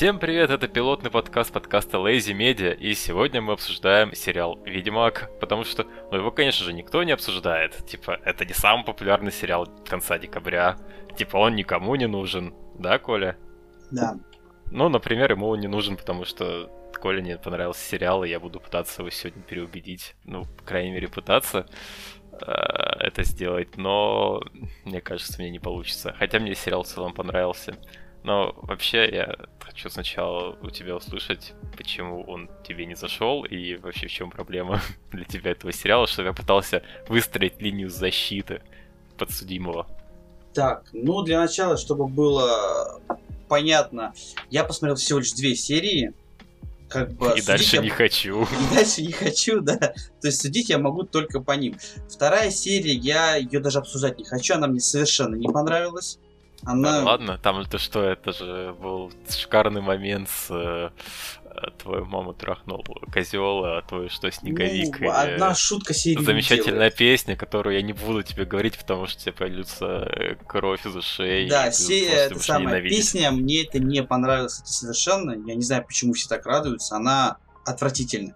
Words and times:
Всем 0.00 0.18
привет, 0.18 0.48
это 0.48 0.66
пилотный 0.66 1.10
подкаст 1.10 1.52
подкаста 1.52 1.98
Lazy 1.98 2.34
Media, 2.34 2.74
и 2.74 2.94
сегодня 2.94 3.42
мы 3.42 3.52
обсуждаем 3.52 4.14
сериал 4.14 4.58
«Ведьмак», 4.64 5.30
потому 5.40 5.62
что, 5.62 5.86
ну, 6.10 6.16
его, 6.16 6.30
конечно 6.30 6.64
же, 6.64 6.72
никто 6.72 7.02
не 7.02 7.12
обсуждает. 7.12 7.86
Типа, 7.86 8.18
это 8.24 8.46
не 8.46 8.54
самый 8.54 8.86
популярный 8.86 9.30
сериал 9.30 9.68
конца 9.86 10.18
декабря. 10.18 10.78
Типа, 11.18 11.36
он 11.36 11.54
никому 11.54 11.96
не 11.96 12.06
нужен, 12.06 12.54
да, 12.78 12.98
Коля? 12.98 13.36
Да. 13.90 14.16
Ну, 14.70 14.88
например, 14.88 15.32
ему 15.32 15.48
он 15.48 15.60
не 15.60 15.68
нужен, 15.68 15.98
потому 15.98 16.24
что 16.24 16.70
Коле 16.94 17.20
не 17.20 17.36
понравился 17.36 17.86
сериал, 17.86 18.24
и 18.24 18.30
я 18.30 18.40
буду 18.40 18.58
пытаться 18.58 19.02
его 19.02 19.10
сегодня 19.10 19.42
переубедить. 19.42 20.14
Ну, 20.24 20.46
по 20.46 20.64
крайней 20.64 20.92
мере, 20.92 21.08
пытаться 21.08 21.66
э, 22.40 22.46
это 22.46 23.22
сделать, 23.22 23.76
но 23.76 24.42
мне 24.86 25.02
кажется, 25.02 25.38
мне 25.38 25.50
не 25.50 25.58
получится. 25.58 26.14
Хотя 26.18 26.38
мне 26.38 26.54
сериал 26.54 26.84
в 26.84 26.86
целом 26.86 27.12
понравился. 27.12 27.76
Но 28.22 28.54
вообще 28.62 29.08
я 29.10 29.36
хочу 29.60 29.88
сначала 29.88 30.58
у 30.62 30.70
тебя 30.70 30.96
услышать, 30.96 31.54
почему 31.76 32.22
он 32.22 32.50
тебе 32.66 32.84
не 32.86 32.94
зашел 32.94 33.44
и 33.44 33.76
вообще 33.76 34.08
в 34.08 34.10
чем 34.10 34.30
проблема 34.30 34.80
для 35.12 35.24
тебя 35.24 35.52
этого 35.52 35.72
сериала, 35.72 36.06
что 36.06 36.22
я 36.22 36.32
пытался 36.32 36.82
выстроить 37.08 37.60
линию 37.60 37.88
защиты 37.88 38.62
подсудимого. 39.16 39.86
Так, 40.52 40.84
ну 40.92 41.22
для 41.22 41.40
начала, 41.40 41.76
чтобы 41.76 42.08
было 42.08 43.00
понятно, 43.48 44.12
я 44.50 44.64
посмотрел 44.64 44.96
всего 44.96 45.20
лишь 45.20 45.32
две 45.32 45.54
серии. 45.54 46.12
Как 46.88 47.12
бы, 47.12 47.32
и 47.36 47.42
дальше 47.42 47.76
я... 47.76 47.82
не 47.82 47.88
хочу. 47.88 48.42
И 48.70 48.74
дальше 48.74 49.02
не 49.02 49.12
хочу, 49.12 49.60
да. 49.60 49.76
То 49.76 50.26
есть 50.26 50.40
судить 50.40 50.70
я 50.70 50.78
могу 50.78 51.04
только 51.04 51.40
по 51.40 51.52
ним. 51.52 51.78
Вторая 52.08 52.50
серия, 52.50 52.94
я 52.94 53.36
ее 53.36 53.60
даже 53.60 53.78
обсуждать 53.78 54.18
не 54.18 54.24
хочу, 54.24 54.54
она 54.54 54.66
мне 54.66 54.80
совершенно 54.80 55.36
не 55.36 55.46
понравилась. 55.46 56.18
Она... 56.64 57.00
Да, 57.00 57.04
ладно, 57.04 57.38
там 57.38 57.60
это 57.60 57.78
что, 57.78 58.02
это 58.02 58.32
же 58.32 58.74
был 58.80 59.12
шикарный 59.28 59.80
момент 59.80 60.28
с 60.28 60.50
э, 60.50 60.90
твою 61.78 62.04
маму 62.04 62.32
трахнул 62.32 62.84
козел, 63.12 63.64
а 63.64 63.82
твой 63.82 64.08
что, 64.08 64.30
снеговик. 64.30 65.00
Ну, 65.00 65.10
одна 65.10 65.54
шутка 65.54 65.94
серии 65.94 66.22
Замечательная 66.22 66.90
песня, 66.90 67.36
которую 67.36 67.76
я 67.76 67.82
не 67.82 67.92
буду 67.92 68.22
тебе 68.22 68.44
говорить, 68.44 68.78
потому 68.78 69.06
что 69.06 69.20
тебе 69.20 69.32
пойдется 69.32 70.08
э, 70.14 70.34
кровь 70.46 70.86
из 70.86 70.94
ушей. 70.94 71.48
Да, 71.48 71.70
серия, 71.72 72.26
это 72.26 72.38
самая 72.38 72.82
песня, 72.82 73.30
мне 73.30 73.64
это 73.64 73.78
не 73.78 74.02
понравилось 74.02 74.60
это 74.60 74.70
совершенно. 74.70 75.32
Я 75.46 75.54
не 75.54 75.62
знаю, 75.62 75.84
почему 75.86 76.12
все 76.12 76.28
так 76.28 76.46
радуются. 76.46 76.96
Она 76.96 77.38
отвратительна. 77.64 78.34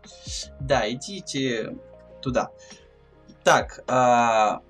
Да, 0.60 0.90
идите 0.90 1.76
туда. 2.22 2.50
Так, 3.42 3.80
а 3.86 4.60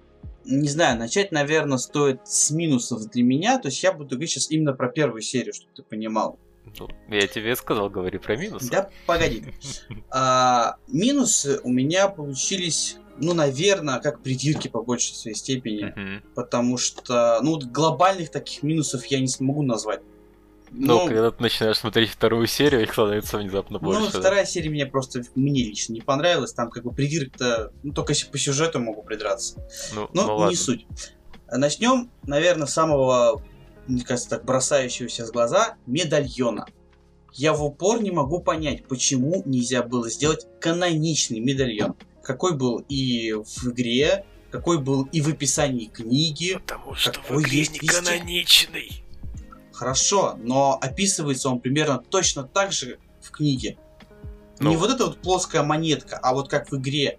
не 0.45 0.69
знаю, 0.69 0.99
начать, 0.99 1.33
наверное, 1.33 1.79
стоит 1.79 2.21
с 2.25 2.51
минусов 2.51 3.09
для 3.11 3.23
меня. 3.23 3.59
То 3.59 3.69
есть 3.69 3.83
я 3.83 3.93
буду 3.93 4.11
говорить 4.11 4.31
сейчас 4.31 4.51
именно 4.51 4.73
про 4.73 4.89
первую 4.89 5.23
серию, 5.23 5.55
чтобы 5.55 5.73
ты 5.75 5.83
понимал. 5.83 6.39
Ну, 6.79 6.89
я 7.09 7.27
тебе 7.27 7.55
сказал, 7.57 7.91
говори 7.91 8.19
про 8.19 8.37
минусы. 8.37 8.71
Да, 8.71 8.91
погоди. 9.07 9.45
А, 10.11 10.77
минусы 10.89 11.61
у 11.63 11.71
меня 11.71 12.09
получились, 12.09 12.97
ну, 13.19 13.35
наверное, 13.35 14.01
как 14.01 14.23
придирки 14.23 14.69
по 14.69 14.83
большей 14.83 15.15
своей 15.15 15.37
степени. 15.37 16.23
Потому 16.35 16.79
что, 16.79 17.41
ну, 17.43 17.59
глобальных 17.59 18.31
таких 18.31 18.63
минусов 18.63 19.05
я 19.07 19.21
не 19.21 19.29
смогу 19.29 19.63
назвать. 19.63 20.01
Но, 20.77 21.03
ну, 21.03 21.07
когда 21.07 21.31
ты 21.31 21.41
начинаешь 21.41 21.79
смотреть 21.79 22.11
вторую 22.11 22.49
серию, 22.49 22.83
их 22.83 22.93
становится 22.93 23.39
внезапно 23.39 23.79
больше. 23.79 24.01
Ну, 24.01 24.09
вторая 24.09 24.45
серия 24.45 24.71
мне 24.71 24.87
просто, 24.87 25.23
мне 25.37 25.63
лично 25.63 25.93
не 25.93 26.01
понравилась. 26.01 26.53
Там 26.53 26.69
как 26.69 26.83
бы 26.83 26.93
придирок-то, 26.93 27.73
ну, 27.85 27.93
только 27.93 28.13
если 28.13 28.29
по 28.29 28.39
сюжету 28.39 28.81
могу 28.81 29.03
придраться. 29.03 29.65
Ну, 29.95 30.09
Но 30.13 30.23
ну, 30.23 30.35
не 30.35 30.41
ладно. 30.41 30.57
суть. 30.57 30.87
Начнем, 31.49 32.11
наверное, 32.25 32.67
с 32.67 32.73
самого, 32.73 33.41
мне 33.87 34.03
кажется, 34.03 34.31
так 34.31 34.45
бросающегося 34.45 35.27
в 35.27 35.31
глаза 35.31 35.77
медальона. 35.87 36.67
Я 37.33 37.53
в 37.53 37.65
упор 37.65 38.03
не 38.03 38.11
могу 38.11 38.41
понять, 38.41 38.87
почему 38.87 39.43
нельзя 39.45 39.85
было 39.85 40.11
сделать 40.11 40.47
каноничный 40.61 41.39
медальон. 41.39 41.95
Какой 42.23 42.57
был 42.57 42.85
и 42.89 43.33
в 43.33 43.69
игре, 43.69 44.25
какой 44.51 44.79
был 44.81 45.05
и 45.13 45.21
в 45.21 45.29
описании 45.29 45.87
книги. 45.87 46.55
Потому 46.55 46.95
что 46.95 47.21
в 47.29 47.41
игре 47.41 47.67
не 47.67 47.79
каноничный. 47.87 49.04
Хорошо, 49.75 50.37
но 50.39 50.79
описывается 50.81 51.49
он 51.49 51.59
примерно 51.59 51.99
точно 51.99 52.45
так 52.45 52.73
же 52.73 52.99
в 53.21 53.31
книге. 53.31 53.77
Ну. 54.61 54.71
Не 54.71 54.77
вот 54.77 54.91
эта 54.91 55.07
вот 55.07 55.21
плоская 55.21 55.65
монетка, 55.65 56.17
а 56.23 56.33
вот 56.33 56.49
как 56.49 56.71
в 56.71 56.77
игре. 56.77 57.19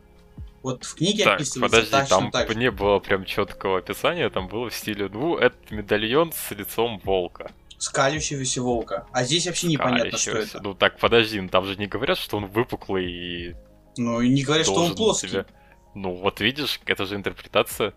Вот 0.64 0.84
в 0.84 0.96
книге 0.96 1.26
так, 1.26 1.36
описывается 1.36 1.78
подожди, 1.78 1.92
точно 1.92 2.08
там 2.08 2.32
так 2.32 2.56
не 2.56 2.72
было 2.72 3.00
прям 3.00 3.26
четкого 3.26 3.80
описания, 3.80 4.30
там 4.30 4.48
было 4.48 4.70
в 4.70 4.74
стиле, 4.74 5.10
ну, 5.10 5.38
это 5.38 5.58
медальон 5.70 6.32
с 6.32 6.52
лицом 6.52 7.00
волка. 7.04 7.52
Скалящегося 7.78 8.62
волка. 8.62 9.06
А 9.12 9.26
здесь 9.26 9.46
вообще 9.46 9.68
непонятно, 9.68 10.18
что 10.18 10.32
это. 10.32 10.62
Ну 10.62 10.74
так, 10.74 10.98
подожди, 10.98 11.40
ну, 11.40 11.50
там 11.50 11.66
же 11.66 11.76
не 11.76 11.88
говорят, 11.88 12.18
что 12.18 12.38
он 12.38 12.48
выпуклый 12.48 13.12
и... 13.12 13.56
Ну 13.98 14.22
и 14.22 14.30
не 14.30 14.44
говорят, 14.44 14.66
что 14.66 14.76
он 14.76 14.96
плоский. 14.96 15.28
Себя... 15.28 15.46
Ну 15.94 16.16
вот 16.16 16.40
видишь, 16.40 16.80
это 16.86 17.06
же 17.06 17.16
интерпретация. 17.16 17.94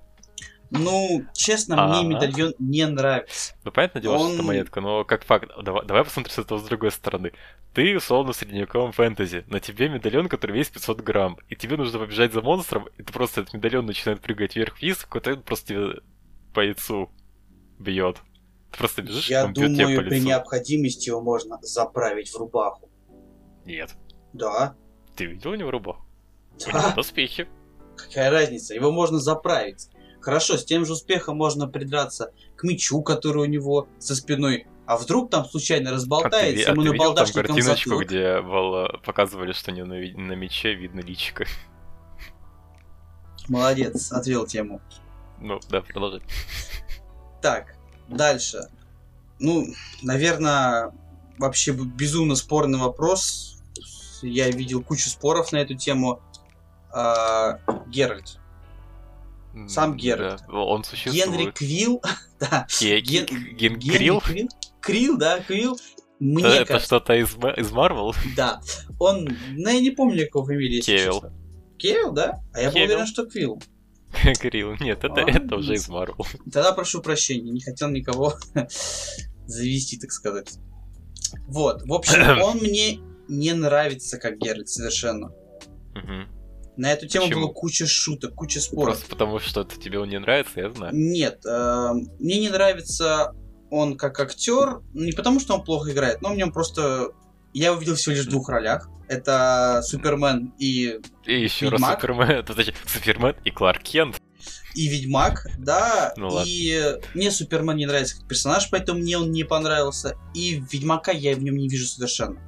Ну, 0.71 1.25
честно, 1.33 1.77
А-а-а. 1.77 2.03
мне 2.03 2.15
медальон 2.15 2.55
не 2.59 2.87
нравится. 2.87 3.55
Ну, 3.65 3.73
понятное 3.73 4.03
дело, 4.03 4.17
Он... 4.17 4.27
что 4.27 4.35
это 4.35 4.43
монетка, 4.43 4.81
но 4.81 5.05
как 5.05 5.25
факт, 5.25 5.51
давай, 5.63 5.87
давай 5.87 6.05
посмотрим 6.05 6.33
с 6.33 6.39
этого 6.39 6.59
с 6.59 6.65
другой 6.65 6.91
стороны. 6.91 7.33
Ты, 7.73 7.97
условно, 7.97 8.33
в 8.33 8.37
средневековом 8.37 8.93
фэнтези, 8.93 9.45
на 9.47 9.61
тебе 9.61 9.89
медальон, 9.89 10.29
который 10.29 10.53
весит 10.53 10.75
500 10.75 11.01
грамм, 11.01 11.39
и 11.49 11.57
тебе 11.57 11.77
нужно 11.77 11.99
побежать 11.99 12.33
за 12.33 12.43
монстром, 12.43 12.89
и 12.99 13.03
ты 13.03 13.13
просто 13.13 13.43
этот 13.43 13.55
медальон 13.55 13.87
начинает 13.87 14.21
прыгать 14.21 14.57
вверх-вниз, 14.57 14.99
какой-то 14.99 15.37
просто 15.37 15.69
тебе 15.69 16.03
по 16.53 16.61
яйцу 16.61 17.11
бьет. 17.79 18.19
Ты 18.73 18.79
просто 18.79 19.03
бежишь, 19.03 19.31
Я 19.31 19.47
думаю, 19.47 20.05
при 20.05 20.21
необходимости 20.21 21.09
его 21.09 21.23
можно 21.23 21.59
заправить 21.63 22.31
в 22.31 22.37
рубаху. 22.37 22.91
Нет. 23.65 23.95
Да. 24.35 24.77
Ты 25.17 25.27
видел 25.27 25.53
у 25.53 25.55
него 25.55 25.71
рубаху? 25.71 26.05
Да. 26.59 26.67
У 26.67 26.83
него 26.83 26.93
доспехи. 26.97 27.49
Какая 27.97 28.31
разница? 28.31 28.75
Его 28.75 28.93
можно 28.93 29.19
заправить. 29.19 29.89
Хорошо, 30.21 30.57
с 30.57 30.65
тем 30.65 30.85
же 30.85 30.93
успехом 30.93 31.37
можно 31.37 31.69
придраться 31.69 32.33
к 32.57 32.65
мечу, 32.65 33.03
который 33.03 33.43
у 33.43 33.47
него 33.47 33.89
со 33.99 34.15
спиной. 34.15 34.67
А 34.87 34.97
вдруг 34.97 35.31
там 35.31 35.45
случайно 35.45 35.91
разболтается, 35.91 36.73
а 36.73 36.75
ты, 36.75 36.81
а 36.81 36.83
видел 36.83 37.15
там 37.15 37.27
картиночку, 37.27 37.91
затылок? 37.91 38.07
где 38.07 38.41
было, 38.41 38.99
показывали, 39.05 39.53
что 39.53 39.71
не 39.71 39.85
на, 39.85 39.95
на 39.95 40.33
мече 40.33 40.75
видно 40.75 41.01
личико? 41.01 41.45
Молодец, 43.49 44.13
отвел 44.13 44.47
тему. 44.47 44.81
Ну, 45.41 45.61
да, 45.71 45.83
продолжай. 45.83 46.23
Так, 47.41 47.77
дальше. 48.09 48.69
Ну, 49.39 49.67
наверное, 50.03 50.93
вообще 51.39 51.73
безумно 51.73 52.35
спорный 52.35 52.79
вопрос. 52.79 53.63
Я 54.23 54.51
видел 54.51 54.83
кучу 54.83 55.09
споров 55.09 55.53
на 55.53 55.59
эту 55.59 55.75
тему. 55.75 56.21
А, 56.91 57.61
Геральт. 57.87 58.41
Сам 59.67 59.97
Геральт. 59.97 60.43
Да, 60.47 60.53
он 60.59 60.85
существует. 60.85 61.27
Генри 61.27 61.51
Квилл. 61.51 62.03
да. 62.41 62.67
Ген... 62.81 63.27
Ген... 63.57 63.81
Крилл? 63.81 64.23
Крилл, 64.81 65.17
да, 65.19 65.41
Крилл. 65.41 65.79
Мне 66.21 66.45
это 66.45 66.65
кажется... 66.67 66.87
что-то 66.87 67.15
из, 67.15 67.37
из 67.57 67.71
Марвел? 67.73 68.15
Да. 68.37 68.61
Он, 68.99 69.29
ну 69.53 69.69
я 69.69 69.81
не 69.81 69.91
помню, 69.91 70.25
какого 70.25 70.47
фамилии. 70.47 70.81
Кевилл. 70.81 71.25
Кевилл, 71.79 72.13
да? 72.13 72.41
А 72.53 72.61
я 72.61 72.71
был 72.71 72.83
уверен, 72.83 73.07
что 73.07 73.27
Квилл. 73.27 73.63
Крилл. 74.41 74.77
Нет, 74.81 75.05
это, 75.05 75.23
а, 75.23 75.31
это 75.31 75.57
уже 75.57 75.75
из 75.75 75.89
Марвел. 75.89 76.27
Тогда 76.53 76.73
прошу 76.73 77.01
прощения, 77.03 77.51
не 77.51 77.61
хотел 77.61 77.89
никого 77.91 78.35
завести, 79.47 79.99
так 79.99 80.11
сказать. 80.11 80.59
Вот, 81.47 81.83
в 81.83 81.93
общем, 81.93 82.21
он 82.43 82.59
мне 82.59 83.01
не 83.29 83.53
нравится 83.53 84.19
как 84.19 84.39
Геральт 84.39 84.69
совершенно. 84.69 85.29
Угу. 85.95 86.38
На 86.79 86.93
эту 86.93 87.09
тему 87.09 87.27
Почему? 87.27 87.41
было 87.41 87.53
куча 87.53 87.87
шуток, 87.87 88.35
куча 88.35 88.61
споров. 88.61 88.95
Просто 88.95 89.11
потому, 89.11 89.41
что 89.41 89.63
это 89.63 89.79
тебе 89.79 89.99
он 89.99 90.09
не 90.09 90.19
нравится, 90.21 90.61
я 90.61 90.71
знаю. 90.71 90.95
Нет, 90.95 91.45
э, 91.45 91.91
мне 92.21 92.39
не 92.39 92.49
нравится 92.49 93.35
он 93.69 93.97
как 93.97 94.21
актер, 94.21 94.81
не 94.95 95.11
потому, 95.11 95.41
что 95.41 95.55
он 95.55 95.65
плохо 95.65 95.91
играет, 95.91 96.23
но 96.23 96.31
мне 96.31 96.45
он 96.45 96.53
просто... 96.53 97.11
Я 97.53 97.69
его 97.69 97.79
видел 97.79 97.97
всего 97.97 98.15
лишь 98.15 98.27
в 98.27 98.31
двух 98.31 98.49
ролях. 98.49 98.89
Это 99.09 99.81
Супермен 99.83 100.53
и 100.59 101.01
И 101.27 101.43
еще 101.43 101.67
Ведьмак. 101.67 101.91
раз 101.91 102.01
Супермен, 102.01 102.31
это 102.39 102.53
значит 102.53 102.77
Супермен 102.87 103.35
и 103.45 103.51
Кларк 103.51 103.83
Кент. 103.83 104.21
И 104.77 104.87
Ведьмак, 104.87 105.49
да, 105.59 106.13
ну, 106.17 106.29
ладно. 106.29 106.49
и 106.49 107.01
мне 107.15 107.33
Супермен 107.33 107.77
не 107.77 107.87
нравится 107.87 108.19
как 108.19 108.29
персонаж, 108.29 108.71
поэтому 108.71 109.01
мне 109.01 109.19
он 109.19 109.33
не 109.33 109.43
понравился. 109.43 110.17
И 110.33 110.63
Ведьмака 110.71 111.11
я 111.11 111.35
в 111.35 111.43
нем 111.43 111.57
не 111.57 111.69
вижу 111.69 111.87
совершенно. 111.87 112.39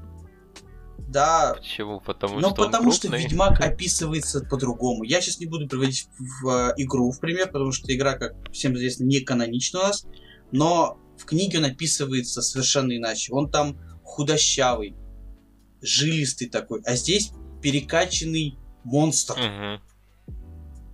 Да. 1.08 1.54
Почему? 1.56 2.00
Потому 2.00 2.40
Но 2.40 2.48
что 2.48 2.64
потому 2.64 2.92
что 2.92 3.08
Ведьмак 3.08 3.60
описывается 3.64 4.40
по-другому. 4.44 5.04
Я 5.04 5.20
сейчас 5.20 5.40
не 5.40 5.46
буду 5.46 5.68
приводить 5.68 6.08
в, 6.18 6.44
в 6.44 6.48
э, 6.48 6.74
игру 6.76 7.10
в 7.10 7.20
пример, 7.20 7.50
потому 7.50 7.72
что 7.72 7.94
игра, 7.94 8.14
как 8.14 8.34
всем 8.52 8.74
известно, 8.76 9.04
не 9.04 9.20
канонична 9.20 9.80
у 9.80 9.82
нас. 9.84 10.06
Но 10.52 10.98
в 11.18 11.24
книге 11.24 11.58
он 11.58 11.64
описывается 11.64 12.42
совершенно 12.42 12.96
иначе. 12.96 13.32
Он 13.32 13.50
там 13.50 13.78
худощавый, 14.02 14.96
жилистый 15.80 16.48
такой, 16.48 16.82
а 16.84 16.96
здесь 16.96 17.32
перекачанный 17.62 18.58
монстр. 18.84 19.34
Угу. 19.34 20.34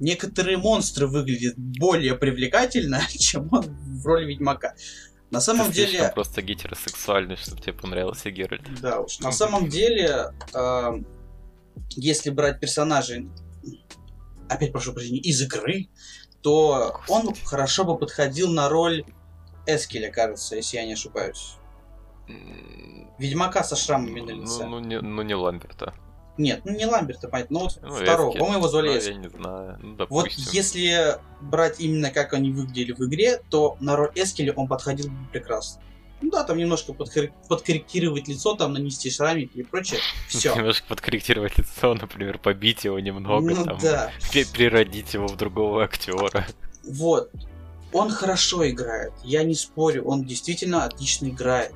Некоторые 0.00 0.58
монстры 0.58 1.06
выглядят 1.06 1.54
более 1.56 2.14
привлекательно, 2.14 3.00
чем 3.18 3.48
он 3.52 3.64
в 4.00 4.06
роли 4.06 4.26
Ведьмака. 4.26 4.74
На 5.36 5.40
самом 5.42 5.66
Ты 5.66 5.74
деле... 5.74 6.10
просто 6.14 6.40
гетеросексуальный, 6.40 7.36
чтобы 7.36 7.60
тебе 7.60 7.74
понравился 7.74 8.30
Геральт. 8.30 8.62
Да 8.80 9.00
уж. 9.00 9.20
На 9.20 9.32
самом 9.32 9.68
деле, 9.68 10.32
э, 10.54 10.92
если 11.90 12.30
брать 12.30 12.58
персонажей, 12.58 13.28
опять 14.48 14.72
прошу 14.72 14.94
прощения, 14.94 15.20
из 15.20 15.42
игры, 15.42 15.90
то 16.40 16.94
Господи. 17.06 17.26
он 17.26 17.34
хорошо 17.44 17.84
бы 17.84 17.98
подходил 17.98 18.50
на 18.50 18.70
роль 18.70 19.04
Эскеля, 19.66 20.10
кажется, 20.10 20.56
если 20.56 20.78
я 20.78 20.86
не 20.86 20.94
ошибаюсь. 20.94 21.56
Ведьмака 23.18 23.62
со 23.62 23.76
шрамами 23.76 24.20
на 24.20 24.30
лице. 24.30 24.64
Ну, 24.64 24.80
ну, 24.80 24.80
не, 24.80 25.00
ну 25.02 25.20
не 25.20 25.34
Ламберта. 25.34 25.92
Нет, 26.38 26.60
ну 26.64 26.72
не 26.72 26.84
Ламберта, 26.84 27.28
понятно, 27.28 27.58
ну 27.58 27.64
вот 27.64 27.78
ну, 27.82 27.94
второго, 27.94 28.32
по-моему, 28.32 28.58
его 28.58 28.68
звали 28.68 28.88
ну, 28.88 29.00
Я 29.00 29.14
не 29.14 29.28
знаю, 29.28 29.78
ну, 29.80 30.06
Вот 30.10 30.28
если 30.28 31.18
брать 31.40 31.80
именно 31.80 32.10
как 32.10 32.34
они 32.34 32.50
выглядели 32.50 32.92
в 32.92 33.00
игре, 33.00 33.40
то 33.50 33.76
на 33.80 33.96
роль 33.96 34.10
Эскеля 34.14 34.52
он 34.52 34.68
подходил 34.68 35.08
бы 35.08 35.16
прекрасно. 35.32 35.80
Ну 36.22 36.30
да, 36.30 36.44
там 36.44 36.56
немножко 36.56 36.94
подкорректировать 36.94 38.26
лицо, 38.26 38.54
там 38.54 38.72
нанести 38.72 39.10
шрамики 39.10 39.58
и 39.58 39.62
прочее. 39.62 40.00
Все. 40.28 40.54
Немножко 40.54 40.86
подкорректировать 40.88 41.58
лицо, 41.58 41.94
например, 41.94 42.38
побить 42.38 42.84
его 42.84 42.98
немного, 42.98 43.54
ну, 43.54 43.64
там, 43.64 43.78
да. 43.82 44.10
переродить 44.32 45.12
его 45.12 45.26
в 45.26 45.36
другого 45.36 45.84
актера. 45.84 46.46
Вот. 46.84 47.30
Он 47.92 48.10
хорошо 48.10 48.68
играет, 48.68 49.12
я 49.24 49.44
не 49.44 49.54
спорю, 49.54 50.04
он 50.04 50.24
действительно 50.24 50.84
отлично 50.84 51.28
играет. 51.28 51.72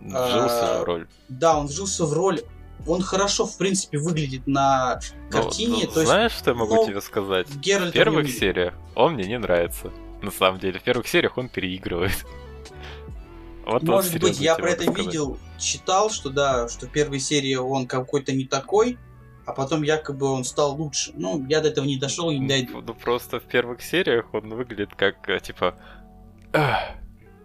Вжился 0.00 0.78
а, 0.78 0.80
в 0.80 0.84
роль. 0.84 1.08
Да, 1.28 1.58
он 1.58 1.66
вжился 1.66 2.04
в 2.06 2.12
роль. 2.12 2.42
Он 2.86 3.02
хорошо, 3.02 3.46
в 3.46 3.56
принципе, 3.56 3.98
выглядит 3.98 4.46
на 4.46 5.00
ну, 5.24 5.30
картине. 5.30 5.84
Ну, 5.84 5.92
то 5.92 6.04
знаешь, 6.04 6.32
есть, 6.32 6.42
что 6.42 6.50
я 6.50 6.56
могу 6.56 6.74
ну, 6.76 6.86
тебе 6.86 7.00
сказать? 7.00 7.48
В 7.48 7.60
первых 7.60 8.30
сериях 8.30 8.74
он 8.94 9.14
мне 9.14 9.26
не 9.26 9.38
нравится. 9.38 9.92
На 10.22 10.30
самом 10.30 10.58
деле, 10.58 10.78
в 10.78 10.82
первых 10.82 11.06
сериях 11.06 11.36
он 11.38 11.48
переигрывает. 11.48 12.24
Вот 13.66 13.82
Может 13.82 14.18
быть, 14.22 14.40
я 14.40 14.54
про 14.54 14.70
это 14.70 14.84
сказать. 14.84 15.04
видел, 15.04 15.38
читал, 15.58 16.08
что 16.08 16.30
да, 16.30 16.70
что 16.70 16.86
в 16.86 16.90
первой 16.90 17.18
серии 17.18 17.54
он 17.54 17.86
какой-то 17.86 18.32
не 18.32 18.46
такой, 18.46 18.96
а 19.44 19.52
потом 19.52 19.82
якобы 19.82 20.26
он 20.26 20.44
стал 20.44 20.74
лучше. 20.74 21.12
Ну, 21.14 21.44
я 21.50 21.60
до 21.60 21.68
этого 21.68 21.84
не 21.84 21.98
дошел 21.98 22.30
и 22.30 22.38
не 22.38 22.48
дойду. 22.48 22.80
Ну, 22.80 22.94
просто 22.94 23.40
в 23.40 23.44
первых 23.44 23.82
сериях 23.82 24.32
он 24.32 24.48
выглядит 24.54 24.94
как, 24.94 25.28
э, 25.28 25.38
типа, 25.40 25.74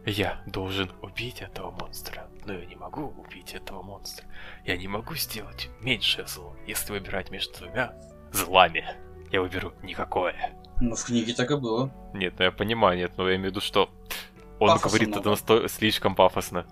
я 0.06 0.42
должен 0.46 0.92
убить 1.02 1.42
этого 1.42 1.72
монстра, 1.72 2.28
но 2.46 2.54
я 2.54 2.66
не 2.66 2.76
могу 2.76 3.14
убить 3.18 3.54
этого 3.54 3.82
монстра. 3.82 4.26
Я 4.66 4.78
не 4.78 4.88
могу 4.88 5.16
сделать 5.16 5.70
меньшее 5.82 6.28
зло, 6.28 6.56
если 6.68 6.94
выбирать 6.94 7.32
между 7.32 7.58
двумя 7.58 7.94
злами. 8.32 8.86
Я 9.32 9.42
выберу 9.42 9.74
никакое. 9.82 10.36
Ну, 10.82 10.96
в 10.96 11.04
книге 11.04 11.34
так 11.34 11.52
и 11.52 11.56
было. 11.56 11.92
Нет, 12.14 12.36
ну 12.38 12.46
я 12.46 12.52
понимаю, 12.52 12.98
нет, 12.98 13.14
но 13.18 13.30
я 13.30 13.36
имею 13.36 13.50
в 13.50 13.52
виду, 13.52 13.62
что 13.62 13.90
он 14.60 14.70
Пафосно 14.70 14.90
говорит 14.90 15.08
много. 15.10 15.22
это 15.22 15.30
насто... 15.30 15.68
слишком 15.68 16.16
пафосно. 16.16 16.66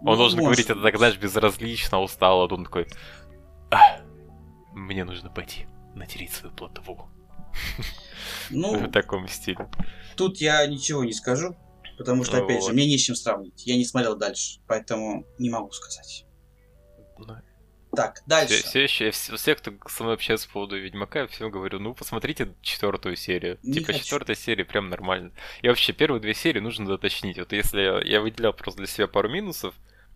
Он 0.00 0.12
ну, 0.12 0.16
должен 0.16 0.38
может. 0.38 0.46
говорить 0.46 0.70
это 0.70 0.80
так, 0.80 0.96
знаешь, 0.96 1.18
безразлично, 1.18 2.00
устало. 2.00 2.48
Он 2.48 2.64
такой, 2.64 2.86
а, 3.70 4.00
мне 4.72 5.04
нужно 5.04 5.30
пойти 5.30 5.66
натереть 5.94 6.32
свою 6.32 6.54
плотву. 6.54 7.08
Ну, 8.50 8.78
в 8.86 8.90
таком 8.90 9.28
стиле. 9.28 9.68
Тут 10.16 10.38
я 10.38 10.66
ничего 10.66 11.04
не 11.04 11.12
скажу, 11.12 11.56
потому 12.00 12.24
что, 12.24 12.38
опять 12.38 12.62
вот. 12.62 12.68
же, 12.68 12.72
мне 12.72 12.86
не 12.86 12.96
с 12.96 13.02
чем 13.02 13.14
сравнить. 13.14 13.66
Я 13.66 13.76
не 13.76 13.84
смотрел 13.84 14.16
дальше, 14.16 14.58
поэтому 14.66 15.26
не 15.38 15.50
могу 15.50 15.70
сказать. 15.70 16.24
Так, 17.94 18.22
дальше. 18.26 18.62
Все, 18.62 18.86
все, 18.86 19.10
все, 19.10 19.36
все, 19.36 19.54
кто 19.54 19.72
со 19.86 20.04
мной 20.04 20.14
общается 20.14 20.46
по 20.46 20.54
поводу 20.54 20.80
Ведьмака, 20.80 21.20
я 21.20 21.26
всем 21.26 21.50
говорю, 21.50 21.78
ну, 21.78 21.92
посмотрите 21.92 22.54
четвертую 22.62 23.16
серию. 23.16 23.58
Не 23.62 23.74
типа, 23.74 23.88
хочу. 23.88 24.04
четвертая 24.04 24.34
серия 24.34 24.64
прям 24.64 24.88
нормально. 24.88 25.32
И 25.60 25.68
вообще, 25.68 25.92
первые 25.92 26.22
две 26.22 26.32
серии 26.32 26.60
нужно 26.60 26.86
доточнить. 26.86 27.36
Вот 27.36 27.52
если 27.52 27.82
я, 27.82 28.00
я 28.00 28.20
выделял 28.22 28.54
просто 28.54 28.78
для 28.78 28.86
себя 28.86 29.06
пару 29.06 29.28
минусов, 29.28 29.74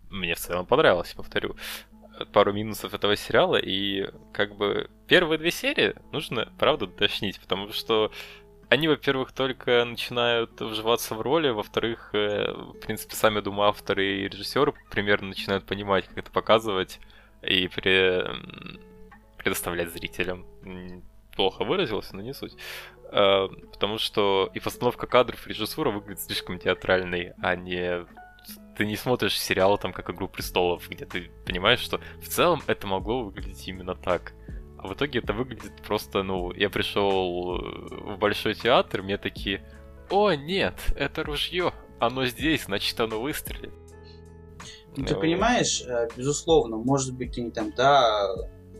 мне 0.09 0.33
в 0.33 0.39
целом 0.39 0.65
понравилось, 0.65 1.13
повторю, 1.13 1.55
пару 2.33 2.51
минусов 2.51 2.95
этого 2.95 3.15
сериала, 3.15 3.57
и 3.57 4.09
как 4.33 4.55
бы 4.55 4.89
первые 5.07 5.37
две 5.37 5.51
серии 5.51 5.93
нужно, 6.11 6.51
правда, 6.57 6.87
доточнить, 6.87 7.39
потому 7.39 7.71
что 7.73 8.11
они, 8.75 8.87
во-первых, 8.89 9.31
только 9.31 9.85
начинают 9.85 10.59
вживаться 10.59 11.15
в 11.15 11.21
роли, 11.21 11.49
во-вторых, 11.49 12.09
э, 12.13 12.51
в 12.51 12.79
принципе, 12.79 13.15
сами, 13.15 13.39
думаю, 13.39 13.69
авторы 13.69 14.19
и 14.19 14.27
режиссеры 14.27 14.73
примерно 14.91 15.29
начинают 15.29 15.65
понимать, 15.65 16.07
как 16.07 16.17
это 16.17 16.31
показывать, 16.31 16.99
и 17.41 17.69
при... 17.69 18.23
предоставлять 19.37 19.93
зрителям. 19.93 20.45
Плохо 21.35 21.63
выразился, 21.63 22.15
но 22.15 22.21
не 22.21 22.33
суть. 22.33 22.57
А, 23.11 23.47
потому 23.71 23.97
что 23.97 24.49
и 24.53 24.59
постановка 24.59 25.07
кадров, 25.07 25.47
и 25.47 25.51
режиссура 25.51 25.89
выглядит 25.89 26.21
слишком 26.21 26.59
театральной, 26.59 27.33
а 27.41 27.55
не 27.55 28.05
ты 28.77 28.85
не 28.85 28.97
смотришь 28.97 29.39
сериал 29.39 29.77
там 29.77 29.93
как 29.93 30.09
Игру 30.09 30.27
престолов, 30.27 30.89
где 30.89 31.05
ты 31.05 31.31
понимаешь, 31.45 31.79
что 31.79 32.01
в 32.21 32.27
целом 32.27 32.61
это 32.67 32.87
могло 32.87 33.23
выглядеть 33.23 33.67
именно 33.67 33.95
так. 33.95 34.33
А 34.85 34.87
в 34.87 34.93
итоге 34.93 35.19
это 35.19 35.33
выглядит 35.33 35.81
просто, 35.81 36.21
ну, 36.21 36.53
я 36.53 36.69
пришел 36.69 37.57
в 37.57 38.17
большой 38.19 38.53
театр, 38.53 39.01
мне 39.01 39.17
такие, 39.17 39.65
о 40.11 40.31
нет, 40.33 40.75
это 40.95 41.23
ружье, 41.23 41.73
оно 41.99 42.27
здесь, 42.27 42.65
значит 42.65 42.99
оно 42.99 43.19
выстрелит. 43.19 43.73
Ну, 44.95 45.03
ты 45.03 45.15
понимаешь, 45.15 45.81
э, 45.81 46.07
безусловно, 46.15 46.77
может 46.77 47.15
быть, 47.15 47.35
они 47.39 47.49
там, 47.49 47.73
да, 47.75 48.29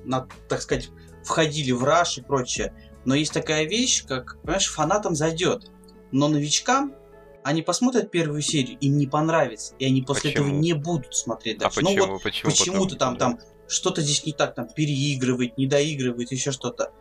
на, 0.03 0.27
так 0.47 0.61
сказать, 0.61 0.89
входили 1.23 1.71
в 1.71 1.83
раш 1.83 2.19
и 2.19 2.21
прочее. 2.21 2.73
Но 3.03 3.15
есть 3.15 3.33
такая 3.33 3.65
вещь, 3.65 4.05
как, 4.05 4.39
понимаешь, 4.43 4.71
фанатам 4.71 5.15
зайдет. 5.15 5.71
Но 6.11 6.27
новичкам 6.27 6.93
они 7.43 7.63
посмотрят 7.63 8.11
первую 8.11 8.41
серию, 8.41 8.77
им 8.79 8.97
не 8.97 9.07
понравится, 9.07 9.73
и 9.79 9.85
они 9.85 10.03
после 10.03 10.31
почему? 10.31 10.47
этого 10.47 10.59
не 10.59 10.73
будут 10.73 11.15
смотреть 11.15 11.57
дальше. 11.57 11.79
А 11.79 11.83
почему? 11.83 12.05
Ну 12.05 12.13
вот 12.13 12.23
почему 12.23 12.51
почему-то 12.51 12.95
там, 12.95 13.17
там 13.17 13.39
что-то 13.67 14.01
здесь 14.01 14.25
не 14.25 14.33
так, 14.33 14.55
там 14.55 14.67
переигрывает, 14.67 15.57
не 15.57 15.67
доигрывает, 15.67 16.31
еще 16.31 16.51
что-то. 16.51 16.91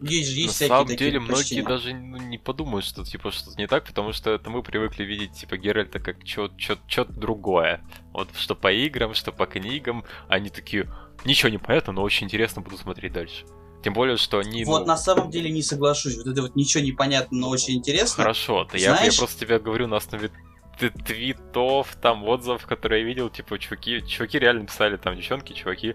Есть 0.00 0.30
же 0.30 0.36
есть 0.36 0.46
На 0.48 0.52
всякие 0.52 0.68
самом 0.68 0.86
такие 0.86 1.10
деле, 1.10 1.20
многие 1.20 1.62
даже 1.62 1.94
ну, 1.94 2.16
не 2.18 2.38
подумают, 2.38 2.84
что 2.84 3.04
типа 3.04 3.30
что-то 3.30 3.56
не 3.56 3.66
так, 3.66 3.86
потому 3.86 4.12
что 4.12 4.30
это 4.30 4.50
мы 4.50 4.62
привыкли 4.62 5.04
видеть 5.04 5.32
типа 5.32 5.56
Геральта 5.56 6.00
как 6.00 6.16
что-то 6.26 7.12
другое. 7.12 7.82
Вот 8.12 8.28
что 8.36 8.54
по 8.54 8.72
играм, 8.72 9.14
что 9.14 9.32
по 9.32 9.46
книгам, 9.46 10.04
они 10.28 10.50
такие, 10.50 10.92
ничего 11.24 11.50
не 11.50 11.58
понятно, 11.58 11.92
но 11.92 12.02
очень 12.02 12.26
интересно, 12.26 12.62
буду 12.62 12.76
смотреть 12.76 13.12
дальше. 13.12 13.44
Тем 13.82 13.92
более, 13.92 14.16
что 14.16 14.38
они... 14.38 14.64
Вот 14.64 14.80
ну... 14.80 14.86
на 14.86 14.96
самом 14.96 15.30
деле 15.30 15.50
не 15.50 15.62
соглашусь. 15.62 16.16
Вот 16.16 16.26
это 16.26 16.40
вот 16.40 16.56
ничего 16.56 16.82
не 16.82 16.92
понятно, 16.92 17.36
но 17.38 17.50
очень 17.50 17.74
интересно. 17.74 18.24
Хорошо, 18.24 18.66
да 18.72 18.78
я, 18.78 19.04
я 19.04 19.12
просто 19.12 19.40
тебе 19.40 19.58
говорю 19.58 19.86
на 19.86 19.98
основе 19.98 20.30
твитов, 20.78 21.96
там 22.00 22.24
отзывов, 22.24 22.66
которые 22.66 23.02
я 23.02 23.06
видел, 23.06 23.30
типа, 23.30 23.58
чуваки, 23.58 24.04
чуваки 24.06 24.38
реально 24.38 24.66
писали, 24.66 24.96
там, 24.96 25.16
девчонки, 25.16 25.52
чуваки, 25.52 25.94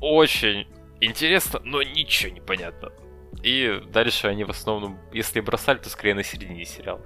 очень 0.00 0.66
интересно, 1.00 1.60
но 1.64 1.82
ничего 1.82 2.32
не 2.32 2.40
понятно. 2.40 2.92
И 3.42 3.82
дальше 3.92 4.28
они 4.28 4.44
в 4.44 4.50
основном, 4.50 4.98
если 5.12 5.40
бросали, 5.40 5.78
то 5.78 5.88
скорее 5.88 6.14
на 6.14 6.22
середине 6.22 6.64
сериала. 6.64 7.04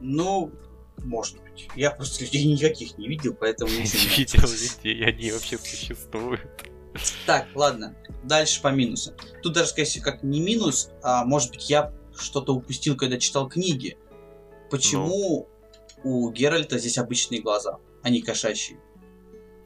Ну, 0.00 0.52
может 1.02 1.40
быть. 1.42 1.68
Я 1.74 1.90
просто 1.90 2.24
людей 2.24 2.44
никаких 2.44 2.96
не 2.98 3.08
видел, 3.08 3.34
поэтому 3.34 3.70
Я 3.72 3.78
не 3.78 4.16
видел 4.16 4.48
людей, 4.48 5.04
они 5.04 5.32
вообще 5.32 5.58
существуют. 5.58 6.70
Так, 7.26 7.48
ладно. 7.54 7.96
Дальше 8.22 8.62
по 8.62 8.68
минусам. 8.68 9.14
Тут 9.42 9.54
даже, 9.54 9.70
скорее 9.70 10.00
как 10.00 10.22
не 10.22 10.40
минус, 10.40 10.90
а 11.02 11.24
может 11.24 11.50
быть 11.50 11.68
я 11.68 11.92
что-то 12.16 12.54
упустил, 12.54 12.96
когда 12.96 13.18
читал 13.18 13.48
книги. 13.48 13.98
Почему 14.70 15.48
у 16.04 16.30
Геральта 16.30 16.78
здесь 16.78 16.98
обычные 16.98 17.40
глаза, 17.40 17.78
а 18.02 18.10
не 18.10 18.22
кошачьи. 18.22 18.78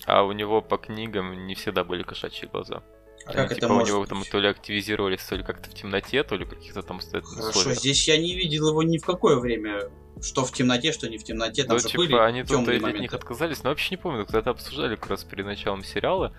А 0.07 0.25
у 0.25 0.33
него 0.33 0.63
по 0.63 0.79
книгам 0.79 1.47
не 1.47 1.55
всегда 1.55 1.85
были 1.85 2.03
кошачьи 2.03 2.49
глаза. 2.49 2.83
А 3.27 3.31
Они, 3.31 3.37
как 3.37 3.55
типа, 3.55 3.65
это 3.67 3.75
у 3.75 3.85
него 3.85 4.01
быть? 4.01 4.09
там 4.09 4.23
то 4.31 4.39
ли 4.39 4.49
активизировались, 4.49 5.23
то 5.23 5.37
ли 5.37 5.43
как-то 5.43 5.71
в 5.71 5.75
темноте, 5.75 6.23
то 6.23 6.37
ли 6.37 6.47
каких-то 6.47 6.83
там 6.83 7.01
Хорошо, 7.01 7.49
условиях. 7.49 7.79
здесь 7.79 8.09
я 8.09 8.17
не 8.17 8.35
видел 8.35 8.69
его 8.69 8.83
ни 8.83 8.99
в 8.99 9.05
какое 9.05 9.37
время. 9.37 9.91
Что 10.21 10.45
в 10.45 10.53
темноте, 10.53 10.93
что 10.93 11.09
не 11.09 11.19
в 11.19 11.25
темноте. 11.25 11.65
Там 11.65 11.77
ну, 11.77 11.81
типа, 11.81 11.99
были 11.99 12.17
они 12.17 12.43
тут 12.43 12.69
от 12.69 13.01
них 13.01 13.13
отказались, 13.13 13.63
но 13.63 13.71
вообще 13.71 13.95
не 13.95 13.97
помню, 13.99 14.25
когда-то 14.25 14.51
обсуждали 14.51 14.97
как 14.97 15.11
раз 15.11 15.25
перед 15.25 15.47
началом 15.47 15.85
сериала. 15.85 16.35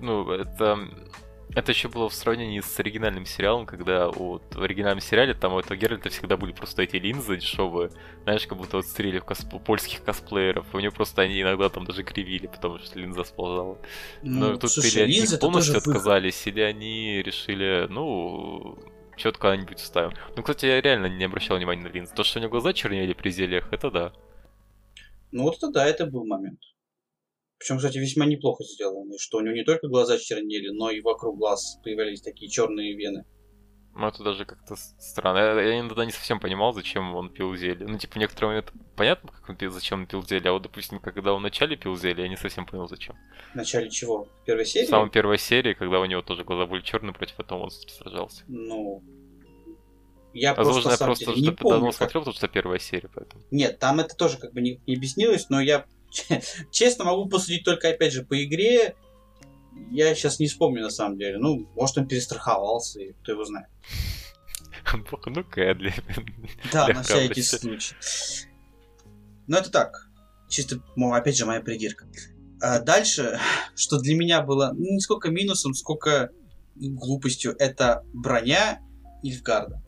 Ну, 0.00 0.30
это 0.30 0.78
это 1.54 1.72
еще 1.72 1.88
было 1.88 2.08
в 2.08 2.14
сравнении 2.14 2.60
с 2.60 2.78
оригинальным 2.78 3.24
сериалом, 3.26 3.66
когда 3.66 4.08
вот 4.08 4.42
в 4.54 4.62
оригинальном 4.62 5.00
сериале 5.00 5.34
там 5.34 5.54
у 5.54 5.58
этого 5.58 5.76
Геральта 5.76 6.10
всегда 6.10 6.36
были 6.36 6.52
просто 6.52 6.82
эти 6.82 6.96
линзы 6.96 7.36
дешевые, 7.36 7.90
знаешь, 8.24 8.46
как 8.46 8.58
будто 8.58 8.76
вот 8.76 8.86
стрели 8.86 9.18
в 9.18 9.24
косп... 9.24 9.62
польских 9.64 10.02
косплееров, 10.04 10.66
у 10.74 10.78
него 10.78 10.92
просто 10.92 11.22
они 11.22 11.40
иногда 11.40 11.68
там 11.68 11.84
даже 11.84 12.02
кривили, 12.02 12.46
потому 12.46 12.78
что 12.78 12.98
линза 12.98 13.24
сползала. 13.24 13.78
Ну, 14.22 14.50
Но 14.50 14.56
тут 14.56 14.70
слушай, 14.70 15.04
или 15.04 15.20
они 15.20 15.38
полностью 15.38 15.78
отказались, 15.78 16.46
или 16.46 16.60
они 16.60 17.22
решили, 17.22 17.86
ну, 17.88 18.78
что-то 19.16 19.38
когда-нибудь 19.38 19.80
вставим. 19.80 20.12
Ну, 20.36 20.42
кстати, 20.42 20.66
я 20.66 20.80
реально 20.80 21.06
не 21.06 21.24
обращал 21.24 21.56
внимания 21.56 21.82
на 21.82 21.88
линзы. 21.88 22.14
То, 22.14 22.24
что 22.24 22.38
у 22.38 22.42
него 22.42 22.52
глаза 22.52 22.72
чернели 22.72 23.14
при 23.14 23.30
зельях, 23.30 23.72
это 23.72 23.90
да. 23.90 24.12
Ну 25.32 25.42
вот 25.44 25.56
это 25.56 25.70
да, 25.70 25.86
это 25.86 26.06
был 26.06 26.24
момент. 26.24 26.60
Причем, 27.58 27.78
кстати, 27.78 27.98
весьма 27.98 28.26
неплохо 28.26 28.62
сделано, 28.64 29.18
что 29.18 29.38
у 29.38 29.40
него 29.40 29.54
не 29.54 29.64
только 29.64 29.88
глаза 29.88 30.18
чернели, 30.18 30.68
но 30.68 30.90
и 30.90 31.00
вокруг 31.00 31.38
глаз 31.38 31.78
появлялись 31.82 32.20
такие 32.20 32.48
черные 32.48 32.96
вены. 32.96 33.24
Ну, 33.98 34.06
это 34.06 34.22
даже 34.22 34.44
как-то 34.44 34.76
странно. 34.76 35.38
Я, 35.38 35.60
я 35.60 35.80
иногда 35.80 36.04
не 36.04 36.12
совсем 36.12 36.38
понимал, 36.38 36.72
зачем 36.72 37.16
он 37.16 37.30
пил 37.30 37.56
зелье. 37.56 37.84
Ну, 37.84 37.98
типа, 37.98 38.14
в 38.14 38.16
некоторые 38.18 38.50
моменты 38.50 38.72
понятно, 38.94 39.32
как 39.32 39.48
он 39.48 39.56
пил, 39.56 39.72
зачем 39.72 40.00
он 40.00 40.06
пил 40.06 40.22
зелье, 40.22 40.50
а 40.50 40.52
вот, 40.52 40.62
допустим, 40.62 41.00
когда 41.00 41.32
он 41.32 41.40
в 41.40 41.42
начале 41.42 41.76
пил 41.76 41.96
зелье, 41.96 42.22
я 42.22 42.28
не 42.28 42.36
совсем 42.36 42.64
понял, 42.64 42.86
зачем. 42.86 43.16
В 43.52 43.56
начале 43.56 43.90
чего? 43.90 44.28
В 44.42 44.44
первой 44.44 44.66
серии? 44.66 44.86
В 44.86 44.90
самой 44.90 45.10
первой 45.10 45.38
серии, 45.38 45.74
когда 45.74 45.98
у 45.98 46.04
него 46.04 46.22
тоже 46.22 46.44
глаза 46.44 46.66
были 46.66 46.82
черные 46.82 47.12
против 47.12 47.40
этого 47.40 47.58
монстра 47.58 47.90
сражался. 47.90 48.44
Ну, 48.46 49.02
я 50.32 50.54
Возможно, 50.54 50.82
просто, 50.82 51.04
я 51.04 51.06
просто 51.06 51.24
деле, 51.34 51.42
не 51.42 51.50
помню, 51.50 51.74
давно 51.74 51.86
как... 51.88 51.96
смотрел, 51.96 52.20
потому 52.20 52.36
что 52.36 52.46
первая 52.46 52.78
серия, 52.78 53.10
поэтому. 53.12 53.42
Нет, 53.50 53.80
там 53.80 53.98
это 53.98 54.14
тоже 54.14 54.38
как 54.38 54.52
бы 54.52 54.60
не, 54.60 54.80
не 54.86 54.94
объяснилось, 54.94 55.48
но 55.48 55.60
я 55.60 55.86
честно 56.70 57.04
могу 57.04 57.28
посудить 57.28 57.64
только, 57.64 57.90
опять 57.90 58.12
же, 58.12 58.24
по 58.24 58.42
игре. 58.44 58.94
Я 59.90 60.14
сейчас 60.14 60.38
не 60.38 60.48
вспомню, 60.48 60.82
на 60.82 60.90
самом 60.90 61.18
деле. 61.18 61.38
Ну, 61.38 61.68
может, 61.74 61.98
он 61.98 62.08
перестраховался, 62.08 63.00
и 63.00 63.12
кто 63.12 63.32
его 63.32 63.44
знает. 63.44 63.68
Ну-ка, 65.06 65.74
для... 65.74 65.92
Да, 66.72 66.88
на 66.88 67.02
всякий 67.02 67.42
случай. 67.42 67.94
Но 69.46 69.58
это 69.58 69.70
так. 69.70 70.08
Чисто, 70.48 70.80
мол, 70.96 71.14
опять 71.14 71.36
же, 71.36 71.46
моя 71.46 71.60
придирка. 71.60 72.06
А 72.60 72.80
дальше, 72.80 73.38
что 73.76 73.98
для 73.98 74.16
меня 74.16 74.42
было 74.42 74.72
ну, 74.74 74.94
не 74.94 75.00
сколько 75.00 75.30
минусом, 75.30 75.74
сколько 75.74 76.30
глупостью, 76.74 77.54
это 77.58 78.04
броня 78.12 78.80
Нильфгарда. 79.22 79.82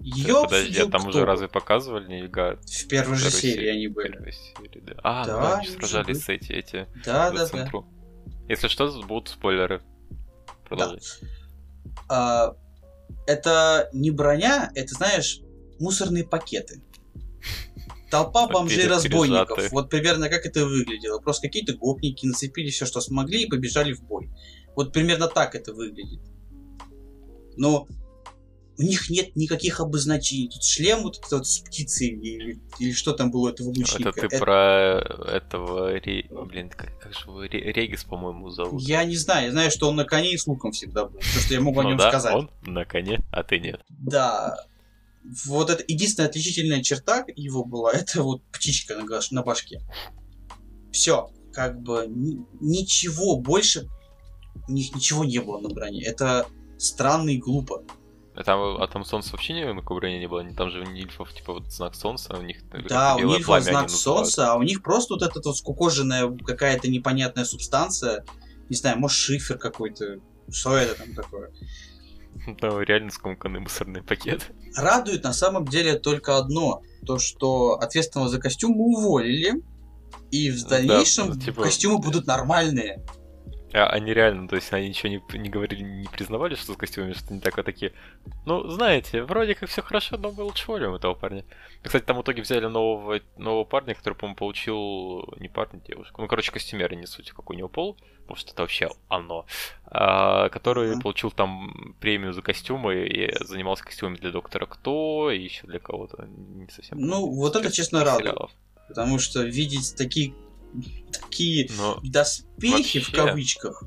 Ее 0.00 0.42
Подожди, 0.44 0.80
а 0.80 0.88
там 0.88 1.00
кто? 1.00 1.10
уже 1.10 1.24
разве 1.24 1.48
показывали 1.48 2.06
Нильфгард? 2.06 2.62
В 2.64 2.88
первой 2.88 3.16
же 3.16 3.30
серии, 3.30 3.54
серии 3.54 3.68
они 3.68 3.88
были. 3.88 4.30
Серии, 4.30 4.80
да. 4.80 4.94
А, 5.02 5.26
да, 5.26 5.40
да 5.40 5.58
они 5.58 5.68
сражались 5.68 6.24
с 6.24 6.28
эти, 6.28 6.52
эти. 6.52 6.86
Да, 7.04 7.30
да, 7.30 7.48
да. 7.48 7.70
Если 8.48 8.68
что, 8.68 8.90
будут 9.02 9.28
спойлеры. 9.28 9.82
Продолжай. 10.68 11.00
Да. 11.00 11.26
А, 12.08 12.56
это 13.26 13.90
не 13.92 14.10
броня, 14.10 14.70
это, 14.74 14.94
знаешь, 14.94 15.40
мусорные 15.80 16.24
пакеты. 16.24 16.82
Толпа 18.10 18.46
бомжей-разбойников. 18.46 19.72
Вот 19.72 19.90
примерно 19.90 20.28
как 20.28 20.46
это 20.46 20.64
выглядело. 20.64 21.18
Просто 21.18 21.48
какие-то 21.48 21.74
гопники 21.74 22.24
нацепили 22.24 22.70
все, 22.70 22.86
что 22.86 23.00
смогли, 23.00 23.42
и 23.42 23.48
побежали 23.48 23.92
в 23.92 24.02
бой. 24.02 24.30
Вот 24.76 24.92
примерно 24.92 25.26
так 25.26 25.54
это 25.54 25.74
выглядит. 25.74 26.20
Но 27.56 27.88
у 28.78 28.82
них 28.82 29.08
нет 29.10 29.34
никаких 29.36 29.80
обозначений. 29.80 30.48
Тут 30.48 30.62
шлем 30.62 31.02
вот 31.02 31.18
этот 31.18 31.32
вот 31.32 31.46
с 31.46 31.58
птицей 31.60 32.08
или, 32.08 32.60
или 32.78 32.92
что 32.92 33.12
там 33.12 33.30
было 33.30 33.50
этого 33.50 33.68
лучника. 33.68 34.10
Это 34.10 34.20
ты 34.20 34.26
это... 34.26 34.38
про 34.38 35.30
этого... 35.30 35.92
Ре... 35.92 36.26
Блин, 36.30 36.70
как, 36.70 36.98
как 36.98 37.14
же 37.14 37.20
его? 37.26 37.44
Регис, 37.44 38.04
по-моему, 38.04 38.50
зовут. 38.50 38.82
Я 38.82 39.04
не 39.04 39.16
знаю. 39.16 39.46
Я 39.46 39.52
знаю, 39.52 39.70
что 39.70 39.88
он 39.88 39.96
на 39.96 40.04
коне 40.04 40.32
и 40.32 40.36
с 40.36 40.46
луком 40.46 40.72
всегда 40.72 41.06
был. 41.06 41.18
То, 41.18 41.40
что 41.40 41.54
я 41.54 41.60
могу 41.60 41.80
о 41.80 41.82
ну 41.82 41.88
нем 41.90 41.98
да, 41.98 42.10
сказать. 42.10 42.34
он 42.34 42.50
на 42.62 42.84
коне, 42.84 43.24
а 43.30 43.42
ты 43.42 43.58
нет. 43.58 43.80
Да. 43.88 44.56
Вот 45.46 45.70
это 45.70 45.82
единственная 45.88 46.28
отличительная 46.28 46.82
черта 46.82 47.24
его 47.34 47.64
была, 47.64 47.92
это 47.94 48.22
вот 48.22 48.42
птичка 48.52 48.96
на, 48.96 49.20
на 49.30 49.42
башке. 49.42 49.80
Все. 50.92 51.30
Как 51.52 51.80
бы 51.80 52.06
ничего 52.60 53.36
больше 53.36 53.88
у 54.68 54.72
них 54.72 54.94
ничего 54.94 55.24
не 55.24 55.38
было 55.38 55.58
на 55.58 55.68
броне. 55.68 56.02
Это 56.02 56.46
странно 56.78 57.30
и 57.30 57.38
глупо. 57.38 57.82
А 58.36 58.42
там, 58.42 58.76
а 58.82 58.86
там 58.86 59.02
солнце 59.04 59.32
вообще 59.32 59.54
не 59.54 59.72
на 59.72 59.80
кобране 59.80 60.18
не 60.18 60.26
было? 60.26 60.44
Там 60.54 60.70
же 60.70 60.82
у 60.82 60.84
нильфов, 60.84 61.32
типа, 61.32 61.54
вот 61.54 61.72
знак 61.72 61.94
солнца, 61.94 62.36
у 62.38 62.42
них 62.42 62.58
Да, 62.86 63.16
у 63.16 63.20
нильфов 63.20 63.62
знак 63.62 63.88
солнца, 63.88 64.52
а 64.52 64.56
у 64.56 64.62
них 64.62 64.82
просто 64.82 65.14
вот 65.14 65.22
эта 65.22 65.40
вот 65.42 65.56
скукоженная 65.56 66.28
какая-то 66.28 66.88
непонятная 66.88 67.46
субстанция. 67.46 68.26
Не 68.68 68.76
знаю, 68.76 68.98
может 68.98 69.16
шифер 69.16 69.56
какой-то. 69.56 70.18
Что 70.50 70.76
это 70.76 70.94
там 70.94 71.14
такое? 71.14 71.50
Да, 72.60 72.84
реально 72.84 73.10
скомканный 73.10 73.60
мусорный 73.60 74.02
пакет. 74.02 74.52
Радует 74.76 75.24
на 75.24 75.32
самом 75.32 75.64
деле 75.64 75.98
только 75.98 76.36
одно. 76.36 76.82
То, 77.06 77.18
что 77.18 77.78
ответственного 77.78 78.28
за 78.28 78.38
костюм 78.38 78.72
мы 78.72 78.84
уволили. 78.84 79.54
И 80.30 80.50
в 80.50 80.62
дальнейшем 80.66 81.32
да, 81.32 81.44
типа... 81.44 81.62
костюмы 81.62 81.98
будут 81.98 82.26
нормальные. 82.26 83.02
А, 83.76 83.88
они 83.88 84.14
реально, 84.14 84.48
то 84.48 84.56
есть 84.56 84.72
они 84.72 84.88
ничего 84.88 85.10
не, 85.10 85.38
не 85.38 85.50
говорили, 85.50 85.82
не 85.82 86.08
признавали, 86.08 86.54
что 86.54 86.72
с 86.72 86.76
костюмами 86.76 87.12
что 87.12 87.34
не 87.34 87.40
так, 87.40 87.58
а 87.58 87.62
такие, 87.62 87.92
ну, 88.46 88.66
знаете, 88.70 89.22
вроде 89.22 89.54
как 89.54 89.68
все 89.68 89.82
хорошо, 89.82 90.16
но 90.16 90.32
мы 90.32 90.44
лучше 90.44 90.72
этого 90.72 91.12
парня. 91.12 91.44
И, 91.82 91.86
кстати, 91.86 92.02
там 92.04 92.16
в 92.16 92.22
итоге 92.22 92.40
взяли 92.40 92.64
нового, 92.66 93.20
нового 93.36 93.64
парня, 93.64 93.94
который, 93.94 94.14
по-моему, 94.14 94.36
получил, 94.36 95.34
не 95.38 95.48
парня, 95.48 95.78
девушку, 95.86 96.22
ну, 96.22 96.26
короче, 96.26 96.52
костюмер, 96.52 96.94
не 96.94 97.04
суть, 97.04 97.32
как 97.32 97.50
у 97.50 97.52
него 97.52 97.68
пол, 97.68 97.98
потому 98.20 98.36
что 98.36 98.52
это 98.52 98.62
вообще 98.62 98.88
оно, 99.08 99.44
а, 99.84 100.48
который 100.48 100.92
mm-hmm. 100.92 101.02
получил 101.02 101.30
там 101.30 101.94
премию 102.00 102.32
за 102.32 102.40
костюмы 102.40 103.06
и 103.06 103.44
занимался 103.44 103.84
костюмами 103.84 104.16
для 104.16 104.30
Доктора 104.30 104.64
Кто 104.64 105.30
и 105.30 105.38
еще 105.38 105.66
для 105.66 105.80
кого-то, 105.80 106.26
не 106.26 106.70
совсем. 106.70 106.98
Ну, 106.98 107.26
вот 107.26 107.56
это, 107.56 107.70
честно, 107.70 108.04
радует. 108.04 108.36
Потому 108.88 109.18
что 109.18 109.42
видеть 109.42 109.96
такие 109.98 110.32
такие 111.12 111.68
Но 111.76 112.00
доспехи 112.02 112.98
вообще, 112.98 113.00
в 113.00 113.12
кавычках. 113.12 113.82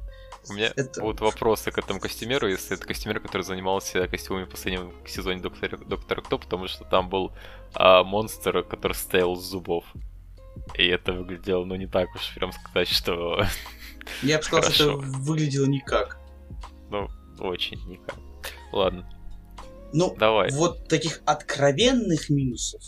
У 0.49 0.53
меня 0.53 0.71
это... 0.75 1.01
будут 1.01 1.21
вопросы 1.21 1.71
к 1.71 1.77
этому 1.77 1.99
костюмеру, 1.99 2.47
если 2.47 2.75
это 2.75 2.85
костюмер, 2.85 3.19
который 3.19 3.43
занимался 3.43 4.07
костюмами 4.07 4.45
в 4.45 4.49
последнем 4.49 4.93
сезоне 5.05 5.41
Доктора, 5.41 5.77
Доктора 5.77 6.21
Кто, 6.21 6.39
потому 6.39 6.67
что 6.67 6.85
там 6.85 7.09
был 7.09 7.31
а, 7.73 8.03
монстр, 8.03 8.63
который 8.63 8.93
стоял 8.93 9.35
с 9.35 9.45
зубов. 9.45 9.85
И 10.75 10.85
это 10.87 11.13
выглядело, 11.13 11.65
ну, 11.65 11.75
не 11.75 11.87
так 11.87 12.13
уж 12.15 12.33
прям 12.33 12.51
сказать, 12.51 12.87
что... 12.87 13.45
Я 14.23 14.37
бы 14.37 14.43
сказал, 14.43 14.71
что 14.71 14.83
это 14.83 14.97
выглядело 14.97 15.65
никак. 15.65 16.19
Ну, 16.89 17.07
очень 17.37 17.77
никак. 17.87 18.17
Ладно. 18.71 19.07
Ну, 19.93 20.15
Давай. 20.17 20.51
вот 20.51 20.87
таких 20.87 21.21
откровенных 21.25 22.29
минусов 22.29 22.81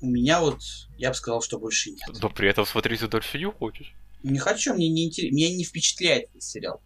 у 0.00 0.06
меня 0.06 0.40
вот, 0.40 0.60
я 0.96 1.10
бы 1.10 1.14
сказал, 1.14 1.42
что 1.42 1.58
больше 1.58 1.90
нет. 1.90 2.00
Но 2.20 2.30
при 2.30 2.48
этом 2.48 2.66
смотреть 2.66 3.02
не 3.02 3.50
хочешь. 3.50 3.94
Не 4.22 4.38
хочу, 4.38 4.74
мне 4.74 4.88
не 4.88 5.06
интересно, 5.06 5.36
меня 5.36 5.54
не 5.54 5.64
впечатляет 5.64 6.28
этот 6.30 6.42
сериал. 6.42 6.82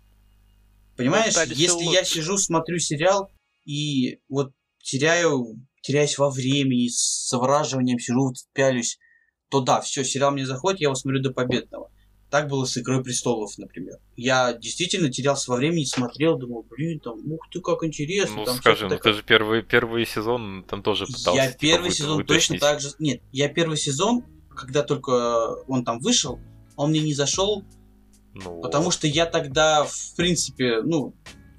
Понимаешь, 0.96 1.34
ну, 1.34 1.42
если 1.54 1.84
я 1.84 2.04
сижу, 2.04 2.36
смотрю 2.36 2.78
сериал 2.78 3.30
и 3.64 4.20
вот 4.28 4.52
теряю, 4.82 5.56
теряюсь 5.80 6.18
во 6.18 6.30
времени, 6.30 6.88
с 6.88 7.28
завораживанием 7.30 7.98
сижу, 7.98 8.34
пялюсь, 8.52 8.98
то 9.48 9.60
да, 9.60 9.80
все, 9.80 10.04
сериал 10.04 10.32
мне 10.32 10.46
заходит, 10.46 10.80
я 10.80 10.86
его 10.86 10.94
смотрю 10.94 11.22
до 11.22 11.30
победного. 11.30 11.90
Так 12.32 12.48
было 12.48 12.64
с 12.64 12.78
«Игрой 12.78 13.04
престолов», 13.04 13.58
например. 13.58 13.98
Я 14.16 14.54
действительно 14.54 15.10
терялся 15.10 15.50
во 15.50 15.58
времени, 15.58 15.84
смотрел, 15.84 16.38
думал, 16.38 16.64
блин, 16.70 16.98
там, 16.98 17.30
ух 17.30 17.46
ты, 17.50 17.60
как 17.60 17.84
интересно. 17.84 18.36
Ну, 18.36 18.44
там 18.46 18.56
скажи, 18.56 18.84
ну 18.84 18.96
такое... 18.96 19.12
ты 19.12 19.18
же 19.18 19.22
первый, 19.22 19.62
первый 19.62 20.06
сезон 20.06 20.64
там 20.66 20.82
тоже 20.82 21.04
пытался. 21.04 21.32
Я 21.32 21.48
типа, 21.48 21.58
первый 21.60 21.90
сезон 21.90 22.16
вытащить. 22.16 22.48
точно 22.48 22.58
так 22.58 22.80
же... 22.80 22.88
Нет, 22.98 23.20
я 23.32 23.50
первый 23.50 23.76
сезон, 23.76 24.24
когда 24.48 24.82
только 24.82 25.56
он 25.68 25.84
там 25.84 25.98
вышел, 25.98 26.40
он 26.74 26.92
мне 26.92 27.00
не 27.00 27.12
зашел, 27.12 27.64
ну... 28.32 28.62
потому 28.62 28.90
что 28.90 29.06
я 29.06 29.26
тогда, 29.26 29.84
в 29.84 30.14
принципе, 30.16 30.80
ну, 30.80 31.12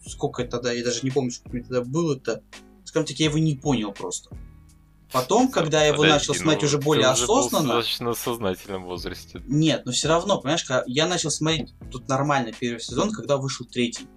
сколько 0.08 0.44
тогда, 0.44 0.72
я 0.72 0.84
даже 0.84 1.02
не 1.04 1.12
помню, 1.12 1.30
сколько 1.30 1.56
мне 1.56 1.66
тогда 1.66 1.84
было-то, 1.84 2.42
скажем 2.84 3.06
так, 3.06 3.18
я 3.18 3.28
его 3.28 3.38
не 3.38 3.56
понял 3.56 3.92
просто. 3.92 4.36
Потом, 5.14 5.48
когда 5.48 5.84
я 5.84 5.94
его 5.94 6.04
начал 6.04 6.34
смотреть 6.34 6.64
ну, 6.64 6.68
уже 6.68 6.78
более 6.80 7.06
осознанно... 7.06 7.68
Был 7.68 7.76
достаточно 7.76 8.14
сознательном 8.16 8.84
возрасте. 8.86 9.42
Нет, 9.46 9.84
но 9.86 9.92
все 9.92 10.08
равно, 10.08 10.42
понимаешь, 10.42 10.66
я 10.88 11.08
начал 11.08 11.30
смотреть 11.30 11.76
тут 11.92 12.10
нормально 12.10 12.52
первый 12.60 12.80
сезон, 12.80 13.12
когда 13.12 13.38
вышел 13.38 13.68
третий. 13.68 14.08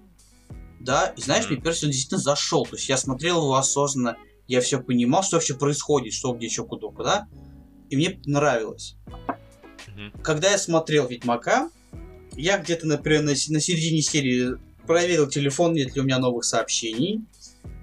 Да, 0.80 1.12
и 1.14 1.20
знаешь, 1.20 1.44
mm. 1.44 1.48
мне 1.48 1.56
первый 1.58 1.74
сезон 1.74 1.90
действительно 1.90 2.20
зашел. 2.20 2.64
То 2.64 2.76
есть 2.76 2.88
я 2.88 2.96
смотрел 2.96 3.42
его 3.42 3.56
осознанно, 3.56 4.16
я 4.48 4.62
все 4.62 4.80
понимал, 4.80 5.22
что 5.22 5.36
вообще 5.36 5.54
происходит, 5.54 6.14
что 6.14 6.32
где, 6.32 6.46
еще 6.46 6.64
куда, 6.64 6.88
куда. 6.88 7.28
И 7.90 7.96
мне 7.96 8.18
нравилось. 8.24 8.96
Mm-hmm. 9.86 10.22
Когда 10.22 10.50
я 10.50 10.56
смотрел 10.56 11.08
Ведьмака, 11.08 11.70
я 12.32 12.56
где-то, 12.56 12.86
например, 12.86 13.22
на, 13.22 13.32
на 13.32 13.60
середине 13.60 14.00
серии 14.00 14.54
проверил 14.86 15.28
телефон, 15.28 15.74
нет 15.74 15.94
ли 15.94 16.00
у 16.00 16.04
меня 16.04 16.18
новых 16.18 16.44
сообщений. 16.44 17.24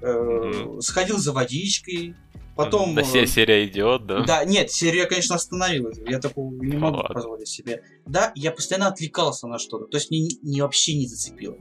Mm-hmm. 0.02 0.82
Сходил 0.82 1.20
за 1.20 1.32
водичкой, 1.32 2.16
Потом... 2.56 2.94
Да, 2.94 3.02
э, 3.02 3.26
серия 3.26 3.66
идет, 3.66 4.06
да? 4.06 4.24
Да, 4.24 4.46
нет, 4.46 4.72
серия, 4.72 5.06
конечно, 5.06 5.36
остановилась. 5.36 5.98
Я 6.08 6.20
такого 6.20 6.54
не 6.54 6.78
могу 6.78 6.98
Ладно. 6.98 7.14
позволить 7.14 7.48
себе. 7.48 7.84
Да, 8.06 8.32
я 8.36 8.52
постоянно 8.52 8.88
отвлекался 8.88 9.48
на 9.48 9.58
что-то. 9.58 9.86
То 9.86 9.98
есть 9.98 10.12
мне 10.12 10.22
не, 10.22 10.40
не, 10.44 10.62
вообще 10.62 10.96
не 10.96 11.08
зацепило. 11.08 11.58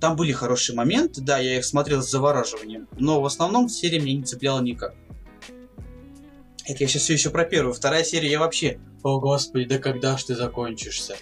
Там 0.00 0.16
были 0.16 0.32
хорошие 0.32 0.76
моменты, 0.76 1.22
да, 1.22 1.38
я 1.38 1.56
их 1.56 1.64
смотрел 1.64 2.02
с 2.02 2.10
завораживанием. 2.10 2.88
Но 2.98 3.20
в 3.20 3.24
основном 3.24 3.68
серия 3.68 4.00
меня 4.00 4.18
не 4.18 4.24
цепляла 4.24 4.60
никак. 4.60 4.94
Это 6.66 6.84
я 6.84 6.88
сейчас 6.88 7.02
все 7.02 7.14
еще 7.14 7.30
про 7.30 7.44
первую. 7.44 7.72
Вторая 7.72 8.04
серия 8.04 8.30
я 8.30 8.38
вообще... 8.38 8.78
О, 9.02 9.20
господи, 9.20 9.64
да 9.64 9.78
когда 9.78 10.18
ж 10.18 10.24
ты 10.24 10.34
закончишься? 10.34 11.16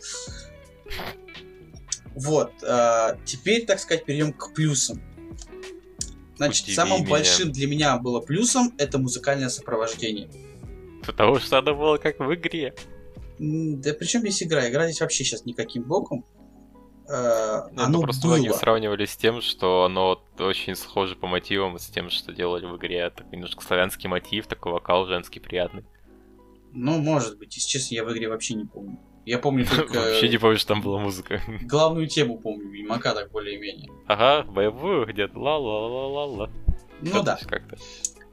Вот. 2.16 2.50
А, 2.64 3.16
теперь, 3.24 3.64
так 3.64 3.78
сказать, 3.78 4.04
перейдем 4.04 4.32
к 4.32 4.52
плюсам. 4.52 5.00
Значит, 6.36 6.64
Удиви 6.64 6.76
самым 6.76 7.00
меня. 7.00 7.10
большим 7.10 7.52
для 7.52 7.66
меня 7.66 7.96
было 7.98 8.20
плюсом 8.20 8.72
это 8.78 8.98
музыкальное 8.98 9.48
сопровождение. 9.48 10.28
Потому 11.04 11.38
что 11.38 11.58
оно 11.58 11.74
было 11.74 11.96
как 11.96 12.18
в 12.18 12.34
игре. 12.34 12.74
Да 13.38 13.92
причем 13.94 14.20
здесь 14.20 14.42
игра? 14.42 14.68
Игра 14.68 14.86
здесь 14.86 15.00
вообще 15.00 15.24
сейчас 15.24 15.44
никаким 15.44 15.84
боком. 15.84 16.24
Э, 17.08 17.68
ну, 17.72 17.82
оно 17.82 18.00
просто 18.00 18.26
было. 18.26 18.34
многие 18.34 18.52
сравнивали 18.52 19.04
с 19.04 19.16
тем, 19.16 19.40
что 19.40 19.84
оно 19.84 20.22
очень 20.38 20.74
схоже 20.74 21.14
по 21.14 21.26
мотивам 21.26 21.78
с 21.78 21.86
тем, 21.86 22.10
что 22.10 22.32
делали 22.32 22.66
в 22.66 22.76
игре. 22.76 23.08
Так 23.10 23.30
немножко 23.30 23.62
славянский 23.62 24.08
мотив, 24.08 24.46
такой 24.46 24.72
вокал 24.72 25.06
женский 25.06 25.40
приятный. 25.40 25.84
Ну, 26.72 26.98
может 26.98 27.38
быть. 27.38 27.54
Если 27.56 27.68
честно, 27.68 27.94
я 27.94 28.04
в 28.04 28.12
игре 28.12 28.28
вообще 28.28 28.54
не 28.54 28.64
помню. 28.64 28.98
Я 29.26 29.38
помню 29.40 29.66
только... 29.76 29.98
Вообще 29.98 30.28
не 30.28 30.38
помню, 30.38 30.56
что 30.56 30.68
там 30.68 30.80
была 30.80 30.98
музыка. 30.98 31.42
Главную 31.62 32.06
тему 32.06 32.38
помню, 32.38 32.70
Ведьмака 32.70 33.12
так 33.12 33.30
более-менее. 33.32 33.90
Ага, 34.06 34.48
боевую 34.48 35.04
где-то, 35.06 35.38
ла-ла-ла-ла-ла. 35.38 36.50
Ну 37.02 37.22
да. 37.22 37.38
Как-то. 37.46 37.76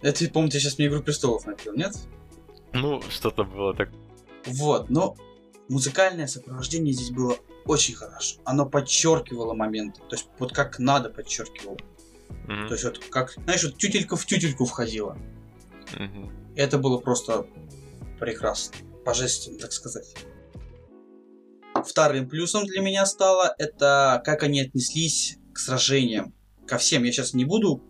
Это, 0.02 0.30
помню, 0.30 0.52
ты 0.52 0.60
сейчас 0.60 0.78
мне 0.78 0.88
Игру 0.88 1.02
Престолов 1.02 1.46
напил, 1.46 1.74
нет? 1.74 1.94
Ну, 2.74 3.02
что-то 3.10 3.44
было 3.44 3.74
так. 3.74 3.90
Вот, 4.46 4.90
но 4.90 5.16
музыкальное 5.68 6.28
сопровождение 6.28 6.94
здесь 6.94 7.10
было 7.10 7.38
очень 7.66 7.96
хорошо. 7.96 8.40
Оно 8.46 8.66
подчеркивало 8.66 9.54
моменты. 9.54 10.02
То 10.10 10.16
есть 10.16 10.28
вот 10.38 10.54
как 10.54 10.78
надо 10.78 11.10
подчеркивало. 11.10 11.78
Mm-hmm. 12.48 12.68
То 12.68 12.74
есть 12.74 12.84
вот 12.84 13.00
как, 13.10 13.32
знаешь, 13.32 13.64
вот 13.64 13.78
тютелька 13.78 14.16
в 14.16 14.26
тютельку 14.26 14.66
входила. 14.66 15.18
Mm-hmm. 15.94 16.54
Это 16.56 16.78
было 16.78 17.00
просто 17.00 17.48
прекрасно. 18.20 18.76
Божественно, 19.06 19.58
так 19.60 19.72
сказать. 19.72 20.14
Вторым 21.84 22.28
плюсом 22.30 22.66
для 22.66 22.82
меня 22.82 23.06
стало 23.06 23.54
это 23.58 24.22
как 24.26 24.44
они 24.44 24.62
отнеслись 24.62 25.38
к 25.54 25.60
сражениям. 25.60 26.34
Ко 26.68 26.78
всем. 26.78 27.04
Я 27.04 27.12
сейчас 27.12 27.34
не 27.34 27.46
буду 27.46 27.84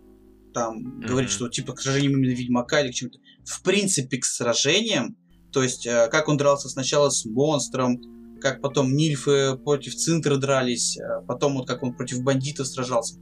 там 0.54 0.78
mm-hmm. 0.78 1.08
говорить, 1.08 1.32
что 1.32 1.50
типа 1.50 1.74
к 1.74 1.82
сражениям 1.82 2.14
именно 2.14 2.32
Ведьмака 2.32 2.82
или 2.82 2.92
к 2.92 2.96
чему-то. 2.96 3.20
В 3.46 3.62
принципе, 3.64 4.18
к 4.18 4.26
сражениям. 4.26 5.18
То 5.52 5.64
есть, 5.64 5.86
э, 5.86 6.08
как 6.10 6.28
он 6.28 6.38
дрался 6.38 6.70
сначала 6.70 7.10
с 7.10 7.26
монстром, 7.26 8.00
как 8.42 8.62
потом 8.62 8.94
Нильфы 8.94 9.56
против 9.58 9.96
Цинтра 9.96 10.38
дрались, 10.38 10.98
э, 10.98 11.26
потом 11.28 11.56
вот 11.56 11.68
как 11.68 11.84
он 11.84 11.96
против 11.96 12.22
бандитов 12.24 12.68
сражался. 12.68 13.20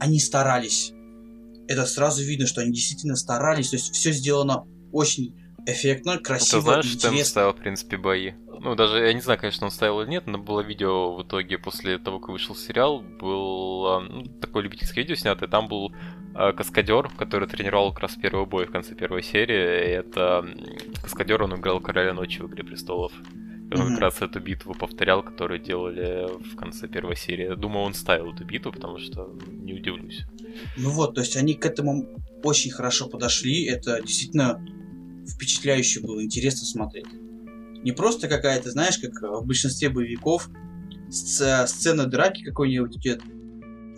Они 0.00 0.18
старались. 0.18 0.92
Это 1.68 1.86
сразу 1.86 2.22
видно, 2.22 2.46
что 2.46 2.60
они 2.60 2.72
действительно 2.72 3.16
старались. 3.16 3.70
То 3.70 3.76
есть 3.76 3.94
все 3.94 4.12
сделано 4.12 4.64
очень 4.92 5.34
эффектно, 5.66 6.18
красиво, 6.18 6.60
Ты 6.60 6.64
знаешь, 6.64 6.86
интересно. 6.86 7.16
что 7.16 7.24
ставил, 7.24 7.52
в 7.52 7.56
принципе, 7.56 7.96
бои? 7.96 8.32
Ну, 8.60 8.74
даже, 8.74 8.98
я 8.98 9.12
не 9.12 9.20
знаю, 9.20 9.40
конечно, 9.40 9.66
он 9.66 9.70
ставил 9.70 10.00
или 10.02 10.10
нет, 10.10 10.26
но 10.26 10.38
было 10.38 10.60
видео 10.60 11.14
в 11.14 11.22
итоге 11.22 11.58
после 11.58 11.98
того, 11.98 12.20
как 12.20 12.30
вышел 12.30 12.54
сериал, 12.54 13.00
был 13.00 14.00
ну, 14.02 14.24
такое 14.40 14.62
любительское 14.62 15.02
видео 15.02 15.16
снятое, 15.16 15.48
там 15.48 15.68
был 15.68 15.92
э, 16.34 16.52
каскадер, 16.52 17.08
который 17.18 17.48
тренировал 17.48 17.92
как 17.92 18.02
раз 18.02 18.14
первый 18.14 18.46
бой 18.46 18.66
в 18.66 18.70
конце 18.70 18.94
первой 18.94 19.22
серии, 19.22 19.88
и 19.88 19.90
это 19.90 20.44
каскадер, 21.02 21.42
он 21.42 21.54
играл 21.54 21.80
Короля 21.80 22.14
Ночи 22.14 22.40
в 22.40 22.46
Игре 22.48 22.62
Престолов. 22.62 23.12
И 23.72 23.74
он 23.74 23.80
mm-hmm. 23.80 23.90
как 23.92 24.00
раз 24.00 24.20
эту 24.20 24.38
битву 24.38 24.74
повторял, 24.74 25.22
которую 25.22 25.58
делали 25.58 26.28
в 26.44 26.56
конце 26.56 26.88
первой 26.88 27.16
серии. 27.16 27.54
Думаю, 27.54 27.86
он 27.86 27.94
ставил 27.94 28.34
эту 28.34 28.44
битву, 28.44 28.70
потому 28.70 28.98
что 28.98 29.34
не 29.46 29.72
удивлюсь. 29.72 30.24
Ну 30.76 30.90
вот, 30.90 31.14
то 31.14 31.22
есть 31.22 31.36
они 31.36 31.54
к 31.54 31.64
этому 31.64 32.06
очень 32.42 32.70
хорошо 32.70 33.08
подошли. 33.08 33.64
Это 33.64 34.02
действительно 34.02 34.62
впечатляюще 35.26 36.00
было, 36.00 36.22
интересно 36.22 36.66
смотреть. 36.66 37.06
Не 37.82 37.92
просто 37.92 38.28
какая-то, 38.28 38.70
знаешь, 38.70 38.98
как 38.98 39.12
в 39.22 39.44
большинстве 39.46 39.88
боевиков, 39.88 40.48
сцена 41.10 42.06
драки 42.06 42.42
какой-нибудь 42.42 42.96
идет, 42.96 43.22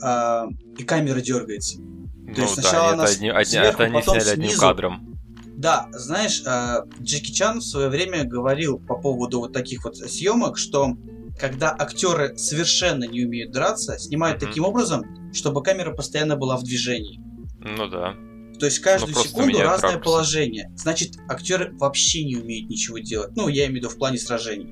а, 0.02 0.46
и 0.78 0.84
камера 0.84 1.20
дергается. 1.20 1.76
То 1.76 1.82
ну, 2.26 2.42
есть 2.42 2.54
сначала 2.54 2.88
да, 2.88 2.92
она 2.94 3.04
это, 3.04 3.12
одни, 3.12 3.44
сверху, 3.44 3.68
это 3.68 3.84
они 3.84 4.02
сняли 4.02 4.20
снизу. 4.20 4.32
одним 4.32 4.58
кадром. 4.58 5.18
Да, 5.56 5.88
знаешь, 5.92 6.42
а, 6.46 6.84
Джеки 7.00 7.30
Чан 7.30 7.58
в 7.58 7.64
свое 7.64 7.88
время 7.88 8.24
говорил 8.24 8.78
по 8.78 8.96
поводу 8.96 9.40
вот 9.40 9.52
таких 9.52 9.84
вот 9.84 9.96
съемок, 9.96 10.58
что 10.58 10.96
когда 11.38 11.74
актеры 11.76 12.36
совершенно 12.38 13.04
не 13.04 13.24
умеют 13.24 13.52
драться, 13.52 13.98
снимают 13.98 14.42
mm-hmm. 14.42 14.46
таким 14.46 14.64
образом, 14.64 15.04
чтобы 15.32 15.62
камера 15.62 15.92
постоянно 15.92 16.36
была 16.36 16.56
в 16.56 16.64
движении. 16.64 17.20
Ну 17.60 17.88
да. 17.88 18.14
То 18.58 18.66
есть 18.66 18.78
каждую 18.78 19.14
ну, 19.14 19.22
секунду 19.22 19.60
разное 19.60 19.92
ракурс. 19.92 20.04
положение. 20.04 20.70
Значит, 20.76 21.16
актеры 21.28 21.72
вообще 21.76 22.24
не 22.24 22.36
умеют 22.36 22.70
ничего 22.70 22.98
делать. 22.98 23.32
Ну, 23.34 23.48
я 23.48 23.66
имею 23.66 23.72
в 23.72 23.76
виду 23.76 23.88
в 23.88 23.98
плане 23.98 24.18
сражений. 24.18 24.68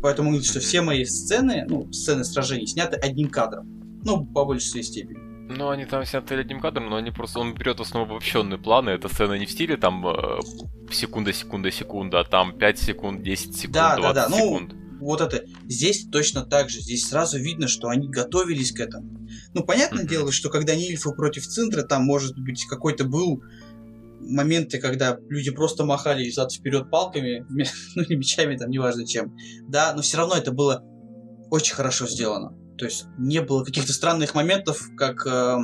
Поэтому 0.00 0.30
говорит, 0.30 0.48
что 0.48 0.60
все 0.60 0.80
мои 0.80 1.04
сцены, 1.04 1.66
ну, 1.68 1.92
сцены 1.92 2.24
сражений 2.24 2.66
сняты 2.66 2.96
одним 2.96 3.28
кадром. 3.28 3.66
Ну, 4.04 4.24
по 4.24 4.44
большей 4.44 4.82
степени. 4.82 5.18
Ну, 5.50 5.70
они 5.70 5.86
там 5.86 6.04
сняты 6.04 6.34
одним 6.34 6.60
кадром, 6.60 6.90
но 6.90 6.96
они 6.96 7.10
просто... 7.10 7.40
Он 7.40 7.54
берет 7.54 7.78
в 7.78 7.82
основном 7.82 8.12
обобщенные 8.12 8.58
планы. 8.58 8.90
Это 8.90 9.08
сцена 9.08 9.34
не 9.34 9.46
в 9.46 9.50
стиле 9.50 9.76
там 9.76 10.06
э, 10.06 10.40
секунда, 10.90 11.32
секунда, 11.32 11.70
секунда, 11.70 12.20
а 12.20 12.24
там 12.24 12.56
5 12.56 12.78
секунд, 12.78 13.22
10 13.22 13.56
секунд, 13.56 13.74
да, 13.74 13.96
20 13.96 14.14
да, 14.14 14.28
да. 14.28 14.36
секунд. 14.36 14.72
Ну, 14.72 14.87
вот 14.98 15.20
это. 15.20 15.44
Здесь 15.66 16.06
точно 16.10 16.44
так 16.44 16.70
же. 16.70 16.80
Здесь 16.80 17.08
сразу 17.08 17.38
видно, 17.38 17.68
что 17.68 17.88
они 17.88 18.08
готовились 18.08 18.72
к 18.72 18.80
этому. 18.80 19.28
Ну, 19.54 19.64
понятное 19.64 20.04
mm-hmm. 20.04 20.08
дело, 20.08 20.32
что 20.32 20.50
когда 20.50 20.74
Нильфы 20.74 21.12
против 21.12 21.46
Центра, 21.46 21.82
там, 21.82 22.04
может 22.04 22.38
быть, 22.38 22.64
какой-то 22.66 23.04
был 23.04 23.42
моменты, 24.20 24.78
когда 24.78 25.18
люди 25.28 25.50
просто 25.50 25.84
махали 25.84 26.28
зад 26.30 26.52
вперед 26.52 26.90
палками, 26.90 27.46
ну, 27.94 28.04
не 28.08 28.16
мечами, 28.16 28.56
там, 28.56 28.70
неважно 28.70 29.06
чем. 29.06 29.36
Да, 29.68 29.92
но 29.94 30.02
все 30.02 30.18
равно 30.18 30.36
это 30.36 30.52
было 30.52 30.82
очень 31.50 31.74
хорошо 31.74 32.06
сделано. 32.06 32.56
То 32.76 32.84
есть 32.84 33.06
не 33.18 33.40
было 33.40 33.64
каких-то 33.64 33.92
странных 33.92 34.34
моментов, 34.34 34.80
как 34.96 35.26
э, 35.26 35.56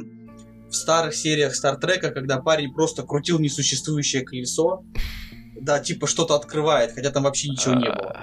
в 0.69 0.73
старых 0.73 1.15
сериях 1.15 1.55
Стартрека, 1.55 2.11
когда 2.11 2.41
парень 2.41 2.73
просто 2.73 3.03
крутил 3.05 3.39
несуществующее 3.39 4.25
колесо. 4.25 4.85
Да, 5.61 5.79
типа 5.79 6.07
что-то 6.07 6.35
открывает, 6.35 6.93
хотя 6.93 7.11
там 7.11 7.23
вообще 7.23 7.49
ничего 7.49 7.75
не 7.75 7.89
было. 7.89 8.17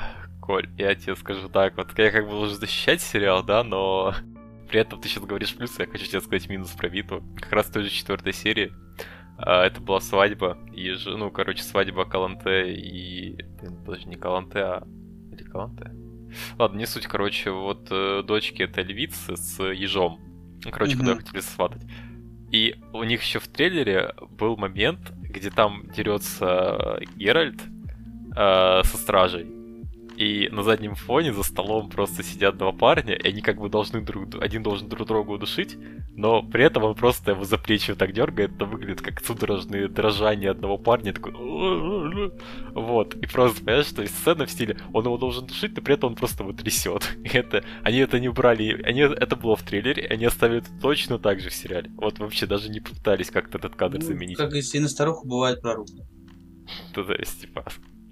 Коль, 0.51 0.67
я 0.77 0.95
тебе 0.95 1.15
скажу 1.15 1.47
так, 1.47 1.77
вот 1.77 1.97
я 1.97 2.11
как 2.11 2.25
бы 2.25 2.31
должен 2.31 2.59
защищать 2.59 3.01
сериал, 3.01 3.41
да, 3.41 3.63
но 3.63 4.13
при 4.67 4.81
этом 4.81 4.99
ты 4.99 5.07
сейчас 5.07 5.23
говоришь 5.23 5.55
плюс, 5.55 5.79
я 5.79 5.85
хочу 5.85 6.05
тебе 6.05 6.19
сказать 6.19 6.49
минус 6.49 6.71
про 6.71 6.89
битву. 6.89 7.23
Как 7.37 7.53
раз 7.53 7.67
в 7.67 7.71
той 7.71 7.83
же 7.83 7.89
четвертой 7.89 8.33
серии 8.33 8.73
а, 9.37 9.63
это 9.63 9.79
была 9.79 10.01
свадьба, 10.01 10.57
и, 10.75 10.93
ну, 11.05 11.31
короче, 11.31 11.63
свадьба 11.63 12.03
Каланте 12.03 12.73
и... 12.73 13.45
Даже 13.87 14.09
не 14.09 14.17
Каланте, 14.17 14.59
а... 14.59 14.87
Или 15.31 15.43
Каланте? 15.43 15.93
Ладно, 16.59 16.79
не 16.79 16.85
суть, 16.85 17.07
короче, 17.07 17.51
вот 17.51 17.87
э, 17.89 18.21
дочки 18.21 18.63
это 18.63 18.81
львицы 18.81 19.37
с 19.37 19.63
ежом. 19.63 20.19
Ну, 20.65 20.69
короче, 20.69 20.95
mm-hmm. 20.95 20.99
куда 20.99 21.15
хотели 21.15 21.39
сватать. 21.39 21.83
И 22.51 22.75
у 22.91 23.03
них 23.05 23.21
еще 23.21 23.39
в 23.39 23.47
трейлере 23.47 24.15
был 24.31 24.57
момент, 24.57 25.13
где 25.21 25.49
там 25.49 25.89
дерется 25.95 26.99
Геральт 27.15 27.61
э, 28.35 28.81
со 28.83 28.97
стражей 28.97 29.60
и 30.17 30.49
на 30.49 30.63
заднем 30.63 30.95
фоне 30.95 31.33
за 31.33 31.43
столом 31.43 31.89
просто 31.89 32.23
сидят 32.23 32.57
два 32.57 32.71
парня, 32.71 33.15
и 33.15 33.27
они 33.27 33.41
как 33.41 33.59
бы 33.59 33.69
должны 33.69 34.01
друг... 34.01 34.35
Один 34.41 34.63
должен 34.63 34.89
друг 34.89 35.07
друга 35.07 35.31
удушить, 35.31 35.77
но 36.15 36.43
при 36.43 36.63
этом 36.65 36.83
он 36.83 36.95
просто 36.95 37.31
его 37.31 37.43
за 37.43 37.57
плечи 37.57 37.95
так 37.95 38.13
дергает, 38.13 38.55
это 38.55 38.65
выглядит 38.65 39.01
как 39.01 39.23
судорожные 39.25 39.87
дрожания 39.87 40.51
одного 40.51 40.77
парня, 40.77 41.13
такой... 41.13 41.33
Вот, 42.73 43.15
и 43.15 43.25
просто, 43.27 43.63
понимаешь, 43.63 43.87
что 43.87 44.01
есть 44.01 44.17
сцена 44.17 44.45
в 44.45 44.51
стиле, 44.51 44.77
он 44.93 45.05
его 45.05 45.17
должен 45.17 45.45
душить, 45.45 45.75
но 45.75 45.81
при 45.81 45.95
этом 45.95 46.11
он 46.11 46.15
просто 46.15 46.43
его 46.43 46.53
трясет. 46.53 47.17
И 47.23 47.29
это... 47.29 47.63
Они 47.83 47.97
это 47.97 48.19
не 48.19 48.29
убрали, 48.29 48.81
они... 48.83 49.01
это 49.01 49.35
было 49.35 49.55
в 49.55 49.63
трейлере, 49.63 50.07
они 50.07 50.25
оставили 50.25 50.59
это 50.59 50.69
точно 50.81 51.19
так 51.19 51.39
же 51.39 51.49
в 51.49 51.53
сериале. 51.53 51.91
Вот 51.97 52.19
вообще 52.19 52.45
даже 52.45 52.69
не 52.69 52.79
пытались 52.79 53.29
как-то 53.29 53.57
этот 53.57 53.75
кадр 53.75 53.99
ну, 53.99 54.05
заменить. 54.05 54.37
Как 54.37 54.53
если 54.53 54.79
на 54.79 54.87
старуху 54.87 55.27
бывает 55.27 55.61
прорубка. 55.61 56.05
То 56.93 57.01
есть, 57.13 57.41
типа, 57.41 57.65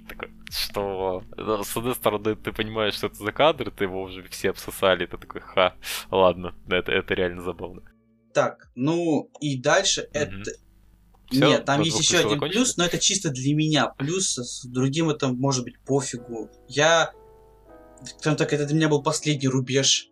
такой, 0.07 0.29
что 0.49 1.23
ну, 1.37 1.63
с 1.63 1.77
одной 1.77 1.95
стороны 1.95 2.35
ты 2.35 2.51
понимаешь, 2.51 2.95
что 2.95 3.07
это 3.07 3.15
за 3.15 3.31
кадр, 3.31 3.71
ты 3.71 3.85
его 3.85 4.01
уже 4.01 4.27
все 4.29 4.49
обсосали, 4.49 5.05
ты 5.05 5.17
такой, 5.17 5.41
ха, 5.41 5.75
ладно, 6.11 6.55
это, 6.69 6.91
это 6.91 7.13
реально 7.13 7.41
забавно. 7.41 7.81
Так, 8.33 8.69
ну 8.75 9.29
и 9.39 9.59
дальше 9.59 10.01
mm-hmm. 10.01 10.19
это... 10.19 10.51
Все, 11.31 11.47
Нет, 11.47 11.65
там 11.65 11.81
есть 11.81 11.99
еще 11.99 12.17
один 12.17 12.31
закончили? 12.31 12.57
плюс, 12.57 12.77
но 12.77 12.85
это 12.85 12.97
чисто 12.97 13.29
для 13.29 13.53
меня. 13.53 13.89
Плюс 13.89 14.35
с 14.35 14.65
другим 14.65 15.11
это 15.11 15.27
может 15.27 15.63
быть 15.63 15.79
пофигу. 15.85 16.49
Я, 16.67 17.11
скажем 18.17 18.35
так, 18.35 18.51
это 18.51 18.65
для 18.65 18.75
меня 18.75 18.89
был 18.89 19.03
последний 19.03 19.47
рубеж. 19.47 20.09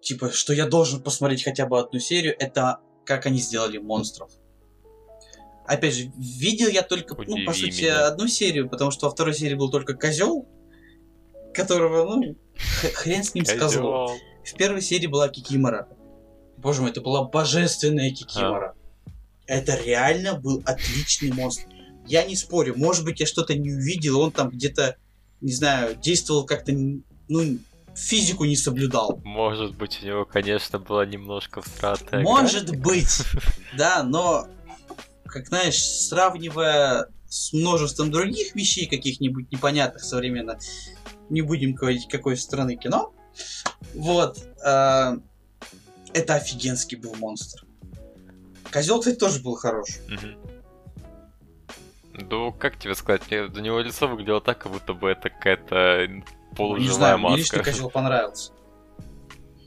Типа, 0.00 0.30
что 0.30 0.52
я 0.52 0.68
должен 0.68 1.02
посмотреть 1.02 1.42
хотя 1.42 1.66
бы 1.66 1.80
одну 1.80 1.98
серию, 1.98 2.36
это 2.38 2.78
как 3.04 3.26
они 3.26 3.38
сделали 3.38 3.78
монстров. 3.78 4.30
Опять 5.70 5.94
же, 5.94 6.10
видел 6.18 6.66
я 6.66 6.82
только, 6.82 7.12
Удиви 7.12 7.42
ну, 7.42 7.46
по 7.46 7.52
сути, 7.52 7.82
меня. 7.82 8.08
одну 8.08 8.26
серию, 8.26 8.68
потому 8.68 8.90
что 8.90 9.06
во 9.06 9.12
второй 9.12 9.34
серии 9.34 9.54
был 9.54 9.70
только 9.70 9.94
козел, 9.94 10.48
которого, 11.54 12.16
ну, 12.16 12.36
хрен 12.94 13.22
с 13.22 13.34
ним 13.34 13.44
с 13.44 13.52
козлом. 13.52 14.18
В 14.44 14.54
первой 14.56 14.82
серии 14.82 15.06
была 15.06 15.28
Кикимора. 15.28 15.86
Боже 16.56 16.82
мой, 16.82 16.90
это 16.90 17.00
была 17.00 17.22
божественная 17.22 18.10
Кикимора. 18.10 18.74
А? 19.06 19.10
Это 19.46 19.80
реально 19.80 20.34
был 20.34 20.60
отличный 20.66 21.32
монстр. 21.32 21.66
Я 22.04 22.24
не 22.24 22.34
спорю, 22.34 22.74
может 22.76 23.04
быть, 23.04 23.20
я 23.20 23.26
что-то 23.26 23.54
не 23.54 23.70
увидел, 23.70 24.18
он 24.20 24.32
там 24.32 24.48
где-то, 24.50 24.96
не 25.40 25.52
знаю, 25.52 25.94
действовал 25.94 26.46
как-то, 26.46 26.72
ну, 26.72 27.58
физику 27.94 28.44
не 28.44 28.56
соблюдал. 28.56 29.20
Может 29.22 29.76
быть, 29.76 30.00
у 30.02 30.06
него, 30.06 30.24
конечно, 30.24 30.80
была 30.80 31.06
немножко 31.06 31.62
встрата. 31.62 32.18
Может 32.18 32.76
быть, 32.76 33.22
да, 33.78 34.02
но 34.02 34.48
как 35.30 35.46
знаешь, 35.46 35.82
сравнивая 35.82 37.08
с 37.28 37.52
множеством 37.52 38.10
других 38.10 38.54
вещей, 38.54 38.86
каких-нибудь 38.86 39.50
непонятных 39.52 40.02
современно, 40.02 40.58
не 41.28 41.42
будем 41.42 41.74
говорить, 41.74 42.08
какой 42.08 42.36
страны 42.36 42.76
кино, 42.76 43.12
Вот. 43.94 44.38
Э, 44.64 45.16
это 46.12 46.34
офигенский 46.34 46.96
был 46.96 47.14
монстр. 47.14 47.64
Козел, 48.72 48.98
кстати, 48.98 49.16
тоже 49.16 49.40
был 49.40 49.54
хорош. 49.54 49.88
Ну, 52.12 52.52
как 52.52 52.78
тебе 52.78 52.94
сказать, 52.94 53.22
до 53.28 53.60
него 53.60 53.80
лицо 53.80 54.06
выглядело 54.08 54.40
так, 54.40 54.58
как 54.58 54.72
будто 54.72 54.92
бы 54.92 55.08
это 55.08 55.30
какая-то 55.30 56.08
полуживая 56.56 56.88
Не 56.88 56.94
знаю, 56.94 57.18
маска. 57.18 57.32
мне 57.32 57.38
лично 57.38 57.64
козел 57.64 57.90
понравился. 57.90 58.52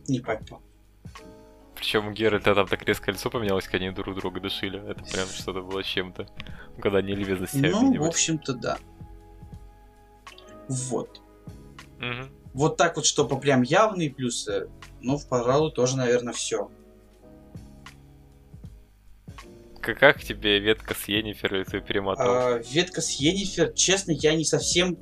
Не 0.08 0.20
пойму. 0.20 0.62
Причем 1.84 2.08
у 2.08 2.12
Геральта 2.12 2.56
там 2.56 2.66
так 2.66 2.82
резко 2.84 3.12
лицо 3.12 3.30
поменялось, 3.30 3.66
когда 3.66 3.86
они 3.86 3.94
друг 3.94 4.16
друга 4.16 4.40
душили. 4.40 4.80
Это 4.90 5.04
прям 5.04 5.28
что-то 5.28 5.60
было 5.60 5.84
чем-то. 5.84 6.30
Когда 6.82 7.00
они 7.00 7.14
любезно 7.14 7.46
себя 7.46 7.72
Ну, 7.72 8.02
в 8.02 8.08
общем-то, 8.08 8.54
да. 8.54 8.78
Вот. 10.70 11.22
Угу. 11.98 12.30
Вот 12.54 12.78
так 12.78 12.96
вот, 12.96 13.06
чтобы 13.06 13.38
прям 13.38 13.64
явные 13.64 14.10
плюсы, 14.10 14.70
ну, 15.02 15.20
пожалуй, 15.30 15.74
тоже, 15.74 15.98
наверное, 15.98 16.32
все. 16.32 16.72
Как 19.82 20.24
тебе 20.24 20.60
ветка 20.60 20.94
с 20.94 21.10
Йеннифер, 21.10 21.54
или 21.54 21.64
ты 21.66 21.82
перемотал? 21.82 22.26
А, 22.26 22.58
ветка 22.60 23.02
с 23.02 23.10
Йеннифер, 23.20 23.74
честно, 23.74 24.14
я 24.14 24.34
не 24.36 24.46
совсем... 24.46 24.98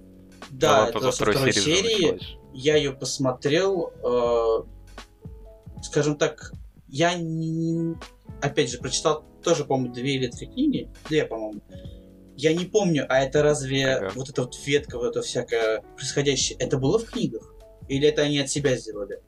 Да, 0.50 0.90
это 0.90 1.12
со 1.12 1.26
второй 1.26 1.54
серии, 1.54 1.62
серии 1.62 2.38
я 2.54 2.76
ее 2.76 2.92
посмотрел, 2.92 3.94
э, 4.04 5.84
скажем 5.84 6.18
так, 6.18 6.54
я 6.92 7.16
не... 7.16 7.96
опять 8.42 8.70
же 8.70 8.78
прочитал 8.78 9.26
тоже, 9.44 9.66
по-моему, 9.66 9.94
две 9.94 10.16
или 10.16 10.28
три 10.28 10.48
книги, 10.48 10.90
две, 11.08 11.26
по-моему. 11.26 11.62
Я 12.36 12.54
не 12.54 12.66
помню, 12.66 13.06
а 13.10 13.20
это 13.20 13.42
разве 13.42 13.96
ага. 13.96 14.12
вот 14.16 14.30
эта 14.30 14.42
вот 14.42 14.56
ветка, 14.66 14.98
вот 14.98 15.08
это 15.08 15.22
всякое 15.22 15.82
происходящее, 15.96 16.58
это 16.60 16.78
было 16.78 17.00
в 17.00 17.06
книгах? 17.06 17.54
Или 17.88 18.08
это 18.08 18.24
они 18.24 18.40
от 18.40 18.50
себя 18.50 18.76
сделали? 18.76 19.20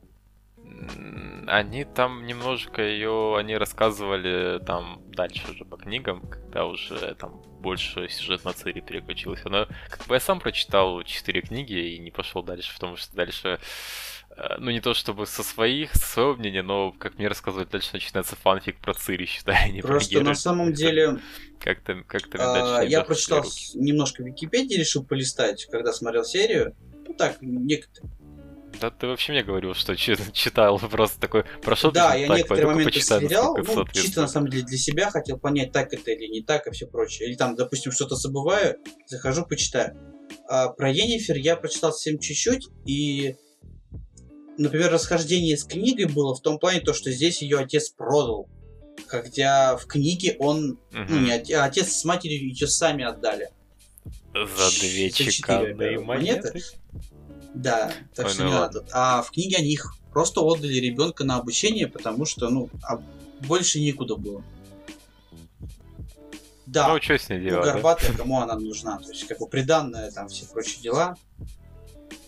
Они 1.47 1.85
там 1.85 2.25
немножко 2.25 2.81
ее, 2.81 3.37
они 3.37 3.55
рассказывали 3.55 4.59
там 4.65 5.01
дальше 5.07 5.51
уже 5.51 5.65
по 5.65 5.77
книгам, 5.77 6.21
когда 6.27 6.65
уже 6.65 7.15
там 7.15 7.41
больше 7.59 8.09
сюжет 8.09 8.43
на 8.43 8.53
Цири 8.53 8.81
переключилась. 8.81 9.41
Она, 9.45 9.67
как 9.89 10.05
бы 10.07 10.15
я 10.15 10.19
сам 10.19 10.39
прочитал 10.39 11.01
четыре 11.03 11.41
книги 11.41 11.73
и 11.73 11.99
не 11.99 12.11
пошел 12.11 12.43
дальше, 12.43 12.73
потому 12.73 12.97
что 12.97 13.15
дальше 13.15 13.59
ну 14.59 14.71
не 14.71 14.79
то 14.79 14.93
чтобы 14.93 15.25
со 15.25 15.43
своих, 15.43 15.93
со 15.93 16.05
своего 16.05 16.35
мнения, 16.35 16.61
но, 16.61 16.91
как 16.91 17.17
мне 17.17 17.27
рассказывают, 17.27 17.69
дальше 17.69 17.89
начинается 17.93 18.35
фанфик 18.35 18.79
про 18.79 18.93
Цири, 18.93 19.25
считай, 19.27 19.71
не 19.71 19.81
Просто 19.81 20.15
про 20.19 20.23
на 20.23 20.35
самом 20.35 20.73
деле... 20.73 21.19
Как-то, 21.59 22.03
как-то 22.05 22.79
а, 22.79 22.83
Я 22.83 23.03
прочитал 23.03 23.45
немножко 23.73 24.21
в 24.21 24.25
Википедии, 24.25 24.75
решил 24.75 25.05
полистать, 25.05 25.65
когда 25.71 25.93
смотрел 25.93 26.25
серию. 26.25 26.75
Ну 27.07 27.13
так, 27.13 27.37
некоторые. 27.41 28.11
Да 28.81 28.89
ты 28.89 29.07
вообще 29.07 29.31
мне 29.31 29.43
говорил, 29.43 29.73
что 29.73 29.95
читал 30.33 30.79
просто 30.79 31.19
такой, 31.19 31.45
прошел 31.61 31.91
Да, 31.91 32.15
я 32.15 32.27
так, 32.27 32.37
некоторые 32.37 32.65
моменты 32.65 33.01
сверял, 33.01 33.55
ну, 33.55 33.87
чисто 33.93 34.21
на 34.21 34.27
самом 34.27 34.49
деле 34.49 34.63
для 34.63 34.77
себя 34.77 35.09
хотел 35.09 35.37
понять, 35.37 35.71
так 35.71 35.93
это 35.93 36.11
или 36.11 36.27
не 36.27 36.41
так, 36.41 36.67
и 36.67 36.71
все 36.71 36.87
прочее. 36.87 37.29
Или 37.29 37.35
там, 37.35 37.55
допустим, 37.55 37.91
что-то 37.91 38.15
забываю, 38.15 38.77
захожу, 39.05 39.45
почитаю. 39.45 39.95
А 40.49 40.69
про 40.69 40.91
Енифер 40.91 41.37
я 41.37 41.55
прочитал 41.55 41.91
совсем 41.91 42.19
чуть-чуть, 42.19 42.67
и 42.85 43.35
например, 44.57 44.91
расхождение 44.91 45.57
с 45.57 45.63
книгой 45.63 46.05
было 46.05 46.35
в 46.35 46.41
том 46.41 46.59
плане, 46.59 46.81
то, 46.81 46.93
что 46.93 47.11
здесь 47.11 47.41
ее 47.41 47.59
отец 47.59 47.89
продал. 47.89 48.47
Хотя 49.07 49.77
в 49.77 49.85
книге 49.85 50.35
он, 50.39 50.71
угу. 50.71 51.05
ну 51.09 51.19
не 51.19 51.31
отец, 51.31 51.57
а 51.57 51.65
отец 51.65 51.91
с 51.91 52.05
матерью 52.05 52.47
ее 52.47 52.67
сами 52.67 53.03
отдали. 53.03 53.49
За 54.33 54.79
две 54.79 55.11
чеканные 55.11 55.99
монеты? 55.99 56.51
монеты? 56.53 56.63
Да, 57.53 57.91
так 58.15 58.27
Ой, 58.27 58.33
что 58.33 58.43
ну 58.43 58.49
не 58.49 58.55
надо. 58.55 58.85
А 58.91 59.21
в 59.21 59.31
книге 59.31 59.57
они 59.57 59.73
их 59.73 59.95
просто 60.11 60.41
отдали 60.41 60.73
ребенка 60.75 61.23
на 61.23 61.37
обучение, 61.37 61.87
потому 61.87 62.25
что, 62.25 62.49
ну, 62.49 62.69
а 62.83 63.01
больше 63.41 63.79
некуда 63.79 64.15
было. 64.15 64.43
Да. 66.65 66.87
Ну, 66.87 66.99
что 67.01 67.19
с 67.19 67.29
ней 67.29 67.41
делать? 67.41 67.65
Ну, 67.65 67.71
горбатая, 67.71 68.11
да? 68.11 68.17
кому 68.17 68.41
она 68.41 68.57
нужна? 68.57 68.97
То 68.97 69.09
есть, 69.09 69.27
как 69.27 69.37
бы 69.37 69.47
приданная, 69.47 70.09
там, 70.11 70.27
все 70.29 70.45
прочие 70.45 70.81
дела 70.81 71.15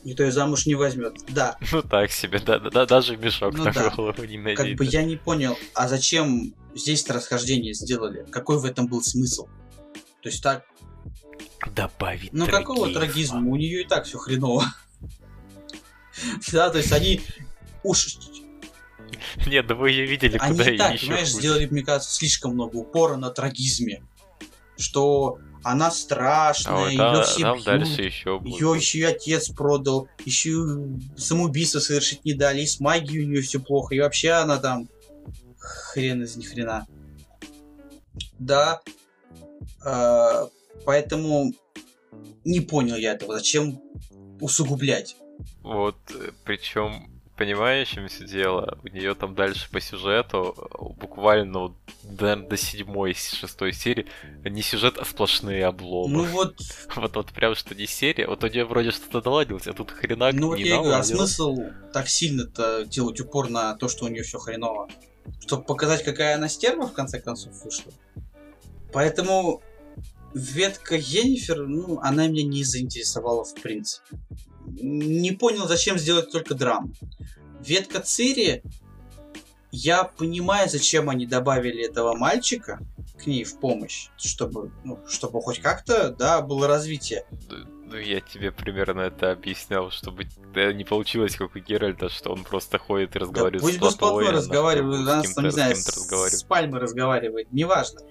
никто 0.05 0.23
ее 0.23 0.31
замуж 0.31 0.65
не 0.65 0.75
возьмет. 0.75 1.17
Да. 1.27 1.57
Ну 1.71 1.81
так 1.81 2.11
себе, 2.11 2.39
да, 2.39 2.59
да, 2.59 2.69
да 2.69 2.85
даже 2.85 3.17
мешок 3.17 3.53
ну, 3.53 3.65
на 3.65 3.73
да. 3.73 3.89
голову 3.89 4.23
не 4.23 4.37
надеется. 4.37 4.63
Как 4.63 4.75
бы 4.75 4.85
я 4.85 5.03
не 5.03 5.17
понял, 5.17 5.57
а 5.73 5.87
зачем 5.87 6.53
здесь 6.73 7.07
расхождение 7.09 7.73
сделали? 7.73 8.25
Какой 8.31 8.59
в 8.59 8.65
этом 8.65 8.87
был 8.87 9.01
смысл? 9.01 9.47
То 10.21 10.29
есть 10.29 10.41
так... 10.41 10.65
Добавить 11.73 12.31
Ну 12.31 12.47
какого 12.47 12.93
трагизма? 12.93 13.39
У 13.49 13.55
нее 13.55 13.81
и 13.81 13.85
так 13.85 14.05
все 14.05 14.17
хреново. 14.17 14.63
Да, 16.53 16.69
то 16.69 16.77
есть 16.77 16.93
они 16.93 17.21
уж 17.83 18.17
нет, 19.47 19.67
да 19.67 19.75
вы 19.75 19.91
ее 19.91 20.05
видели, 20.05 20.37
Они 20.37 20.57
куда 20.57 20.71
и 20.71 20.77
так, 20.77 20.99
понимаешь, 20.99 21.29
сделали, 21.29 21.65
мне 21.65 21.83
кажется, 21.83 22.13
слишком 22.13 22.53
много 22.53 22.77
упора 22.77 23.17
на 23.17 23.31
трагизме. 23.31 24.03
Что 24.77 25.39
она 25.65 25.89
страшная, 25.89 26.75
Ой, 26.75 26.91
ее 26.91 26.97
да, 26.99 27.23
все 27.23 27.53
бьют, 27.53 27.65
дальше 27.65 28.01
еще 28.03 28.39
будет. 28.39 28.53
ее 28.53 28.73
еще 28.75 28.99
и 28.99 29.03
отец 29.03 29.49
продал, 29.49 30.07
еще 30.23 30.51
и 30.51 31.19
самоубийство 31.19 31.79
совершить 31.79 32.23
не 32.23 32.33
дали, 32.33 32.61
и 32.61 32.67
с 32.67 32.79
магией 32.79 33.25
у 33.25 33.27
нее 33.27 33.41
все 33.41 33.59
плохо, 33.59 33.95
и 33.95 33.99
вообще 33.99 34.29
она 34.29 34.57
там 34.57 34.87
хрен 35.57 36.21
из 36.21 36.35
ни 36.35 36.43
хрена. 36.43 36.85
Да, 38.37 38.81
э, 39.83 40.47
поэтому 40.85 41.51
не 42.43 42.59
понял 42.59 42.95
я 42.95 43.13
этого, 43.13 43.33
зачем 43.33 43.81
усугублять. 44.39 45.17
Вот, 45.63 45.97
э, 46.13 46.29
причем 46.43 47.09
понимаешь, 47.35 47.89
чем 47.89 48.07
все 48.07 48.25
дело? 48.25 48.77
У 48.83 48.87
нее 48.87 49.15
там 49.15 49.35
дальше 49.35 49.69
по 49.69 49.79
сюжету, 49.79 50.55
буквально 50.99 51.59
вот, 51.59 51.73
до, 52.03 52.35
до 52.35 52.57
седьмой, 52.57 53.13
шестой 53.13 53.73
серии, 53.73 54.07
не 54.43 54.61
сюжет, 54.61 54.97
а 54.97 55.05
сплошные 55.05 55.65
обломы. 55.65 56.17
Ну 56.17 56.23
вот... 56.25 56.55
вот, 56.95 57.15
вот 57.15 57.31
прям 57.31 57.55
что 57.55 57.75
не 57.75 57.87
серия, 57.87 58.27
вот 58.27 58.43
у 58.43 58.47
нее 58.47 58.65
вроде 58.65 58.91
что-то 58.91 59.27
наладилось, 59.27 59.67
а 59.67 59.73
тут 59.73 59.91
хренак 59.91 60.33
Ну 60.33 60.47
вот 60.47 60.59
я 60.59 60.77
говорю, 60.77 60.95
а 60.95 61.03
смысл 61.03 61.57
так 61.93 62.07
сильно-то 62.07 62.85
делать 62.85 63.19
упор 63.19 63.49
на 63.49 63.75
то, 63.75 63.89
что 63.89 64.05
у 64.05 64.07
нее 64.07 64.23
все 64.23 64.39
хреново? 64.39 64.89
Чтобы 65.41 65.63
показать, 65.63 66.03
какая 66.03 66.35
она 66.35 66.47
стерва, 66.47 66.87
в 66.87 66.93
конце 66.93 67.19
концов, 67.19 67.53
вышла. 67.63 67.91
Поэтому 68.93 69.61
ветка 70.33 70.95
Енифер, 70.95 71.65
ну, 71.67 71.99
она 72.01 72.27
меня 72.27 72.43
не 72.43 72.63
заинтересовала 72.63 73.43
в 73.43 73.53
принципе 73.55 74.17
не 74.65 75.31
понял, 75.31 75.67
зачем 75.67 75.97
сделать 75.97 76.31
только 76.31 76.55
драму. 76.55 76.93
Ветка 77.61 77.99
Цири, 77.99 78.63
я 79.71 80.03
понимаю, 80.03 80.69
зачем 80.69 81.09
они 81.09 81.25
добавили 81.25 81.85
этого 81.85 82.15
мальчика 82.15 82.79
к 83.17 83.27
ней 83.27 83.43
в 83.43 83.59
помощь, 83.59 84.09
чтобы, 84.17 84.71
ну, 84.83 84.99
чтобы 85.07 85.41
хоть 85.41 85.59
как-то, 85.59 86.11
да, 86.11 86.41
было 86.41 86.67
развитие. 86.67 87.25
Ну, 87.87 87.97
я 87.97 88.19
тебе 88.19 88.51
примерно 88.51 89.01
это 89.01 89.31
объяснял, 89.31 89.91
чтобы 89.91 90.25
не 90.55 90.83
получилось, 90.83 91.35
как 91.35 91.55
у 91.55 91.59
Геральта, 91.59 92.09
что 92.09 92.31
он 92.31 92.43
просто 92.43 92.77
ходит 92.77 93.15
и 93.15 93.19
разговаривает 93.19 93.61
да, 93.61 93.67
пусть 93.67 93.95
с 93.95 93.97
Пусть 93.97 94.19
бы 94.19 94.27
с 94.27 94.31
разговаривает, 94.31 95.05
да, 95.05 95.23
с, 95.23 95.37
не 95.37 95.51
знаю, 95.51 95.75
с, 95.75 95.85
с 95.85 96.43
Пальмой 96.43 96.79
разговаривает, 96.79 97.51
неважно. 97.51 98.01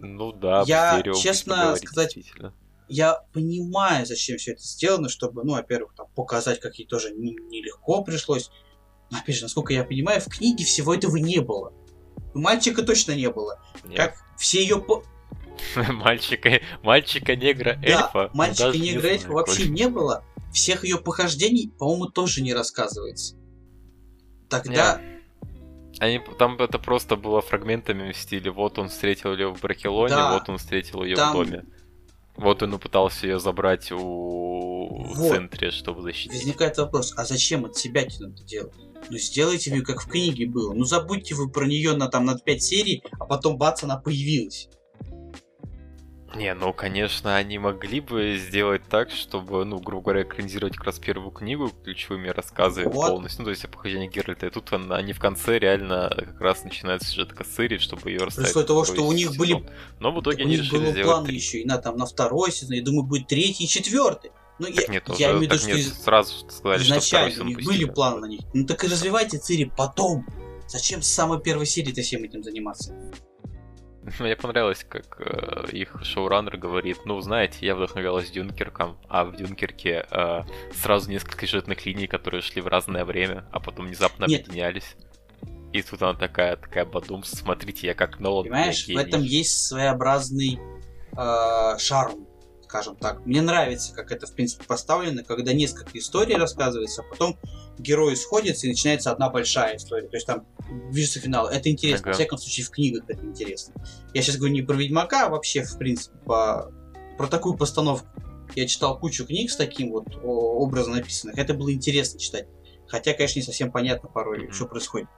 Ну 0.00 0.32
да, 0.32 0.64
я, 0.66 1.02
честно 1.14 1.76
сказать, 1.76 2.16
я 2.92 3.24
понимаю, 3.32 4.04
зачем 4.04 4.36
все 4.36 4.52
это 4.52 4.62
сделано, 4.62 5.08
чтобы, 5.08 5.44
ну, 5.44 5.52
во-первых, 5.52 5.94
там, 5.94 6.08
показать, 6.14 6.60
как 6.60 6.74
ей 6.76 6.86
тоже 6.86 7.10
нелегко 7.12 7.98
не 7.98 8.04
пришлось. 8.04 8.50
Но, 9.10 9.18
опять 9.18 9.36
же, 9.36 9.42
насколько 9.42 9.72
я 9.72 9.82
понимаю, 9.82 10.20
в 10.20 10.26
книге 10.26 10.64
всего 10.64 10.94
этого 10.94 11.16
не 11.16 11.40
было. 11.40 11.72
Мальчика 12.34 12.82
точно 12.82 13.12
не 13.12 13.30
было. 13.30 13.62
Нет. 13.84 13.96
Как 13.96 14.14
все 14.38 14.60
ее 14.60 14.80
по... 14.80 15.02
Мальчика, 15.76 16.60
мальчика 16.82 17.34
негра 17.34 17.78
эльфа. 17.82 18.12
Да, 18.12 18.30
мальчика 18.34 18.76
негра 18.76 19.08
эльфа 19.08 19.32
вообще 19.32 19.68
не 19.68 19.88
было. 19.88 20.24
Всех 20.52 20.84
ее 20.84 20.98
похождений, 20.98 21.70
по-моему, 21.78 22.06
тоже 22.06 22.42
не 22.42 22.52
рассказывается. 22.52 23.36
Тогда. 24.50 25.00
Они, 25.98 26.20
там 26.38 26.56
это 26.56 26.78
просто 26.78 27.16
было 27.16 27.40
фрагментами 27.40 28.12
в 28.12 28.16
стиле 28.16 28.50
вот 28.50 28.78
он 28.78 28.88
встретил 28.88 29.32
ее 29.32 29.54
в 29.54 29.60
Бракелоне, 29.60 30.14
да, 30.14 30.32
вот 30.34 30.48
он 30.48 30.58
встретил 30.58 31.04
ее 31.04 31.16
там... 31.16 31.30
в 31.30 31.32
доме. 31.34 31.64
Вот 32.36 32.62
он 32.62 32.74
и 32.74 32.78
пытался 32.78 33.26
ее 33.26 33.38
забрать 33.38 33.92
у 33.92 33.96
вот. 35.14 35.28
центре, 35.28 35.70
чтобы 35.70 36.02
защитить. 36.02 36.32
Возникает 36.32 36.78
вопрос, 36.78 37.12
а 37.16 37.24
зачем 37.24 37.64
от 37.64 37.76
себя 37.76 38.02
это 38.02 38.28
делать? 38.44 38.74
Ну 39.10 39.18
сделайте 39.18 39.70
ее 39.70 39.82
как 39.82 40.02
в 40.02 40.08
книге 40.08 40.46
было. 40.46 40.72
Ну 40.72 40.84
забудьте 40.84 41.34
вы 41.34 41.50
про 41.50 41.66
нее 41.66 41.94
на 41.94 42.08
там 42.08 42.24
на 42.24 42.38
5 42.38 42.62
серий, 42.62 43.02
а 43.18 43.26
потом 43.26 43.58
бац, 43.58 43.82
она 43.82 43.96
появилась. 43.96 44.68
Не, 46.34 46.54
ну, 46.54 46.72
конечно, 46.72 47.36
они 47.36 47.58
могли 47.58 48.00
бы 48.00 48.38
сделать 48.38 48.82
так, 48.88 49.10
чтобы, 49.10 49.64
ну, 49.64 49.78
грубо 49.78 50.04
говоря, 50.04 50.22
экранизировать 50.22 50.76
как 50.76 50.86
раз 50.86 50.98
первую 50.98 51.30
книгу 51.30 51.70
ключевыми 51.84 52.28
рассказами 52.28 52.86
вот. 52.86 53.08
полностью, 53.08 53.42
ну, 53.42 53.44
то 53.46 53.50
есть 53.50 53.64
о 53.64 53.68
похождении 53.68 54.08
Геральта, 54.08 54.46
и 54.46 54.50
тут 54.50 54.72
они 54.72 55.12
в 55.12 55.20
конце 55.20 55.58
реально 55.58 56.12
как 56.16 56.40
раз 56.40 56.64
начинают 56.64 57.02
сюжет 57.02 57.32
Кассири, 57.32 57.78
чтобы 57.78 58.10
ее 58.10 58.20
расставить. 58.20 58.52
При 58.52 58.62
того, 58.62 58.84
что 58.84 59.04
у 59.04 59.12
них 59.12 59.36
были... 59.36 59.64
Но 60.00 60.12
в 60.12 60.20
итоге 60.20 60.44
они 60.44 60.56
решили 60.56 60.90
сделать 60.90 61.02
планы 61.02 61.26
три. 61.26 61.36
еще 61.36 61.58
и 61.58 61.64
на, 61.64 61.78
там, 61.78 61.96
на 61.96 62.06
второй 62.06 62.50
сезон, 62.50 62.74
я 62.76 62.82
думаю, 62.82 63.04
будет 63.04 63.26
третий 63.26 63.64
и 63.64 63.68
четвертый. 63.68 64.32
Ну, 64.58 64.66
так 64.66 64.86
я, 64.86 64.92
нет, 64.92 65.08
я 65.18 65.30
имею 65.30 65.38
в 65.38 65.42
виду, 65.42 65.58
что 65.58 65.74
нет, 65.74 65.86
сразу 65.86 66.48
сказали, 66.48 66.82
изначально 66.82 67.32
что 67.32 67.42
у 67.42 67.46
них 67.46 67.62
были 67.62 67.84
планы 67.84 68.20
на 68.20 68.26
них. 68.26 68.40
Ну 68.54 68.66
так 68.66 68.84
и 68.84 68.86
развивайте 68.86 69.38
Цири 69.38 69.70
потом. 69.76 70.26
Зачем 70.68 71.02
с 71.02 71.08
самой 71.08 71.40
первой 71.40 71.66
серии-то 71.66 72.02
всем 72.02 72.22
этим 72.22 72.42
заниматься? 72.42 72.94
Мне 74.18 74.36
понравилось, 74.36 74.84
как 74.88 75.20
э, 75.20 75.70
их 75.72 75.96
шоураннер 76.02 76.56
говорит, 76.56 76.98
ну, 77.04 77.20
знаете, 77.20 77.64
я 77.64 77.74
вдохновлялась 77.74 78.30
Дюнкерком, 78.30 78.98
а 79.08 79.24
в 79.24 79.36
Дюнкерке 79.36 80.06
э, 80.10 80.42
сразу 80.74 81.10
несколько 81.10 81.46
сюжетных 81.46 81.84
линий, 81.86 82.06
которые 82.06 82.42
шли 82.42 82.60
в 82.60 82.66
разное 82.66 83.04
время, 83.04 83.44
а 83.52 83.60
потом 83.60 83.86
внезапно 83.86 84.26
Нет. 84.26 84.42
объединялись. 84.42 84.96
И 85.72 85.82
тут 85.82 86.02
она 86.02 86.14
такая, 86.14 86.56
такая 86.56 86.84
бадум, 86.84 87.24
смотрите, 87.24 87.86
я 87.86 87.94
как 87.94 88.20
Нолан. 88.20 88.44
Понимаешь, 88.44 88.86
в 88.86 88.96
этом 88.96 89.22
есть 89.22 89.66
своеобразный 89.68 90.58
э, 91.16 91.78
шарм 91.78 92.26
скажем 92.72 92.96
так. 92.96 93.26
Мне 93.26 93.42
нравится, 93.42 93.92
как 93.92 94.12
это, 94.12 94.26
в 94.26 94.32
принципе, 94.32 94.64
поставлено, 94.64 95.22
когда 95.22 95.52
несколько 95.52 95.98
историй 95.98 96.36
рассказывается, 96.36 97.02
а 97.02 97.04
потом 97.04 97.38
герои 97.78 98.14
сходятся 98.14 98.66
и 98.66 98.70
начинается 98.70 99.12
одна 99.12 99.28
большая 99.28 99.76
история. 99.76 100.08
То 100.08 100.16
есть 100.16 100.26
там 100.26 100.46
ближе 100.90 101.20
финал. 101.20 101.48
Это 101.48 101.70
интересно. 101.70 102.04
Ага. 102.04 102.12
Во 102.12 102.14
всяком 102.14 102.38
случае, 102.38 102.64
в 102.64 102.70
книгах 102.70 103.04
это 103.08 103.26
интересно. 103.26 103.74
Я 104.14 104.22
сейчас 104.22 104.38
говорю 104.38 104.54
не 104.54 104.62
про 104.62 104.74
Ведьмака, 104.74 105.26
а 105.26 105.28
вообще, 105.28 105.64
в 105.64 105.76
принципе, 105.76 106.16
по... 106.24 106.72
про 107.18 107.26
такую 107.26 107.58
постановку. 107.58 108.06
Я 108.54 108.66
читал 108.66 108.98
кучу 108.98 109.26
книг 109.26 109.50
с 109.50 109.56
таким 109.56 109.90
вот 109.90 110.06
образом 110.24 110.94
написанных. 110.94 111.36
Это 111.36 111.52
было 111.52 111.70
интересно 111.74 112.18
читать. 112.18 112.46
Хотя, 112.88 113.12
конечно, 113.12 113.38
не 113.38 113.44
совсем 113.44 113.70
понятно 113.70 114.08
порой, 114.08 114.46
mm-hmm. 114.46 114.52
что 114.52 114.64
происходит. 114.64 115.08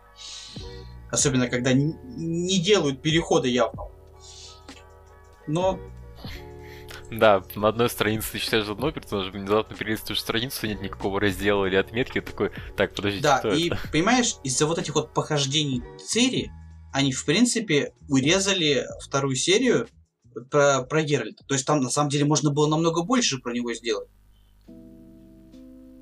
Особенно, 1.12 1.46
когда 1.46 1.72
не 1.72 2.58
делают 2.58 3.00
перехода 3.00 3.46
явно. 3.46 3.82
Но 5.46 5.78
да, 7.10 7.42
на 7.54 7.68
одной 7.68 7.90
странице 7.90 8.32
ты 8.32 8.38
читаешь 8.38 8.68
одно 8.68 8.90
персонажа, 8.90 9.30
внезапно 9.30 9.76
перелистываешь 9.76 10.20
страницу, 10.20 10.66
нет 10.66 10.80
никакого 10.80 11.20
раздела 11.20 11.66
или 11.66 11.76
отметки, 11.76 12.20
такой, 12.20 12.50
так, 12.76 12.94
подожди, 12.94 13.20
Да, 13.20 13.40
и 13.54 13.68
это? 13.68 13.78
понимаешь, 13.92 14.36
из-за 14.42 14.66
вот 14.66 14.78
этих 14.78 14.94
вот 14.94 15.12
похождений 15.12 15.82
Цири, 15.98 16.50
они, 16.92 17.12
в 17.12 17.24
принципе, 17.24 17.92
урезали 18.08 18.86
вторую 19.00 19.36
серию 19.36 19.88
про, 20.50 20.82
про 20.82 21.02
Геральта. 21.02 21.44
То 21.44 21.54
есть 21.54 21.66
там, 21.66 21.80
на 21.80 21.90
самом 21.90 22.10
деле, 22.10 22.24
можно 22.24 22.50
было 22.50 22.68
намного 22.68 23.02
больше 23.02 23.38
про 23.38 23.52
него 23.52 23.72
сделать. 23.74 24.08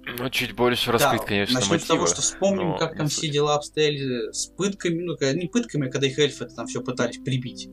Ну, 0.04 0.28
чуть 0.30 0.52
больше 0.54 0.90
раскрыть, 0.90 1.20
да, 1.20 1.26
конечно, 1.26 1.54
начнем 1.54 1.72
мотивы. 1.72 1.84
с 1.84 1.88
того, 1.88 2.06
что 2.06 2.22
вспомним, 2.22 2.70
но 2.70 2.78
как 2.78 2.96
там 2.96 3.06
все 3.06 3.28
дела 3.28 3.54
обстояли 3.54 4.32
с 4.32 4.46
пытками, 4.46 5.00
ну, 5.00 5.16
не 5.34 5.46
пытками, 5.46 5.88
а 5.88 5.90
когда 5.90 6.06
их 6.08 6.18
эльфы 6.18 6.46
там 6.46 6.66
все 6.66 6.82
пытались 6.82 7.18
прибить. 7.18 7.68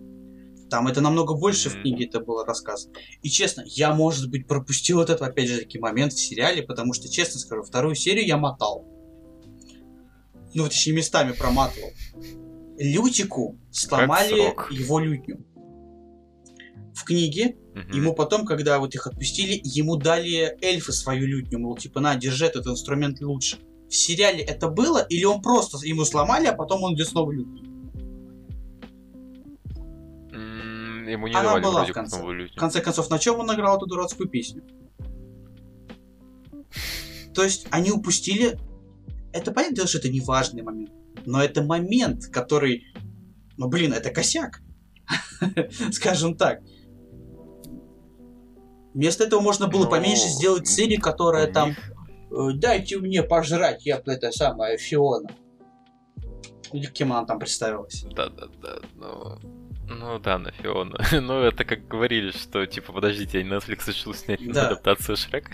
Там 0.70 0.88
это 0.88 1.02
намного 1.02 1.34
больше 1.34 1.70
в 1.70 1.82
книге 1.82 2.06
это 2.06 2.20
было 2.20 2.46
рассказано. 2.46 2.94
И 3.22 3.30
честно, 3.30 3.64
я, 3.66 3.94
может 3.94 4.30
быть, 4.30 4.48
пропустил 4.48 4.98
вот 4.98 5.10
этот, 5.10 5.28
опять 5.28 5.50
же, 5.50 5.58
таки 5.58 5.80
момент 5.80 6.14
в 6.14 6.20
сериале, 6.20 6.62
потому 6.64 6.94
что, 6.94 7.10
честно 7.10 7.40
скажу, 7.40 7.64
вторую 7.64 7.96
серию 7.96 8.26
я 8.26 8.38
мотал. 8.38 8.86
Ну, 10.54 10.66
точнее, 10.66 10.94
местами 10.94 11.32
проматывал. 11.32 11.90
Лютику 12.78 13.60
сломали 13.72 14.54
его 14.72 15.00
лютню. 15.00 15.46
В 16.94 17.04
книге 17.04 17.58
угу. 17.72 17.96
ему 17.96 18.14
потом, 18.14 18.46
когда 18.46 18.80
вот 18.80 18.94
их 18.94 19.08
отпустили, 19.08 19.60
ему 19.64 19.96
дали 19.96 20.58
эльфы 20.62 20.92
свою 20.92 21.28
лютню, 21.28 21.60
мол, 21.60 21.78
типа, 21.78 22.00
на, 22.00 22.16
держи 22.16 22.46
этот 22.46 22.68
инструмент 22.68 23.22
лучше. 23.22 23.60
В 23.90 23.96
сериале 23.96 24.44
это 24.44 24.68
было, 24.70 25.00
или 25.10 25.24
он 25.24 25.42
просто 25.42 25.78
ему 25.86 26.06
сломали, 26.06 26.48
а 26.48 26.54
потом 26.54 26.84
он 26.84 26.94
где 26.94 27.06
снова 27.06 27.32
лютню? 27.32 27.69
Ему 31.12 31.28
не 31.28 31.34
Она 31.34 31.44
давали 31.44 31.64
была 31.64 31.86
в 31.86 31.92
конце. 31.92 32.18
В 32.18 32.56
конце 32.56 32.82
концов, 32.82 33.10
на 33.10 33.20
чем 33.20 33.40
он 33.40 33.54
играл 33.54 33.78
эту 33.78 33.86
дурацкую 33.86 34.30
песню? 34.30 34.64
То 37.34 37.44
есть 37.44 37.68
они 37.72 37.92
упустили... 37.92 38.60
Это 39.32 39.52
понятно, 39.52 39.88
что 39.88 40.00
это 40.00 40.10
не 40.10 40.22
важный 40.22 40.64
момент. 40.64 40.92
Но 41.26 41.42
это 41.44 41.64
момент, 41.64 42.26
который... 42.28 42.86
Ну, 43.58 43.68
блин, 43.68 43.94
это 43.94 44.10
косяк. 44.10 44.62
Скажем 45.92 46.36
так. 46.36 46.62
Вместо 48.94 49.24
этого 49.24 49.40
можно 49.40 49.68
было 49.68 49.84
Но... 49.84 49.90
поменьше 49.90 50.28
сделать 50.28 50.68
серию, 50.68 51.02
которая 51.02 51.46
них... 51.46 51.54
там... 51.54 51.76
«Э, 52.32 52.52
Дайте 52.54 52.98
мне 52.98 53.24
пожрать, 53.24 53.86
я 53.86 54.02
это 54.06 54.32
самая 54.32 54.78
Фиона. 54.78 55.30
Или 56.72 56.86
кем 56.86 57.12
она 57.12 57.26
там 57.26 57.40
представилась? 57.40 58.06
Да-да-да, 58.16 58.80
но... 58.96 59.40
Ну 59.90 60.20
да, 60.20 60.38
на 60.38 60.52
Фиона. 60.52 61.00
ну 61.22 61.42
это 61.42 61.66
как 61.66 61.88
говорили, 61.88 62.32
что 62.32 62.66
типа, 62.66 62.94
подождите, 62.94 63.42
Netflix 63.42 63.88
решил 63.88 64.14
снять 64.14 64.40
да. 64.52 64.68
адаптацию 64.68 65.18
Шрека. 65.18 65.52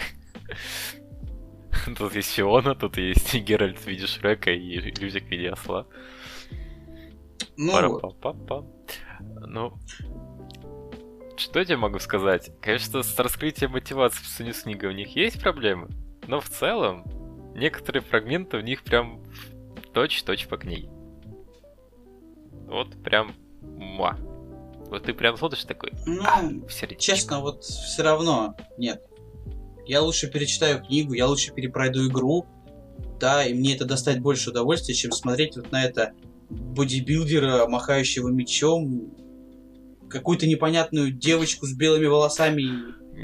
тут 1.98 2.16
есть 2.16 2.34
Фиона, 2.34 2.76
тут 2.76 2.98
есть 2.98 3.34
Геральт 3.44 3.80
в 3.80 3.88
виде 3.88 4.06
Шрека 4.06 4.52
и 4.52 4.78
Людик 4.78 5.24
в 5.24 5.30
виде 5.30 5.50
осла. 5.50 5.88
Ну, 7.58 7.72
Пара-па-па-па. 7.72 8.66
ну, 9.48 9.74
что 11.38 11.60
я 11.60 11.66
тебе 11.66 11.78
могу 11.78 12.00
сказать? 12.00 12.52
Конечно, 12.62 13.02
с 13.02 13.18
раскрытием 13.18 13.72
мотивации 13.72 14.22
в 14.22 14.28
Суню 14.28 14.54
Снига 14.54 14.88
у 14.88 14.92
них 14.92 15.16
есть 15.16 15.42
проблемы, 15.42 15.88
но 16.28 16.42
в 16.42 16.50
целом 16.50 17.06
некоторые 17.56 18.02
фрагменты 18.02 18.58
в 18.58 18.64
них 18.64 18.84
прям 18.84 19.24
точь-точь 19.94 20.48
по 20.48 20.58
книге. 20.58 20.90
Вот 22.68 23.02
прям 23.02 23.34
Муа. 23.96 24.18
Вот 24.90 25.04
ты 25.04 25.14
прям 25.14 25.36
смотришь 25.36 25.64
такой, 25.64 25.92
ну, 26.06 26.22
а, 26.24 26.44
честно, 26.98 27.40
вот 27.40 27.64
все 27.64 28.04
равно 28.04 28.56
нет. 28.78 29.02
Я 29.88 30.02
лучше 30.02 30.30
перечитаю 30.30 30.84
книгу, 30.84 31.14
я 31.14 31.28
лучше 31.28 31.54
перепройду 31.54 32.08
игру, 32.08 32.46
да, 33.20 33.44
и 33.46 33.54
мне 33.54 33.76
это 33.76 33.86
доставит 33.86 34.22
больше 34.22 34.52
удовольствия, 34.52 34.94
чем 34.94 35.12
смотреть 35.12 35.56
вот 35.56 35.72
на 35.72 35.84
это 35.84 36.14
бодибилдера, 36.50 37.68
махающего 37.68 38.30
мечом, 38.30 39.12
какую-то 40.10 40.48
непонятную 40.48 41.12
девочку 41.12 41.66
с 41.66 41.74
белыми 41.74 42.06
волосами. 42.06 42.70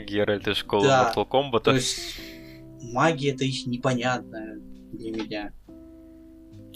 Геральт 0.05 0.47
из 0.47 0.57
школы 0.57 0.87
да. 0.87 1.13
Mortal 1.15 1.27
Kombat. 1.29 1.63
То 1.63 1.73
есть 1.73 1.99
магия 2.81 3.31
это 3.33 3.45
их 3.45 3.67
непонятная 3.67 4.59
для 4.93 5.11
меня. 5.11 5.53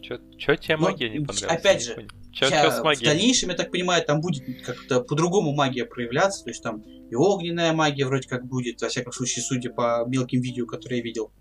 Чё 0.02 0.56
тебе 0.56 0.78
магия 0.78 1.10
не 1.10 1.26
понравилась? 1.26 1.60
Опять 1.60 1.84
же, 1.84 2.08
Чё, 2.36 2.50
чё 2.50 2.70
с 2.70 2.84
магией? 2.84 3.06
В 3.06 3.14
дальнейшем, 3.14 3.50
я 3.50 3.56
так 3.56 3.72
понимаю, 3.72 4.04
там 4.06 4.20
будет 4.20 4.44
как-то 4.66 5.00
по-другому 5.00 5.54
магия 5.54 5.86
проявляться, 5.86 6.44
то 6.44 6.50
есть 6.50 6.62
там 6.62 6.82
и 6.82 7.16
огненная 7.16 7.72
магия 7.72 8.06
вроде 8.06 8.28
как 8.28 8.46
будет, 8.46 8.82
во 8.82 8.90
всяком 8.90 9.14
случае, 9.14 9.44
судя 9.44 9.70
по 9.72 10.04
мелким 10.06 10.42
видео, 10.42 10.66
которые 10.66 11.00
я 11.00 11.04
видел. 11.04 11.32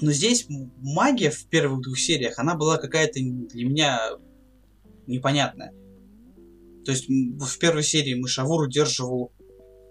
Но 0.00 0.10
здесь 0.10 0.46
магия 0.48 1.30
в 1.30 1.46
первых 1.46 1.82
двух 1.82 1.96
сериях, 1.96 2.40
она 2.40 2.56
была 2.56 2.76
какая-то 2.76 3.20
для 3.20 3.64
меня 3.64 4.00
непонятная. 5.06 5.72
То 6.84 6.90
есть 6.90 7.08
в 7.08 7.58
первой 7.60 7.84
серии 7.84 8.14
Мышавур 8.14 8.62
удерживал 8.62 9.32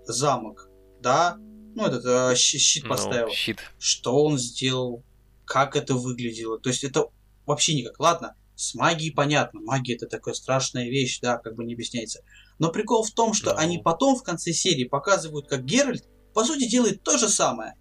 замок, 0.04 0.70
да? 1.00 1.38
Ну, 1.74 1.86
этот 1.86 2.04
э, 2.06 2.36
щит 2.36 2.84
ну, 2.84 2.90
поставил. 2.90 3.28
Ну, 3.28 3.34
щит. 3.34 3.60
Что 3.80 4.22
он 4.26 4.38
сделал? 4.38 5.06
Как 5.46 5.78
это 5.78 5.94
выглядело? 5.94 6.60
То 6.60 6.68
есть 6.68 6.84
это 6.84 7.06
вообще 7.46 7.74
никак. 7.76 7.98
Ладно, 7.98 8.36
с 8.62 8.76
магией 8.76 9.14
понятно, 9.14 9.60
магия 9.62 9.96
это 9.96 10.08
такая 10.08 10.34
страшная 10.34 10.90
вещь, 10.90 11.20
да, 11.20 11.38
как 11.38 11.56
бы 11.56 11.64
не 11.64 11.74
объясняется. 11.74 12.22
Но 12.60 12.72
прикол 12.72 13.04
в 13.04 13.12
том, 13.12 13.34
что 13.34 13.52
да. 13.52 13.58
они 13.58 13.80
потом 13.80 14.16
в 14.16 14.24
конце 14.24 14.54
серии 14.54 14.86
показывают, 14.86 15.48
как 15.48 15.66
Геральт, 15.66 16.08
по 16.34 16.44
сути, 16.44 16.70
делает 16.70 17.04
то 17.04 17.18
же 17.18 17.28
самое. 17.28 17.76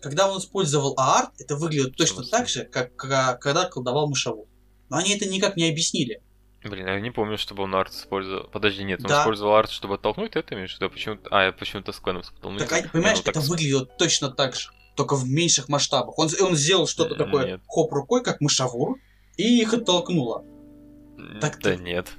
Когда 0.00 0.30
он 0.30 0.38
использовал 0.38 0.94
Аарт, 0.96 1.32
это 1.38 1.56
выглядит 1.56 1.94
точно 1.94 2.24
так 2.24 2.48
же, 2.48 2.64
как, 2.64 2.96
когда 2.96 3.64
колдовал 3.66 4.08
мышаву. 4.08 4.48
Но 4.88 4.96
они 4.96 5.14
это 5.14 5.28
никак 5.28 5.56
не 5.56 5.68
объяснили. 5.68 6.22
Блин, 6.62 6.86
я 6.86 7.00
не 7.00 7.10
помню, 7.10 7.38
чтобы 7.38 7.62
он 7.62 7.74
арт 7.74 7.92
использовал. 7.92 8.48
Подожди, 8.48 8.84
нет, 8.84 9.00
он 9.00 9.08
да. 9.08 9.20
использовал 9.20 9.54
арт, 9.54 9.70
чтобы 9.70 9.94
оттолкнуть 9.94 10.36
это, 10.36 10.54
имеешь 10.54 10.76
в 10.76 10.80
виду? 10.80 10.90
Почему... 10.90 11.18
А, 11.30 11.52
почему-то 11.52 11.92
с 11.92 12.00
Квеном 12.00 12.22
Так, 12.58 12.72
а, 12.72 12.88
понимаешь, 12.88 13.18
ну, 13.18 13.24
так... 13.24 13.36
это 13.36 13.46
выглядит 13.46 13.96
точно 13.96 14.30
так 14.30 14.54
же, 14.54 14.70
только 14.94 15.16
в 15.16 15.26
меньших 15.26 15.68
масштабах. 15.68 16.18
Он, 16.18 16.28
он 16.40 16.56
сделал 16.56 16.86
что-то 16.86 17.14
такое 17.14 17.46
нет. 17.46 17.60
хоп 17.66 17.92
рукой, 17.92 18.22
как 18.22 18.42
мышавур, 18.42 18.98
и 19.40 19.60
их 19.60 19.72
оттолкнула. 19.74 20.44
Так 21.40 21.58
да 21.62 21.76
ты... 21.76 21.82
нет. 21.82 22.12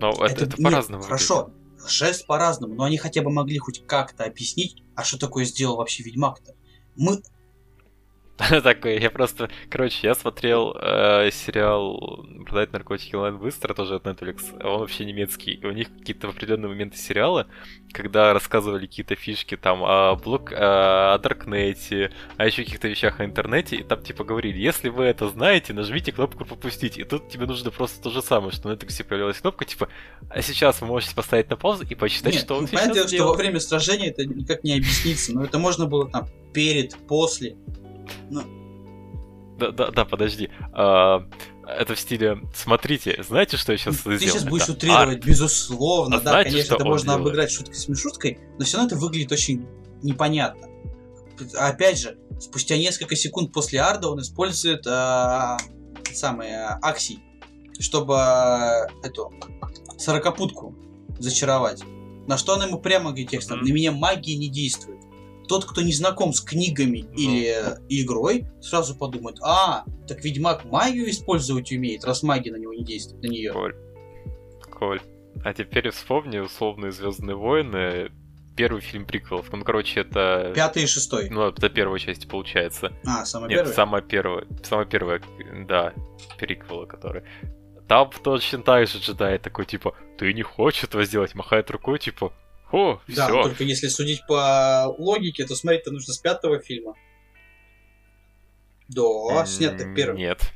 Но 0.00 0.10
это, 0.10 0.24
это, 0.24 0.44
это 0.44 0.62
по-разному. 0.62 1.02
Хорошо, 1.02 1.50
шесть 1.86 2.26
по-разному, 2.26 2.74
но 2.74 2.84
они 2.84 2.98
хотя 2.98 3.22
бы 3.22 3.30
могли 3.30 3.58
хоть 3.58 3.86
как-то 3.86 4.24
объяснить, 4.24 4.82
а 4.94 5.04
что 5.04 5.18
такое 5.18 5.44
сделал 5.44 5.76
вообще 5.76 6.02
Ведьмак-то. 6.02 6.54
Мы... 6.96 7.22
Такой, 8.62 8.98
я 8.98 9.10
просто... 9.10 9.50
Короче, 9.68 10.06
я 10.06 10.14
смотрел 10.14 10.76
э, 10.80 11.30
сериал 11.32 12.26
«Продать 12.46 12.72
наркотики 12.72 13.14
онлайн 13.14 13.38
быстро», 13.38 13.74
тоже 13.74 13.96
от 13.96 14.06
Netflix. 14.06 14.62
Он 14.62 14.80
вообще 14.80 15.04
немецкий. 15.04 15.52
И 15.52 15.66
у 15.66 15.72
них 15.72 15.88
какие-то 15.98 16.28
определенные 16.28 16.68
моменты 16.68 16.96
сериала, 16.96 17.46
когда 17.92 18.32
рассказывали 18.32 18.86
какие-то 18.86 19.14
фишки 19.14 19.56
там 19.56 19.82
о 19.84 20.14
блок... 20.16 20.52
о 20.52 21.18
Даркнете, 21.18 22.12
о 22.36 22.46
еще 22.46 22.64
каких-то 22.64 22.88
вещах 22.88 23.20
о 23.20 23.24
интернете, 23.24 23.76
и 23.76 23.82
там 23.82 24.02
типа 24.02 24.24
говорили, 24.24 24.58
если 24.58 24.88
вы 24.88 25.04
это 25.04 25.28
знаете, 25.28 25.72
нажмите 25.72 26.12
кнопку 26.12 26.44
«Пропустить». 26.44 26.98
И 26.98 27.04
тут 27.04 27.28
тебе 27.28 27.46
нужно 27.46 27.70
просто 27.70 28.02
то 28.02 28.10
же 28.10 28.22
самое, 28.22 28.52
что 28.52 28.68
на 28.68 28.74
Netflix 28.74 29.04
появилась 29.04 29.38
кнопка, 29.38 29.64
типа, 29.64 29.88
а 30.28 30.42
сейчас 30.42 30.80
вы 30.80 30.86
можете 30.86 31.14
поставить 31.14 31.50
на 31.50 31.56
паузу 31.56 31.84
и 31.88 31.94
почитать, 31.94 32.34
Нет, 32.34 32.42
что 32.42 32.56
он 32.56 32.66
сейчас 32.66 32.92
дело, 32.92 33.08
что 33.08 33.26
во 33.26 33.34
время 33.34 33.60
сражения 33.60 34.10
это 34.10 34.24
никак 34.24 34.64
не 34.64 34.74
объяснится, 34.74 35.32
но 35.34 35.44
это 35.44 35.58
можно 35.58 35.86
было 35.86 36.08
там 36.08 36.28
перед, 36.52 36.96
после. 37.06 37.56
Ну... 38.30 38.42
Да, 39.58 39.70
да, 39.70 39.90
да, 39.90 40.04
подожди. 40.04 40.50
А, 40.72 41.24
это 41.66 41.94
в 41.94 42.00
стиле, 42.00 42.38
смотрите, 42.54 43.22
знаете, 43.26 43.56
что 43.56 43.72
я 43.72 43.78
сейчас 43.78 43.98
Ты 43.98 44.16
сделал? 44.16 44.32
сейчас 44.34 44.44
будешь 44.44 44.64
Это 44.64 44.72
утрировать, 44.72 45.16
арт. 45.18 45.24
безусловно, 45.24 46.16
А 46.16 46.20
да, 46.20 46.30
знаете, 46.30 46.50
конечно, 46.50 46.74
это 46.74 46.84
можно 46.84 47.06
делает? 47.12 47.20
обыграть 47.26 47.50
шуткой 47.52 47.74
с 47.74 47.98
шуткой, 48.00 48.38
но 48.58 48.64
все 48.64 48.76
равно 48.78 48.88
это 48.88 48.96
выглядит 48.96 49.30
очень 49.32 49.66
непонятно. 50.02 50.68
Опять 51.58 51.98
же, 52.00 52.18
спустя 52.40 52.76
несколько 52.76 53.14
секунд 53.16 53.52
после 53.52 53.80
Арда 53.80 54.08
он 54.08 54.20
использует 54.20 54.84
а, 54.86 55.58
самый 56.12 56.52
а, 56.54 56.78
Аксий, 56.82 57.20
чтобы 57.78 58.14
эту 59.02 59.32
сорокопутку 59.98 60.74
зачаровать. 61.18 61.82
На 62.26 62.36
что 62.38 62.54
он 62.54 62.62
ему 62.62 62.78
прямо 62.80 63.10
говорит 63.10 63.30
текстом, 63.30 63.58
Мгм. 63.58 63.68
на 63.68 63.72
меня 63.72 63.92
магия 63.92 64.36
не 64.36 64.48
действует. 64.48 65.01
Тот, 65.48 65.64
кто 65.64 65.82
не 65.82 65.92
знаком 65.92 66.32
с 66.32 66.40
книгами 66.40 67.04
Ну. 67.10 67.18
или 67.18 67.54
игрой, 67.88 68.46
сразу 68.60 68.94
подумает, 68.96 69.38
а, 69.42 69.84
так 70.06 70.22
Ведьмак 70.24 70.64
магию 70.64 71.10
использовать 71.10 71.72
умеет, 71.72 72.04
раз 72.04 72.22
магия 72.22 72.52
на 72.52 72.56
него 72.56 72.72
не 72.72 72.84
действует, 72.84 73.22
на 73.22 73.28
нее. 73.28 73.52
Коль. 73.52 73.74
Коль. 74.70 75.00
А 75.44 75.52
теперь 75.52 75.90
вспомни 75.90 76.38
условные 76.38 76.92
Звездные 76.92 77.36
войны. 77.36 78.10
Первый 78.54 78.82
фильм 78.82 79.06
приквелов. 79.06 79.50
Ну, 79.50 79.64
короче, 79.64 80.00
это. 80.00 80.52
Пятый 80.54 80.82
и 80.82 80.86
шестой. 80.86 81.30
Ну, 81.30 81.48
это 81.48 81.70
первая 81.70 81.98
часть 81.98 82.28
получается. 82.28 82.92
А, 83.06 83.24
самый 83.24 83.48
Нет, 83.48 83.60
первый? 83.60 83.74
самая 83.74 84.02
первая. 84.02 84.46
Самая 84.62 84.84
первая, 84.86 85.22
да, 85.66 85.94
периквела, 86.38 86.84
которая. 86.84 87.24
Там 87.88 88.10
точно 88.22 88.62
так 88.62 88.86
же 88.88 88.98
джедай 88.98 89.38
такой, 89.38 89.64
типа, 89.64 89.94
ты 90.18 90.32
не 90.34 90.42
хочешь 90.42 90.84
этого 90.84 91.04
сделать, 91.04 91.34
махает 91.34 91.70
рукой, 91.70 91.98
типа, 91.98 92.32
о, 92.72 93.00
Да, 93.08 93.28
все. 93.28 93.42
только 93.42 93.64
если 93.64 93.88
судить 93.88 94.26
по 94.26 94.86
логике, 94.98 95.46
то 95.46 95.54
смотреть-то 95.54 95.90
нужно 95.90 96.14
с 96.14 96.18
пятого 96.18 96.58
фильма. 96.58 96.94
Да, 98.88 99.46
снят 99.46 99.78
так 99.78 99.94
первый. 99.94 100.18
Нет. 100.18 100.52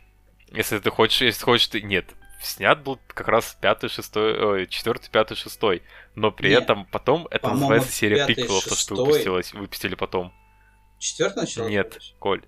Если 0.50 0.78
ты 0.78 0.90
хочешь, 0.90 1.22
если 1.22 1.44
хочешь, 1.44 1.68
ты... 1.68 1.82
Нет. 1.82 2.14
Снят 2.42 2.82
был 2.82 2.98
как 3.08 3.28
раз 3.28 3.56
пятый, 3.60 3.88
шестой, 3.88 4.38
ой, 4.38 4.66
четвертый, 4.66 5.10
пятый, 5.10 5.36
шестой. 5.36 5.82
Но 6.14 6.30
при 6.30 6.50
Нет. 6.50 6.64
этом 6.64 6.84
потом 6.86 7.26
это 7.30 7.40
По-моему, 7.40 7.60
называется 7.60 7.92
серия 7.92 8.26
приквелов, 8.26 8.64
то, 8.64 8.74
что 8.74 8.94
выпустилось, 8.94 9.52
выпустили 9.54 9.94
потом. 9.94 10.32
Четвертый 10.98 11.40
начал? 11.40 11.68
Нет, 11.68 11.98
Коль. 12.18 12.42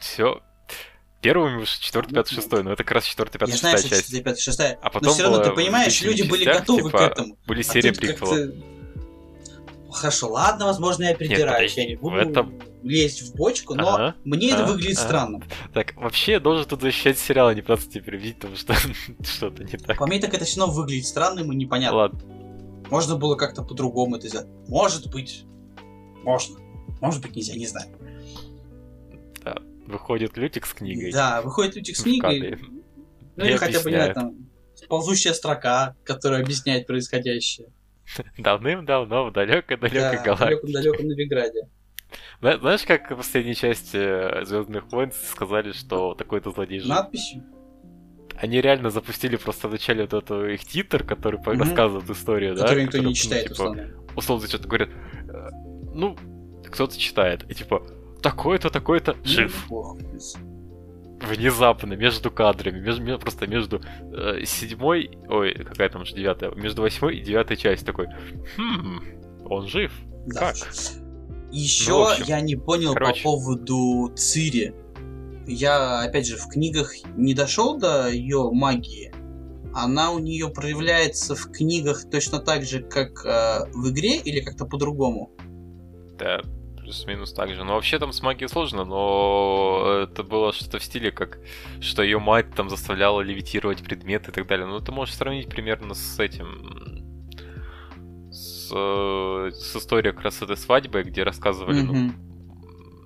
Все. 0.00 0.42
Первым 1.26 1.58
уж 1.62 1.78
четвертый, 1.78 2.14
пятый, 2.14 2.34
Ну, 2.34 2.40
шестой, 2.40 2.62
но 2.62 2.72
это 2.72 2.84
как 2.84 2.92
раз 2.92 3.04
четвертый, 3.04 3.38
пятый, 3.38 3.50
Я 3.50 3.56
знаю, 3.56 3.76
шестая 3.78 3.88
что 3.88 3.96
часть. 3.96 4.06
четвертый, 4.06 4.24
пятый, 4.24 4.40
шестая. 4.42 4.78
А 4.80 4.90
потом 4.90 5.08
Но 5.08 5.12
все 5.14 5.22
равно, 5.24 5.38
ты 5.42 5.50
понимаешь, 5.50 6.00
люди 6.02 6.22
были 6.22 6.44
частях, 6.44 6.60
готовы 6.60 6.82
типа, 6.84 6.98
к 6.98 7.00
этому. 7.00 7.38
Были 7.48 7.60
А 7.60 7.64
серии 7.64 7.90
приквелов. 7.90 8.54
Хорошо, 9.90 10.28
ладно, 10.30 10.66
возможно, 10.66 11.02
я 11.02 11.16
придираюсь. 11.16 11.72
подожди, 11.72 11.80
я 11.80 11.86
не 11.88 11.96
буду 11.96 12.14
в 12.14 12.18
этом- 12.18 12.54
лезть 12.84 13.22
в 13.22 13.34
бочку, 13.34 13.74
но 13.74 13.94
Ага, 13.94 14.14
мне 14.24 14.50
это 14.52 14.64
выглядит 14.66 14.98
ага. 14.98 15.08
странно. 15.08 15.42
Так, 15.74 15.96
вообще, 15.96 16.32
я 16.32 16.40
должен 16.40 16.64
тут 16.64 16.80
защищать 16.82 17.18
сериал, 17.18 17.48
а 17.48 17.54
не 17.54 17.62
просто 17.62 17.90
тебе 17.90 18.02
переводить, 18.04 18.36
потому 18.36 18.54
что 18.54 18.74
что-то 19.24 19.64
не 19.64 19.78
так. 19.78 19.98
По 19.98 20.06
мне 20.06 20.20
так 20.20 20.32
это 20.32 20.44
все 20.44 20.60
равно 20.60 20.74
выглядит 20.74 21.06
странным 21.06 21.50
и 21.50 21.56
непонятно. 21.56 21.96
Ладно. 21.98 22.20
Можно 22.88 23.16
было 23.16 23.34
как-то 23.34 23.62
по-другому 23.64 24.14
это 24.14 24.28
сделать. 24.28 24.46
Может 24.68 25.10
быть. 25.10 25.44
Можно. 26.22 26.58
Может 27.00 27.20
быть, 27.22 27.34
нельзя, 27.34 27.54
не 27.54 27.66
знаю. 27.66 27.88
Выходит 29.86 30.36
Лютик 30.36 30.66
с 30.66 30.74
книгой. 30.74 31.12
Да, 31.12 31.42
выходит 31.42 31.76
Лютик 31.76 31.96
с 31.96 32.00
в 32.00 32.04
книгой, 32.04 32.58
ну 33.36 33.44
или 33.44 33.56
хотя 33.56 33.80
бы, 33.80 33.90
не 33.90 33.96
знаю, 33.96 34.14
там, 34.14 34.34
ползущая 34.88 35.32
строка, 35.32 35.94
которая 36.04 36.42
объясняет 36.42 36.86
происходящее. 36.86 37.68
Давным-давно 38.38 39.26
в 39.26 39.32
далекой-далекой 39.32 40.00
Да, 40.16 40.22
в 40.22 40.24
галактике. 40.24 40.48
далеком-далеком 40.72 41.06
Новиграде. 41.08 41.68
Зна- 42.40 42.58
Знаешь, 42.58 42.82
как 42.84 43.10
в 43.10 43.16
последней 43.16 43.54
части 43.54 44.44
Звездных 44.44 44.90
войн 44.92 45.12
сказали, 45.12 45.72
что 45.72 46.14
такой-то 46.14 46.50
злодей 46.52 46.78
жив? 46.80 46.88
Надписью. 46.88 47.42
Они 48.38 48.60
реально 48.60 48.90
запустили 48.90 49.36
просто 49.36 49.66
вначале 49.68 50.02
вот 50.02 50.12
эту 50.12 50.46
их 50.46 50.64
титр, 50.64 51.02
который 51.04 51.40
Мгм. 51.40 51.60
рассказывает 51.62 52.08
историю, 52.10 52.54
да? 52.54 52.62
Который 52.62 52.82
никто 52.84 52.98
который, 52.98 53.04
не 53.06 53.10
ну, 53.10 53.14
читает 53.14 53.46
в 53.46 53.52
типа, 53.54 53.64
основном. 53.70 54.06
условно 54.14 54.46
что-то 54.46 54.68
говорят, 54.68 54.88
э, 54.90 55.48
ну, 55.94 56.16
кто-то 56.70 56.98
читает, 56.98 57.50
и 57.50 57.54
типа, 57.54 57.82
такой-то, 58.22 58.70
такой-то 58.70 59.16
жив. 59.24 59.54
Ну, 59.68 59.76
бог, 59.76 59.94
в 59.94 59.98
принципе. 59.98 60.44
Внезапно, 61.22 61.94
между 61.94 62.30
кадрами, 62.30 62.78
между, 62.78 63.02
ме- 63.02 63.18
просто 63.18 63.46
между 63.46 63.80
э, 64.12 64.44
седьмой, 64.44 65.18
ой, 65.28 65.54
какая 65.54 65.88
там 65.88 66.02
уже 66.02 66.14
девятая, 66.14 66.50
между 66.50 66.82
восьмой 66.82 67.16
и 67.16 67.22
девятой 67.22 67.56
часть 67.56 67.86
такой, 67.86 68.06
хм, 68.56 69.00
он 69.46 69.66
жив. 69.66 69.92
Да. 70.26 70.52
Как? 70.52 70.56
Еще 71.52 71.90
Ну, 71.90 72.02
общем, 72.10 72.24
я 72.26 72.40
не 72.42 72.56
понял 72.56 72.92
короче. 72.92 73.22
по 73.22 73.30
поводу 73.30 74.12
Цири. 74.14 74.74
Я, 75.46 76.02
опять 76.02 76.26
же, 76.26 76.36
в 76.36 76.48
книгах 76.48 76.92
не 77.16 77.32
дошел 77.32 77.78
до 77.78 78.08
ее 78.10 78.50
магии. 78.52 79.12
Она 79.72 80.10
у 80.10 80.18
нее 80.18 80.48
проявляется 80.50 81.34
в 81.34 81.50
книгах 81.50 82.10
точно 82.10 82.40
так 82.40 82.64
же, 82.64 82.80
как 82.82 83.24
э, 83.24 83.70
в 83.72 83.90
игре, 83.90 84.16
или 84.16 84.40
как-то 84.40 84.66
по-другому? 84.66 85.30
Да, 86.18 86.40
плюс-минус 86.86 87.32
так 87.32 87.52
же. 87.52 87.64
Ну, 87.64 87.74
вообще 87.74 87.98
там 87.98 88.12
с 88.12 88.22
магией 88.22 88.48
сложно, 88.48 88.84
но 88.84 90.04
это 90.04 90.22
было 90.22 90.52
что-то 90.52 90.78
в 90.78 90.84
стиле, 90.84 91.10
как 91.10 91.38
что 91.80 92.02
ее 92.02 92.20
мать 92.20 92.54
там 92.54 92.70
заставляла 92.70 93.22
левитировать 93.22 93.82
предметы 93.82 94.30
и 94.30 94.34
так 94.34 94.46
далее. 94.46 94.66
Ну, 94.66 94.80
ты 94.80 94.92
можешь 94.92 95.16
сравнить 95.16 95.48
примерно 95.48 95.94
с 95.94 96.20
этим... 96.20 97.04
С, 98.30 98.68
с 98.68 99.76
историей 99.76 100.12
как 100.12 100.24
раз 100.24 100.42
этой 100.42 100.56
свадьбы, 100.56 101.02
где 101.02 101.24
рассказывали, 101.24 101.80
ну, 101.82 101.92
Мгм. 101.92 102.14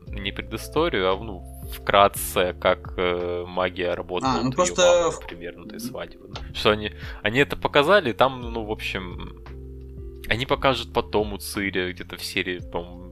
не 0.09 0.33
предысторию, 0.33 1.13
а, 1.13 1.17
ну, 1.17 1.43
вкратце, 1.73 2.55
как 2.61 2.95
э, 2.99 3.45
магия 3.47 3.95
работала. 3.95 4.41
А, 4.41 4.43
ну 4.43 4.53
просто 4.53 4.83
мамы, 4.83 5.27
примерно 5.27 5.67
этой 5.67 5.81
свадьбы. 5.81 6.35
Что 6.53 6.71
они, 6.71 6.93
они 7.23 7.39
это 7.39 7.57
показали, 7.57 8.13
там, 8.13 8.41
ну, 8.41 8.65
в 8.65 8.73
общем, 8.73 9.43
они 10.29 10.47
покажут 10.47 10.93
потом 10.93 11.33
у 11.33 11.39
Цири, 11.39 11.93
где-то 11.93 12.17
в 12.17 12.25
серии, 12.25 12.61
по-моему, 12.73 13.10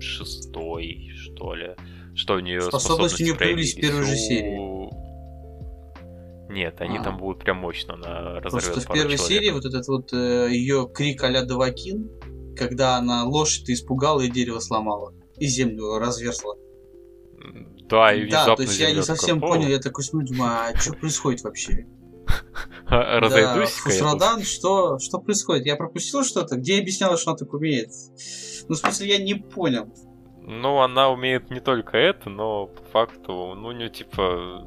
шестой, 0.00 1.10
что 1.16 1.54
ли, 1.54 1.74
что 2.14 2.34
у 2.34 2.40
нее 2.40 2.60
Способности 2.62 3.22
у 3.22 3.26
неё 3.26 3.36
появились 3.36 3.74
в 3.74 3.80
первой 3.80 4.02
же 4.04 4.12
У- 4.12 4.16
серии. 4.16 4.66
Нет, 6.52 6.76
они 6.80 6.98
А. 6.98 7.02
там 7.02 7.18
будут 7.18 7.42
прям 7.42 7.56
мощно, 7.58 7.94
она 7.94 8.40
разорвет 8.40 8.72
Просто 8.72 8.80
в 8.80 8.92
первой 8.92 9.16
человек. 9.16 9.20
серии 9.20 9.50
вот 9.50 9.64
этот 9.64 9.88
вот 9.88 10.12
ее 10.12 10.88
крик 10.92 11.22
а-ля 11.24 11.42
Давакин, 11.44 12.08
когда 12.56 12.96
она 12.96 13.24
лошадь 13.24 13.68
испугала 13.68 14.20
и 14.20 14.30
дерево 14.30 14.60
сломала. 14.60 15.12
И 15.38 15.46
землю 15.46 15.98
разверзла. 15.98 16.54
Да, 17.90 18.14
и 18.14 18.28
Да, 18.30 18.56
то 18.56 18.62
есть 18.62 18.78
я 18.80 18.92
не 18.92 19.02
совсем 19.02 19.40
такая, 19.40 19.56
понял, 19.58 19.68
я 19.68 19.78
такой 19.78 20.02
смотрю, 20.04 20.28
думаю, 20.28 20.50
а 20.52 20.76
что 20.78 20.92
происходит 20.94 21.42
вообще? 21.42 21.86
«О, 22.88 23.20
Разойдусь-ка 23.20 23.30
Да, 23.30 23.60
я 23.60 23.66
тут». 23.66 23.70
Фусрадан, 23.70 24.42
что, 24.42 24.98
что 24.98 25.18
происходит? 25.18 25.66
Я 25.66 25.76
пропустил 25.76 26.24
что-то? 26.24 26.56
Где 26.56 26.78
объяснялось, 26.80 27.20
что 27.20 27.30
она 27.30 27.38
так 27.38 27.52
умеет? 27.52 27.90
Ну, 28.68 28.74
в 28.74 28.78
смысле, 28.78 29.08
я 29.08 29.18
не 29.18 29.34
понял. 29.34 29.88
Ну, 30.42 30.78
она 30.80 31.10
умеет 31.10 31.50
не 31.50 31.60
только 31.60 31.96
это, 31.96 32.30
но 32.30 32.66
по 32.66 32.82
факту, 32.84 33.54
ну, 33.56 33.68
у 33.68 33.72
нее 33.72 33.90
типа... 33.90 34.64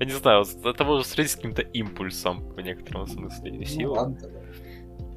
Я 0.00 0.06
не 0.06 0.12
знаю, 0.12 0.44
это 0.64 0.84
можно 0.84 1.04
сравнить 1.04 1.30
с 1.30 1.36
каким-то 1.36 1.62
импульсом 1.62 2.48
в 2.54 2.60
некотором 2.60 3.06
смысле 3.06 3.52
Ну, 3.52 3.64
силы. 3.64 3.92
ладно 3.92 4.16
тогда. 4.18 4.40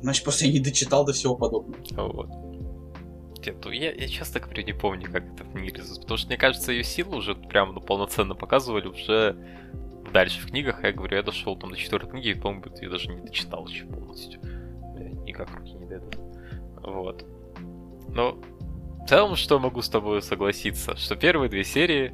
Значит, 0.01 0.23
просто 0.23 0.45
я 0.45 0.51
не 0.53 0.59
дочитал 0.59 1.05
до 1.05 1.13
всего 1.13 1.35
подобного. 1.35 1.81
Вот. 1.95 2.29
Нет, 3.45 3.55
ну, 3.63 3.71
я, 3.71 3.91
я 3.93 4.07
честно 4.07 4.41
говоря 4.41 4.63
не 4.63 4.73
помню, 4.73 5.09
как 5.11 5.23
это 5.33 5.43
в 5.43 5.55
мире 5.55 5.81
потому 6.01 6.17
что 6.17 6.27
мне 6.27 6.37
кажется, 6.37 6.71
ее 6.71 6.83
силу 6.83 7.17
уже 7.17 7.35
прям 7.35 7.73
ну, 7.73 7.81
полноценно 7.81 8.35
показывали 8.35 8.87
уже 8.87 9.37
дальше 10.11 10.41
в 10.41 10.47
книгах. 10.47 10.83
Я 10.83 10.91
говорю, 10.91 11.15
я 11.17 11.23
дошел 11.23 11.57
там 11.57 11.69
до 11.71 11.77
четвертой 11.77 12.09
книги, 12.11 12.29
и, 12.29 12.33
по-моему, 12.33 12.65
я 12.81 12.89
даже 12.89 13.09
не 13.13 13.21
дочитал 13.21 13.65
еще 13.67 13.85
полностью. 13.85 14.41
Э, 14.43 15.09
Никак 15.25 15.49
руки 15.55 15.71
не 15.73 15.85
дойдут. 15.85 16.15
Вот. 16.83 17.25
Но 18.13 18.39
в 19.03 19.07
целом, 19.07 19.35
что 19.35 19.59
могу 19.59 19.81
с 19.81 19.89
тобой 19.89 20.21
согласиться, 20.21 20.95
что 20.95 21.15
первые 21.15 21.49
две 21.49 21.63
серии 21.63 22.13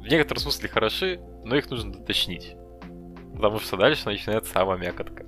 в 0.00 0.08
некотором 0.08 0.40
смысле 0.40 0.68
хороши, 0.68 1.20
но 1.44 1.56
их 1.56 1.70
нужно 1.70 1.92
доточнить. 1.92 2.54
Потому 3.34 3.58
что 3.60 3.76
дальше 3.76 4.06
начинается 4.06 4.52
самая 4.52 4.78
мякотка. 4.78 5.26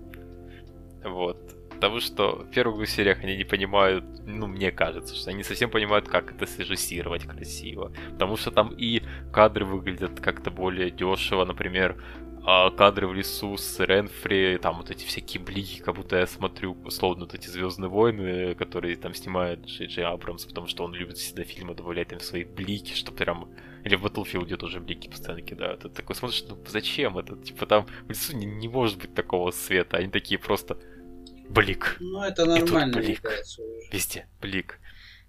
Вот. 1.05 1.38
Потому 1.70 2.01
что 2.01 2.44
в 2.44 2.51
первых 2.51 2.76
двух 2.76 2.88
сериях 2.88 3.24
они 3.24 3.36
не 3.36 3.44
понимают 3.44 4.05
ну, 4.24 4.46
мне 4.46 4.70
кажется, 4.70 5.14
что 5.14 5.30
они 5.30 5.38
не 5.38 5.44
совсем 5.44 5.70
понимают, 5.70 6.09
как 6.09 6.32
это 6.32 6.46
срежиссировать 6.46 7.24
красиво. 7.24 7.92
Потому 8.12 8.36
что 8.36 8.51
там 8.51 8.72
и 8.76 9.03
кадры 9.32 9.64
выглядят 9.64 10.20
как-то 10.20 10.51
более 10.51 10.90
дешево, 10.90 11.44
например, 11.44 12.03
кадры 12.43 13.07
в 13.07 13.14
лесу 13.14 13.57
с 13.57 13.78
Ренфри, 13.78 14.59
там 14.61 14.78
вот 14.78 14.90
эти 14.90 15.05
всякие 15.05 15.43
блики, 15.43 15.80
как 15.80 15.95
будто 15.95 16.16
я 16.16 16.26
смотрю, 16.26 16.76
условно, 16.84 17.24
вот 17.24 17.34
эти 17.34 17.47
Звездные 17.47 17.88
войны, 17.88 18.55
которые 18.57 18.97
там 18.97 19.14
снимает 19.14 19.64
Джей 19.64 19.86
Джей 19.86 20.05
Абрамс, 20.05 20.45
потому 20.45 20.66
что 20.66 20.84
он 20.84 20.93
любит 20.93 21.18
всегда 21.18 21.45
фильмы 21.45 21.74
добавлять 21.74 22.09
там 22.09 22.20
свои 22.20 22.45
блики, 22.45 22.95
что 22.95 23.12
прям... 23.12 23.49
Или 23.84 23.95
в 23.95 24.05
Battlefield 24.05 24.57
тоже 24.57 24.80
блики 24.80 25.09
постоянно 25.09 25.43
кидают. 25.43 25.80
Ты 25.80 25.88
такой 25.88 26.16
смотришь, 26.16 26.45
ну 26.49 26.59
зачем 26.66 27.18
это? 27.18 27.36
Типа 27.36 27.66
там 27.66 27.86
в 28.07 28.11
лесу 28.11 28.36
не, 28.36 28.47
не 28.47 28.68
может 28.68 28.99
быть 28.99 29.14
такого 29.14 29.51
света, 29.51 29.99
они 29.99 30.09
такие 30.09 30.38
просто 30.38 30.78
блик. 31.49 31.97
Ну 32.01 32.22
это 32.22 32.45
нормально. 32.45 32.90
И 32.90 32.93
тут 32.93 33.05
блик. 33.05 33.30
Везде 33.93 34.26
блик. 34.40 34.80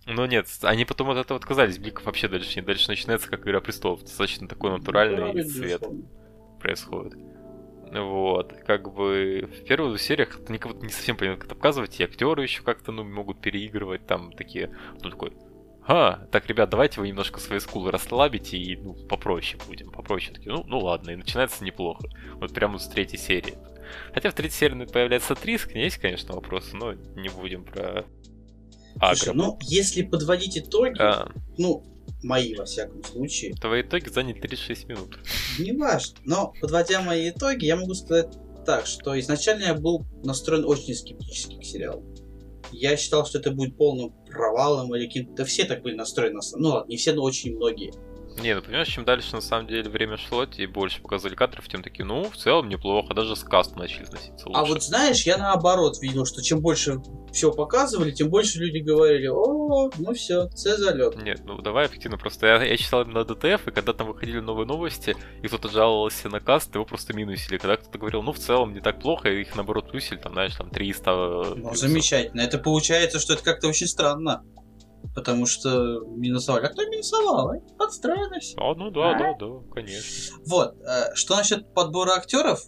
Но 0.06 0.26
нет, 0.26 0.48
они 0.64 0.86
потом 0.86 1.12
от 1.12 1.18
этого 1.18 1.40
отказались, 1.40 1.78
бликов 1.78 2.06
вообще 2.06 2.28
дальше 2.28 2.60
не. 2.60 2.66
Дальше 2.66 2.90
начинается 2.90 3.30
как 3.30 3.42
Игра 3.42 3.62
Престолов, 3.62 4.02
достаточно 4.02 4.48
такой 4.48 4.72
натуральный 4.72 5.34
ну, 5.34 5.44
цвет. 5.44 5.82
Безусловно 5.82 6.23
происходит. 6.64 7.14
Вот, 7.92 8.54
как 8.66 8.92
бы 8.92 9.48
в 9.52 9.66
первых 9.66 10.02
сериях 10.02 10.40
ты 10.44 10.52
никого 10.52 10.74
не 10.74 10.90
совсем 10.90 11.16
понимаешь, 11.16 11.40
как 11.40 11.48
это 11.48 11.56
показывать, 11.56 12.00
и 12.00 12.04
актеры 12.04 12.42
еще 12.42 12.64
как-то, 12.64 12.92
ну, 12.92 13.04
могут 13.04 13.40
переигрывать, 13.40 14.08
там 14.08 14.32
такие, 14.32 14.76
ну, 15.04 15.12
такой, 15.12 15.34
а, 15.86 16.26
так, 16.32 16.48
ребят, 16.48 16.70
давайте 16.70 17.02
вы 17.02 17.10
немножко 17.10 17.40
свои 17.40 17.60
скулы 17.60 17.92
расслабите 17.92 18.58
и, 18.58 18.78
ну, 18.78 18.94
попроще 18.94 19.62
будем, 19.68 19.92
попроще. 19.92 20.34
Такие, 20.34 20.54
ну, 20.54 20.64
ну 20.66 20.80
ладно, 20.80 21.12
и 21.12 21.16
начинается 21.18 21.64
неплохо. 21.64 22.08
Вот 22.36 22.54
прямо 22.54 22.80
с 22.80 22.88
третьей 22.88 23.20
серии. 23.20 23.56
Хотя 24.14 24.32
в 24.32 24.34
третьей 24.34 24.58
серии 24.58 24.86
появляется 24.86 25.36
Триск, 25.36 25.76
есть, 25.76 25.98
конечно, 25.98 26.34
вопросы, 26.34 26.76
но 26.76 26.94
не 26.94 27.30
будем 27.30 27.66
про 27.66 28.06
Слушай, 29.00 29.34
ну, 29.36 29.58
если 29.62 30.04
подводить 30.04 30.58
итоги, 30.58 30.96
а... 31.00 31.28
ну, 31.58 31.84
мои, 32.24 32.56
во 32.56 32.66
всяком 32.66 33.04
случае. 33.04 33.54
Твои 33.54 33.82
итоги 33.82 34.10
заняли 34.10 34.40
36 34.40 34.88
минут. 34.88 35.20
Не 35.60 35.74
важно. 35.74 36.18
Но, 36.26 36.54
подводя 36.62 37.02
мои 37.02 37.30
итоги, 37.30 37.66
я 37.66 37.76
могу 37.76 37.94
сказать 37.94 38.38
так, 38.66 38.86
что 38.86 39.20
изначально 39.20 39.66
я 39.66 39.74
был 39.74 40.06
настроен 40.24 40.66
очень 40.66 40.96
скептически 40.96 41.60
к 41.60 41.64
сериалу. 41.64 42.04
Я 42.72 42.98
считал, 42.98 43.26
что 43.26 43.40
это 43.40 43.52
будет 43.52 43.78
полным 43.78 44.12
провалом 44.26 44.96
или 44.96 45.06
каким-то... 45.06 45.34
Да 45.34 45.46
все 45.46 45.66
так 45.66 45.84
были 45.84 45.96
настроены. 45.96 46.40
Ну 46.56 46.70
ладно, 46.70 46.90
не 46.90 46.98
все, 46.98 47.14
но 47.14 47.24
очень 47.24 47.56
многие. 47.56 47.94
Не, 48.42 48.56
ну 48.56 48.62
понимаешь, 48.62 48.88
чем 48.88 49.06
дальше 49.06 49.36
на 49.36 49.42
самом 49.42 49.68
деле 49.68 49.90
время 49.90 50.18
шло, 50.18 50.44
и 50.44 50.66
больше 50.66 51.02
показывали 51.02 51.36
кадров, 51.36 51.68
тем 51.68 51.84
такие, 51.84 52.06
ну, 52.06 52.30
в 52.30 52.38
целом 52.38 52.70
неплохо, 52.70 53.14
даже 53.14 53.36
с 53.36 53.44
каст 53.44 53.76
начали 53.76 54.06
сноситься 54.06 54.48
лучше. 54.48 54.60
А 54.60 54.66
вот 54.66 54.84
знаешь, 54.84 55.26
я 55.26 55.38
наоборот 55.38 56.02
видел, 56.02 56.26
что 56.26 56.42
чем 56.42 56.62
больше 56.62 57.02
все 57.32 57.52
показывали, 57.52 58.12
тем 58.12 58.30
больше 58.30 58.60
люди 58.60 58.80
говорили, 58.80 59.28
о, 59.28 59.90
ну 59.98 60.14
все, 60.14 60.48
це 60.48 60.78
залет. 60.78 61.18
Нет, 61.24 61.42
ну 61.46 61.62
давай 61.62 61.86
объективно, 61.86 62.18
просто 62.18 62.48
я, 62.48 62.64
я 62.64 62.78
читал 62.78 63.04
именно 63.04 63.24
ДТФ, 63.24 63.68
и 63.68 63.72
когда 63.72 63.94
там 63.94 64.08
выходили 64.08 64.40
новые 64.40 64.68
новости, 64.68 65.16
и 65.42 65.48
кто-то 65.48 65.70
жаловался 65.70 66.30
на 66.30 66.40
каст, 66.40 66.74
его 66.76 66.86
просто 66.86 67.14
минусили. 67.14 67.58
Когда 67.58 67.78
кто-то 67.78 67.98
говорил, 67.98 68.22
ну 68.24 68.32
в 68.32 68.40
целом 68.40 68.74
не 68.74 68.82
так 68.82 69.00
плохо, 69.00 69.30
и 69.30 69.42
их 69.42 69.56
наоборот 69.56 69.92
плюсили, 69.92 70.18
там, 70.18 70.34
знаешь, 70.34 70.56
там 70.56 70.70
300... 70.70 71.12
Ну, 71.12 71.54
плюсов. 71.56 71.78
замечательно. 71.78 72.42
Это 72.42 72.58
получается, 72.58 73.20
что 73.20 73.34
это 73.34 73.44
как-то 73.44 73.68
очень 73.68 73.88
странно. 73.88 74.44
Потому 75.16 75.46
что 75.46 76.00
минусовали. 76.06 76.66
А 76.66 76.70
кто 76.70 76.86
минусовал? 76.86 77.54
Подстроились. 77.78 78.56
А, 78.58 78.74
ну 78.76 78.90
да, 78.90 79.12
а? 79.12 79.20
да, 79.20 79.34
да, 79.40 79.60
конечно. 79.74 80.38
Вот. 80.46 80.76
Э, 80.82 81.14
что 81.14 81.36
насчет 81.36 81.74
подбора 81.74 82.14
актеров? 82.14 82.62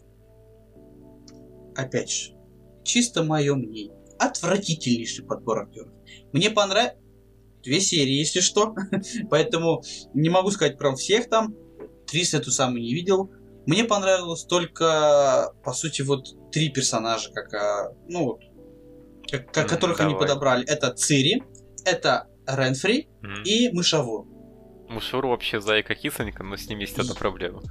Опять 1.75 2.11
же, 2.11 2.35
чисто 2.83 3.23
мое 3.23 3.55
мнение. 3.55 3.95
Отвратительнейший 4.19 5.25
подбор 5.25 5.63
актеров. 5.63 5.91
Мне 6.31 6.49
понравилось... 6.49 6.99
Две 7.63 7.81
серии, 7.81 8.13
если 8.13 8.41
что. 8.41 8.75
Поэтому 9.31 9.81
не 10.13 10.29
могу 10.29 10.51
сказать 10.51 10.77
про 10.77 10.95
всех 10.95 11.29
там. 11.29 11.55
Трис 12.05 12.35
эту 12.35 12.51
самую 12.51 12.83
не 12.83 12.93
видел. 12.93 13.31
Мне 13.65 13.83
понравилось 13.85 14.43
только, 14.43 15.51
по 15.63 15.73
сути, 15.73 16.03
вот 16.03 16.27
три 16.51 16.69
персонажа, 16.69 17.31
как, 17.31 17.51
а, 17.55 17.91
ну, 18.07 18.25
вот, 18.25 18.41
как, 19.31 19.67
которых 19.67 19.97
Давай. 19.97 20.11
они 20.11 20.19
подобрали. 20.19 20.65
Это 20.67 20.93
Цири, 20.93 21.41
это 21.85 22.27
Ренфри 22.47 23.07
mm-hmm. 23.21 23.43
и 23.43 23.71
Мышавур. 23.71 24.27
Мышавур 24.89 25.27
вообще 25.27 25.59
зайка 25.59 25.95
кисонька, 25.95 26.43
но 26.43 26.57
с 26.57 26.67
ним 26.67 26.79
есть 26.79 26.97
и... 26.97 27.01
одна 27.01 27.15
проблема. 27.15 27.61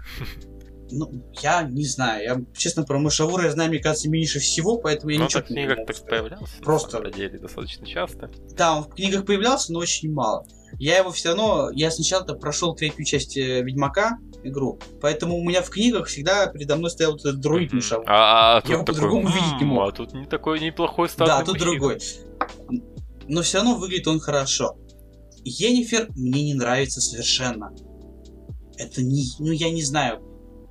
Ну, 0.91 1.11
я 1.41 1.63
не 1.63 1.85
знаю. 1.87 2.23
Я, 2.23 2.41
честно, 2.57 2.85
про 2.85 2.99
Мышавура 2.99 3.45
я 3.45 3.51
знаю, 3.51 3.71
мне 3.71 3.79
кажется, 3.79 4.09
меньше 4.09 4.39
всего, 4.39 4.77
поэтому 4.77 5.11
я 5.11 5.19
ну, 5.19 5.25
ничего 5.25 5.41
так 5.41 5.51
в 5.51 5.53
книгах 5.53 5.79
так 5.87 6.07
появлялся, 6.07 6.63
Просто... 6.63 7.01
на 7.01 7.11
деле, 7.11 7.39
достаточно 7.39 7.87
часто. 7.87 8.31
Да, 8.51 8.77
он 8.77 8.85
в 8.85 8.89
книгах 8.91 9.25
появлялся, 9.25 9.73
но 9.73 9.79
очень 9.79 10.13
мало. 10.13 10.47
Я 10.79 10.99
его 10.99 11.11
все 11.11 11.31
равно... 11.31 11.71
Я 11.73 11.91
сначала-то 11.91 12.35
прошел 12.35 12.75
третью 12.75 13.05
часть 13.07 13.37
э, 13.37 13.63
Ведьмака, 13.63 14.19
игру, 14.43 14.79
поэтому 15.01 15.37
у 15.39 15.45
меня 15.45 15.63
в 15.63 15.71
книгах 15.71 16.07
всегда 16.07 16.47
передо 16.49 16.77
мной 16.77 16.91
стоял 16.91 17.17
этот 17.17 17.41
друид 17.41 17.73
mm-hmm. 17.73 17.77
Мышавур. 17.77 18.05
А, 18.07 18.59
а, 18.59 18.63
я 18.69 18.75
его 18.75 18.85
по-другому 18.85 19.29
видеть 19.29 19.59
не 19.59 19.65
мог. 19.65 19.89
А 19.89 19.93
тут 19.93 20.13
не 20.13 20.27
такой 20.27 20.61
неплохой 20.61 21.09
статус. 21.09 21.35
Да, 21.35 21.45
тут 21.45 21.59
другой 21.59 21.99
но 23.29 23.43
все 23.43 23.59
равно 23.59 23.77
выглядит 23.77 24.09
он 24.09 24.21
хорошо. 24.21 24.77
Енифер 25.45 26.09
мне 26.17 26.43
не 26.43 26.55
нравится 26.55 27.01
совершенно. 27.01 27.73
Это 28.77 29.03
не... 29.03 29.25
Ну, 29.39 29.53
я 29.53 29.71
не 29.71 29.83
знаю. 29.83 30.23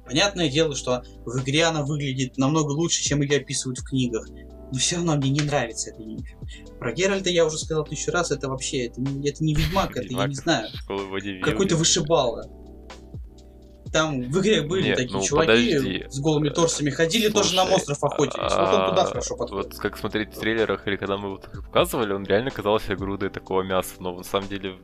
Понятное 0.05 0.49
дело, 0.49 0.75
что 0.75 1.03
в 1.25 1.41
игре 1.41 1.63
она 1.63 1.83
выглядит 1.83 2.37
намного 2.37 2.71
лучше, 2.71 3.03
чем 3.03 3.21
ее 3.21 3.37
описывают 3.37 3.79
в 3.79 3.83
книгах. 3.83 4.27
Но 4.71 4.79
все 4.79 4.95
равно 4.95 5.15
мне 5.15 5.29
не 5.29 5.41
нравится 5.41 5.91
эта 5.91 6.01
Енифер. 6.01 6.37
Про 6.79 6.93
Геральта 6.93 7.29
я 7.29 7.45
уже 7.45 7.57
сказал 7.59 7.85
тысячу 7.85 8.11
раз, 8.11 8.31
это 8.31 8.49
вообще, 8.49 8.87
это, 8.87 9.01
это 9.23 9.43
не 9.43 9.53
Ведьмак, 9.53 9.95
это 9.95 10.11
я 10.13 10.27
не 10.27 10.35
знаю. 10.35 10.67
Какой-то 11.41 11.75
вышибала. 11.75 12.49
Там 13.93 14.23
в 14.23 14.41
игре 14.41 14.63
были 14.63 14.87
Нет, 14.87 14.97
такие 14.97 15.17
ну, 15.17 15.23
чуваки 15.23 15.47
подожди. 15.47 16.05
с 16.09 16.19
голыми 16.19 16.49
торсами, 16.49 16.89
ходили 16.89 17.29
Слушай, 17.29 17.33
тоже 17.33 17.55
на 17.55 17.65
монстров 17.65 18.03
охотились. 18.03 18.51
А, 18.51 18.65
вот 18.65 18.79
он 18.79 18.89
туда 18.89 19.05
хорошо 19.05 19.37
подходит. 19.37 19.73
Вот 19.73 19.79
как 19.79 19.97
смотреть 19.97 20.35
в 20.35 20.39
трейлерах 20.39 20.87
или 20.87 20.95
когда 20.95 21.17
мы 21.17 21.29
вот 21.29 21.49
показывали, 21.51 22.11
он 22.13 22.25
реально 22.25 22.49
казался 22.49 22.95
грудой 22.95 23.29
такого 23.29 23.61
мяса, 23.61 23.93
но 23.99 24.17
на 24.17 24.23
самом 24.23 24.49
деле 24.49 24.79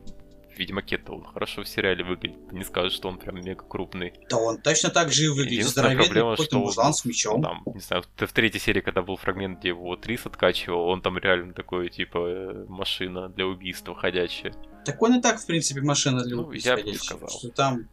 Ведьмаке-то 0.60 1.12
он 1.12 1.24
хорошо 1.24 1.62
в 1.62 1.68
сериале 1.68 2.04
выглядит. 2.04 2.52
Не 2.52 2.64
скажешь, 2.64 2.92
что 2.92 3.08
он 3.08 3.18
прям 3.18 3.36
мега 3.36 3.64
крупный. 3.66 4.12
Да 4.28 4.36
он 4.36 4.58
точно 4.58 4.90
так 4.90 5.10
же 5.10 5.24
и 5.24 5.28
выглядит. 5.28 5.66
Здоровенный 5.66 6.04
проблема, 6.04 6.36
что 6.36 6.58
мужлан 6.58 6.92
с 6.92 7.04
мечом. 7.06 7.42
Там, 7.42 7.62
не 7.74 7.80
знаю, 7.80 8.04
в 8.16 8.32
третьей 8.32 8.60
серии, 8.60 8.80
когда 8.80 9.02
был 9.02 9.16
фрагмент, 9.16 9.60
где 9.60 9.68
его 9.68 9.96
Трис 9.96 10.26
откачивал, 10.26 10.88
он 10.88 11.00
там 11.00 11.16
реально 11.16 11.54
такой, 11.54 11.88
типа, 11.88 12.18
э, 12.18 12.66
машина 12.68 13.30
для 13.30 13.46
убийства 13.46 13.94
ходячая. 13.94 14.52
Так 14.84 15.00
он 15.00 15.18
и 15.18 15.22
так, 15.22 15.40
в 15.40 15.46
принципе, 15.46 15.80
машина 15.80 16.22
для 16.22 16.36
ну, 16.36 16.42
убийства 16.42 16.76
я 16.76 16.84
бы 16.84 16.94
сказал. 16.94 17.28
Что 17.30 17.48
там 17.48 17.88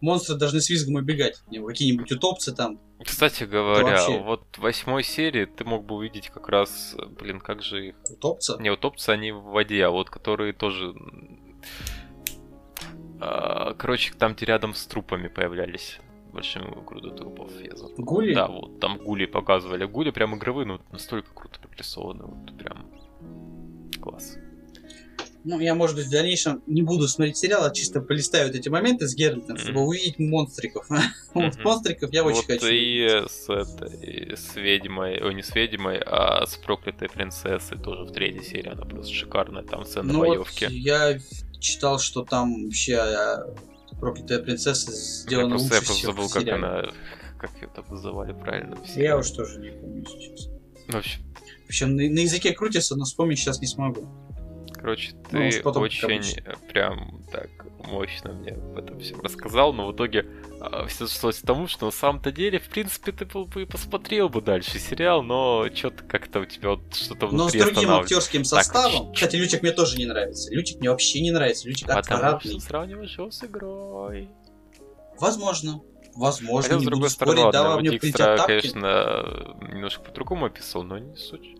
монстры 0.00 0.36
должны 0.36 0.60
с 0.60 0.70
визгом 0.70 0.96
убегать. 0.96 1.42
Какие-нибудь 1.50 2.12
утопцы 2.12 2.54
там. 2.54 2.80
Кстати 3.02 3.44
говоря, 3.44 3.96
вообще... 3.96 4.18
вот 4.18 4.44
в 4.56 4.58
восьмой 4.58 5.02
серии 5.02 5.46
ты 5.46 5.64
мог 5.64 5.86
бы 5.86 5.94
увидеть 5.94 6.28
как 6.28 6.48
раз, 6.48 6.96
блин, 7.18 7.40
как 7.40 7.62
же 7.62 7.88
их... 7.88 7.94
Утопцы? 8.10 8.56
Не, 8.60 8.70
утопцы 8.70 9.10
они 9.10 9.32
в 9.32 9.42
воде, 9.42 9.84
а 9.84 9.90
вот 9.90 10.10
которые 10.10 10.52
тоже... 10.52 10.94
А, 13.20 13.74
короче, 13.74 14.12
там, 14.14 14.34
где 14.34 14.46
рядом 14.46 14.74
с 14.74 14.86
трупами 14.86 15.28
появлялись 15.28 15.98
большими 16.32 16.70
груды 16.84 17.10
трупов. 17.10 17.50
Я 17.60 17.74
забыл. 17.76 18.04
Гули? 18.04 18.34
Да, 18.34 18.48
вот 18.48 18.80
там 18.80 18.98
гули 18.98 19.26
показывали. 19.26 19.84
Гули 19.84 20.10
прям 20.10 20.36
игровые, 20.36 20.66
ну 20.66 20.80
настолько 20.92 21.32
круто 21.34 21.58
прорисованы, 21.60 22.24
вот 22.24 22.56
прям 22.58 22.86
класс. 24.00 24.38
Ну, 25.42 25.58
я, 25.58 25.74
может 25.74 25.96
быть, 25.96 26.06
в 26.06 26.10
дальнейшем 26.10 26.62
не 26.66 26.82
буду 26.82 27.08
смотреть 27.08 27.38
сериал, 27.38 27.64
а 27.64 27.70
чисто 27.70 28.00
полистаю 28.00 28.48
вот 28.48 28.56
эти 28.56 28.68
моменты 28.68 29.08
с 29.08 29.14
Геральтом, 29.14 29.56
чтобы 29.56 29.80
увидеть 29.80 30.18
монстриков. 30.18 30.86
вот 31.34 31.64
монстриков 31.64 32.12
я 32.12 32.24
очень 32.24 32.44
хочу. 32.44 32.66
и 32.66 33.24
с 33.26 33.48
этой, 33.48 34.36
с 34.36 34.56
ведьмой, 34.56 35.22
ой, 35.22 35.34
не 35.34 35.42
с 35.42 35.54
ведьмой, 35.54 35.98
а 36.04 36.46
с 36.46 36.56
проклятой 36.56 37.08
принцессой 37.08 37.78
тоже 37.78 38.04
в 38.04 38.12
третьей 38.12 38.44
серии, 38.44 38.70
она 38.70 38.84
просто 38.84 39.12
шикарная, 39.14 39.62
там 39.62 39.84
сцена 39.86 40.12
ну, 40.12 40.20
боевки. 40.20 40.64
Вот 40.64 40.72
я 40.72 41.18
читал, 41.58 41.98
что 41.98 42.22
там 42.22 42.64
вообще 42.64 42.96
а, 42.96 43.54
проклятая 43.98 44.40
принцесса 44.40 44.92
сделана 44.92 45.56
лучше 45.56 45.74
я 45.74 45.80
просто 45.80 46.06
забыл, 46.06 46.28
как 46.28 46.48
она, 46.48 46.84
как 47.38 47.50
ее 47.62 47.68
там 47.74 47.86
называли 47.88 48.32
правильно. 48.32 48.76
Я 48.94 49.16
уж 49.16 49.30
тоже 49.30 49.60
не 49.60 49.70
помню 49.70 50.04
сейчас. 50.06 50.48
В 50.88 50.96
общем. 51.68 51.96
На 51.96 52.20
языке 52.20 52.52
крутится, 52.52 52.96
но 52.96 53.04
вспомнить 53.04 53.38
сейчас 53.38 53.60
не 53.60 53.66
смогу. 53.66 54.08
Короче, 54.80 55.12
ну, 55.30 55.50
ты 55.50 55.62
ну, 55.62 55.80
очень 55.80 56.42
прям 56.72 57.22
так 57.30 57.50
мощно 57.86 58.32
мне 58.32 58.52
об 58.52 58.78
этом 58.78 58.98
всем 58.98 59.20
рассказал, 59.20 59.74
но 59.74 59.88
в 59.88 59.94
итоге 59.94 60.26
э, 60.58 60.86
все 60.86 61.06
сошлось 61.06 61.38
к 61.38 61.46
тому, 61.46 61.68
что 61.68 61.86
на 61.86 61.92
самом-то 61.92 62.32
деле, 62.32 62.58
в 62.58 62.68
принципе, 62.68 63.12
ты 63.12 63.26
был 63.26 63.44
бы 63.44 63.62
и 63.62 63.64
посмотрел 63.66 64.30
бы 64.30 64.40
дальше 64.40 64.78
сериал, 64.78 65.22
но 65.22 65.66
что-то 65.74 66.04
как-то 66.04 66.40
у 66.40 66.44
тебя 66.46 66.70
вот 66.70 66.94
что-то 66.94 67.26
внутри 67.26 67.60
Но 67.60 67.66
с 67.66 67.70
другим 67.70 67.90
актерским 67.90 68.44
составом. 68.44 69.08
Так, 69.08 69.14
Кстати, 69.16 69.36
Лючик 69.36 69.62
мне 69.62 69.72
тоже 69.72 69.98
не 69.98 70.06
нравится. 70.06 70.50
Лючик 70.50 70.80
мне 70.80 70.88
вообще 70.88 71.20
не 71.20 71.30
нравится. 71.30 71.68
Лючик 71.68 71.86
Потому 71.86 72.00
отвратный. 72.00 72.50
что 72.52 72.60
сравниваешь 72.60 73.18
его 73.18 73.30
с 73.30 73.44
игрой. 73.44 74.30
Возможно. 75.18 75.82
Возможно, 76.14 76.62
Хотя, 76.62 76.74
не 76.76 76.82
с 76.82 76.86
другой 76.86 77.00
буду 77.02 77.10
стороны, 77.10 77.36
спорить, 77.36 77.54
ладно, 77.54 77.70
да, 77.70 77.80
мне 77.80 77.98
Дикстра, 77.98 78.38
конечно, 78.46 79.56
немножко 79.60 80.02
по-другому 80.02 80.46
описал, 80.46 80.82
но 80.82 80.98
не 80.98 81.16
суть 81.16 81.59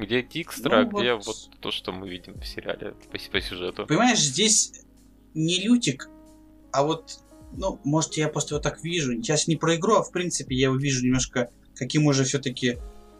Где 0.00 0.22
Дикстра, 0.22 0.88
ну, 0.90 0.98
где 0.98 1.14
вот... 1.14 1.26
вот 1.26 1.36
то, 1.60 1.70
что 1.70 1.92
мы 1.92 2.08
видим 2.08 2.40
в 2.40 2.46
сериале 2.46 2.94
по, 3.12 3.18
по 3.32 3.40
сюжету. 3.40 3.86
Понимаешь, 3.86 4.20
здесь 4.20 4.72
не 5.34 5.60
Лютик, 5.60 6.08
а 6.72 6.82
вот, 6.82 7.20
ну, 7.52 7.80
может, 7.84 8.14
я 8.14 8.28
просто 8.28 8.54
его 8.54 8.62
так 8.62 8.82
вижу. 8.82 9.12
Сейчас 9.14 9.46
не 9.46 9.56
про 9.56 9.76
игру, 9.76 9.96
а 9.96 10.02
в 10.02 10.10
принципе 10.12 10.54
я 10.54 10.66
его 10.66 10.76
вижу 10.76 11.04
немножко 11.04 11.50
каким 11.80 12.04
уже 12.06 12.24
все-таки 12.24 12.76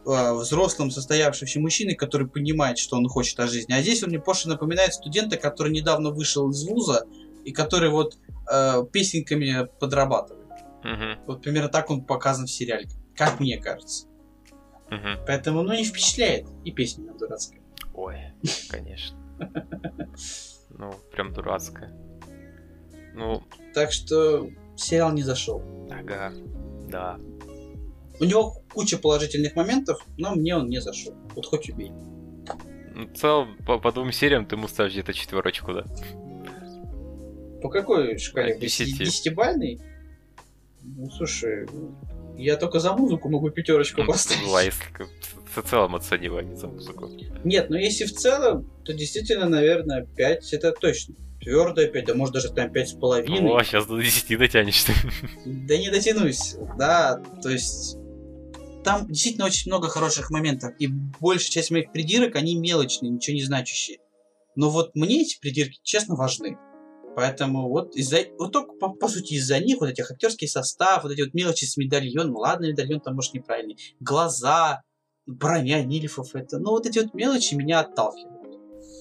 э, 0.06 0.32
взрослым 0.34 0.90
состоявшимся 0.90 1.60
мужчиной, 1.60 1.94
который 1.94 2.28
понимает, 2.28 2.78
что 2.78 2.96
он 2.96 3.08
хочет 3.08 3.40
от 3.40 3.50
жизни. 3.50 3.72
А 3.72 3.80
здесь 3.80 4.02
он 4.02 4.10
мне 4.10 4.18
больше 4.18 4.48
напоминает 4.48 4.92
студента, 4.92 5.38
который 5.38 5.72
недавно 5.72 6.10
вышел 6.10 6.50
из 6.50 6.62
вуза 6.68 7.06
и 7.44 7.52
который 7.52 7.88
вот 7.88 8.18
э, 8.52 8.84
песенками 8.92 9.66
подрабатывает. 9.80 10.46
Угу. 10.84 11.24
Вот 11.26 11.42
примерно 11.42 11.70
так 11.70 11.88
он 11.90 12.04
показан 12.04 12.46
в 12.46 12.50
сериале, 12.50 12.86
как 13.16 13.40
мне 13.40 13.56
кажется. 13.56 14.06
Угу. 14.90 15.24
Поэтому, 15.26 15.62
ну, 15.62 15.72
не 15.74 15.84
впечатляет. 15.84 16.46
И 16.64 16.72
песня 16.72 17.04
нам 17.04 17.16
дурацкая. 17.16 17.60
Ой, 17.94 18.16
конечно. 18.68 19.16
Ну, 20.72 20.94
прям 21.12 21.34
дурацкая. 21.34 21.92
Ну... 23.14 23.42
Так 23.74 23.92
что 23.92 24.48
сериал 24.76 25.12
не 25.12 25.22
зашел. 25.22 25.62
Ага, 25.90 26.32
да. 26.88 27.18
У 28.18 28.24
него 28.24 28.62
куча 28.72 28.96
положительных 28.96 29.56
моментов, 29.56 30.06
но 30.16 30.34
мне 30.34 30.56
он 30.56 30.68
не 30.68 30.80
зашел. 30.80 31.14
Вот 31.34 31.44
хоть 31.44 31.68
убей. 31.68 31.90
Ну, 32.94 33.06
в 33.06 33.12
целом, 33.14 33.58
по, 33.66 33.78
по 33.78 33.92
двум 33.92 34.10
сериям 34.12 34.46
ты 34.46 34.56
ему 34.56 34.68
ставишь 34.68 34.92
где-то 34.92 35.12
четверочку, 35.12 35.74
да? 35.74 35.84
По 37.60 37.68
какой 37.68 38.18
шкале? 38.18 38.58
10. 38.58 38.98
10 38.98 39.36
Ну, 40.82 41.10
слушай, 41.10 41.66
я 42.36 42.56
только 42.56 42.80
за 42.80 42.92
музыку 42.92 43.28
могу 43.28 43.50
пятерочку 43.50 44.04
поставить. 44.04 44.42
Ну, 44.46 44.58
если 44.58 44.80
в 45.54 45.62
целом 45.62 45.96
оцениваю, 45.96 46.40
а 46.40 46.42
не 46.42 46.56
за 46.56 46.68
музыку. 46.68 47.10
Нет, 47.44 47.70
но 47.70 47.76
если 47.76 48.04
в 48.04 48.12
целом, 48.12 48.70
то 48.84 48.92
действительно, 48.92 49.48
наверное, 49.48 50.06
5 50.16 50.52
это 50.52 50.72
точно. 50.72 51.14
Твердая 51.40 51.88
5, 51.88 52.04
да 52.04 52.14
может 52.14 52.34
даже 52.34 52.52
там 52.52 52.70
5 52.70 52.88
с 52.88 52.92
половиной. 52.92 53.50
О, 53.50 53.62
сейчас 53.64 53.86
до 53.86 54.00
10 54.00 54.38
дотянешься. 54.38 54.92
Да 55.44 55.76
не 55.76 55.90
дотянусь, 55.90 56.56
да, 56.78 57.22
то 57.42 57.48
есть 57.48 57.96
там 58.84 59.06
действительно 59.08 59.46
очень 59.46 59.70
много 59.70 59.88
хороших 59.88 60.30
моментов, 60.30 60.72
и 60.78 60.86
большая 60.86 61.50
часть 61.50 61.70
моих 61.70 61.92
придирок, 61.92 62.36
они 62.36 62.56
мелочные, 62.56 63.10
ничего 63.10 63.34
не 63.34 63.42
значащие. 63.42 63.98
Но 64.56 64.70
вот 64.70 64.94
мне 64.94 65.22
эти 65.22 65.38
придирки, 65.38 65.80
честно, 65.82 66.14
важны. 66.16 66.56
Поэтому 67.16 67.68
вот 67.68 67.96
из-за 67.96 68.18
вот 68.38 68.52
только 68.52 68.72
по, 68.74 68.90
по 68.90 69.08
сути 69.08 69.34
из-за 69.34 69.58
них 69.58 69.80
вот 69.80 69.90
этих 69.90 70.10
актерский 70.10 70.48
состав, 70.48 71.02
вот 71.02 71.12
эти 71.12 71.22
вот 71.22 71.34
мелочи 71.34 71.64
с 71.64 71.76
медальоном, 71.76 72.36
ладно, 72.36 72.66
медальон 72.66 73.00
там 73.00 73.14
может 73.14 73.34
неправильный, 73.34 73.76
глаза, 73.98 74.82
броня 75.26 75.82
Нильфов, 75.82 76.34
это, 76.34 76.58
ну 76.58 76.70
вот 76.70 76.86
эти 76.86 76.98
вот 76.98 77.14
мелочи 77.14 77.54
меня 77.54 77.80
отталкивают. 77.80 78.58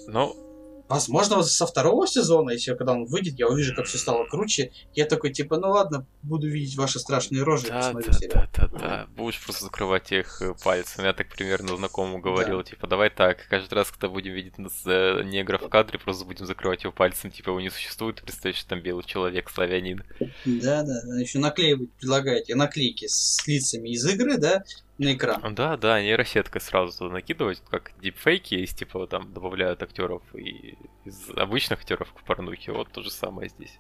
Ну, 0.08 0.49
Возможно, 0.90 1.44
со 1.44 1.68
второго 1.68 2.08
сезона, 2.08 2.50
если 2.50 2.74
когда 2.74 2.94
он 2.94 3.06
выйдет, 3.06 3.38
я 3.38 3.48
увижу, 3.48 3.76
как 3.76 3.86
все 3.86 4.00
стало 4.00 4.26
круче. 4.26 4.72
Я 4.96 5.06
такой, 5.06 5.32
типа, 5.32 5.58
ну 5.58 5.70
ладно, 5.70 6.08
буду 6.24 6.50
видеть 6.50 6.76
ваши 6.76 6.98
страшные 6.98 7.44
рожи. 7.44 7.68
Да, 7.68 7.94
да, 7.94 8.02
да, 8.02 8.50
да, 8.56 8.68
да. 8.68 9.08
Будешь 9.16 9.40
просто 9.44 9.66
закрывать 9.66 10.12
их 10.12 10.42
э, 10.42 10.56
пальцем. 10.64 11.06
Я 11.06 11.14
так 11.14 11.30
примерно 11.30 11.78
знакомому 11.78 12.18
говорил, 12.18 12.58
да. 12.58 12.64
типа, 12.64 12.88
давай 12.88 13.12
так, 13.12 13.46
каждый 13.50 13.76
раз, 13.76 13.92
когда 13.92 14.10
будем 14.10 14.34
видеть 14.34 14.56
э, 14.58 15.22
негра 15.24 15.60
в 15.60 15.70
кадре, 15.70 16.00
просто 16.00 16.26
будем 16.26 16.48
закрывать 16.48 16.84
его 16.84 16.92
пальцем, 16.92 17.30
типа, 17.30 17.50
его 17.50 17.62
не 17.62 17.70
существует, 17.70 18.24
представь, 18.24 18.56
что 18.56 18.70
там 18.70 18.82
белый 18.82 19.04
человек, 19.04 19.52
славянин. 19.52 20.04
Да, 20.46 20.82
да, 20.82 21.20
еще 21.20 21.38
наклеивать 21.38 21.92
предлагаете, 21.94 22.56
наклейки 22.56 23.06
с 23.08 23.46
лицами 23.46 23.90
из 23.90 24.04
игры, 24.08 24.40
да, 24.40 24.64
на 25.00 25.14
экран. 25.14 25.56
Да, 25.56 25.78
да, 25.78 26.02
нейросетка 26.02 26.60
сразу 26.60 26.98
туда 26.98 27.14
накидывать, 27.14 27.62
как 27.70 27.94
дипфейки 28.02 28.56
есть, 28.56 28.78
типа 28.78 29.08
там 29.08 29.34
добавляют 29.34 29.82
актеров 29.82 30.22
и 30.36 30.78
из 31.06 31.30
обычных 31.32 31.80
актеров 31.80 32.14
к 32.14 32.22
порнухе, 32.24 32.72
вот 32.74 32.92
то 32.92 33.02
же 33.02 33.10
самое 33.10 33.50
здесь. 33.50 33.80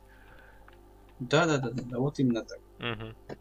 Да, 1.20 1.46
да, 1.46 1.58
да, 1.58 1.70
да, 1.72 1.98
вот 2.00 2.20
именно 2.20 2.46
так. 2.46 2.60
Угу. 2.80 3.38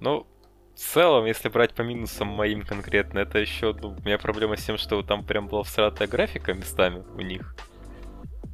Ну, 0.00 0.26
в 0.74 0.78
целом, 0.78 1.26
если 1.26 1.48
брать 1.48 1.74
по 1.74 1.82
минусам 1.82 2.28
моим 2.28 2.62
конкретно, 2.62 3.18
это 3.18 3.38
еще, 3.38 3.74
ну, 3.74 3.88
у 3.88 4.00
меня 4.02 4.16
проблема 4.16 4.56
с 4.56 4.64
тем, 4.64 4.78
что 4.78 5.02
там 5.02 5.24
прям 5.24 5.48
была 5.48 5.64
всратая 5.64 6.06
графика 6.06 6.54
местами 6.54 7.02
у 7.16 7.20
них. 7.20 7.56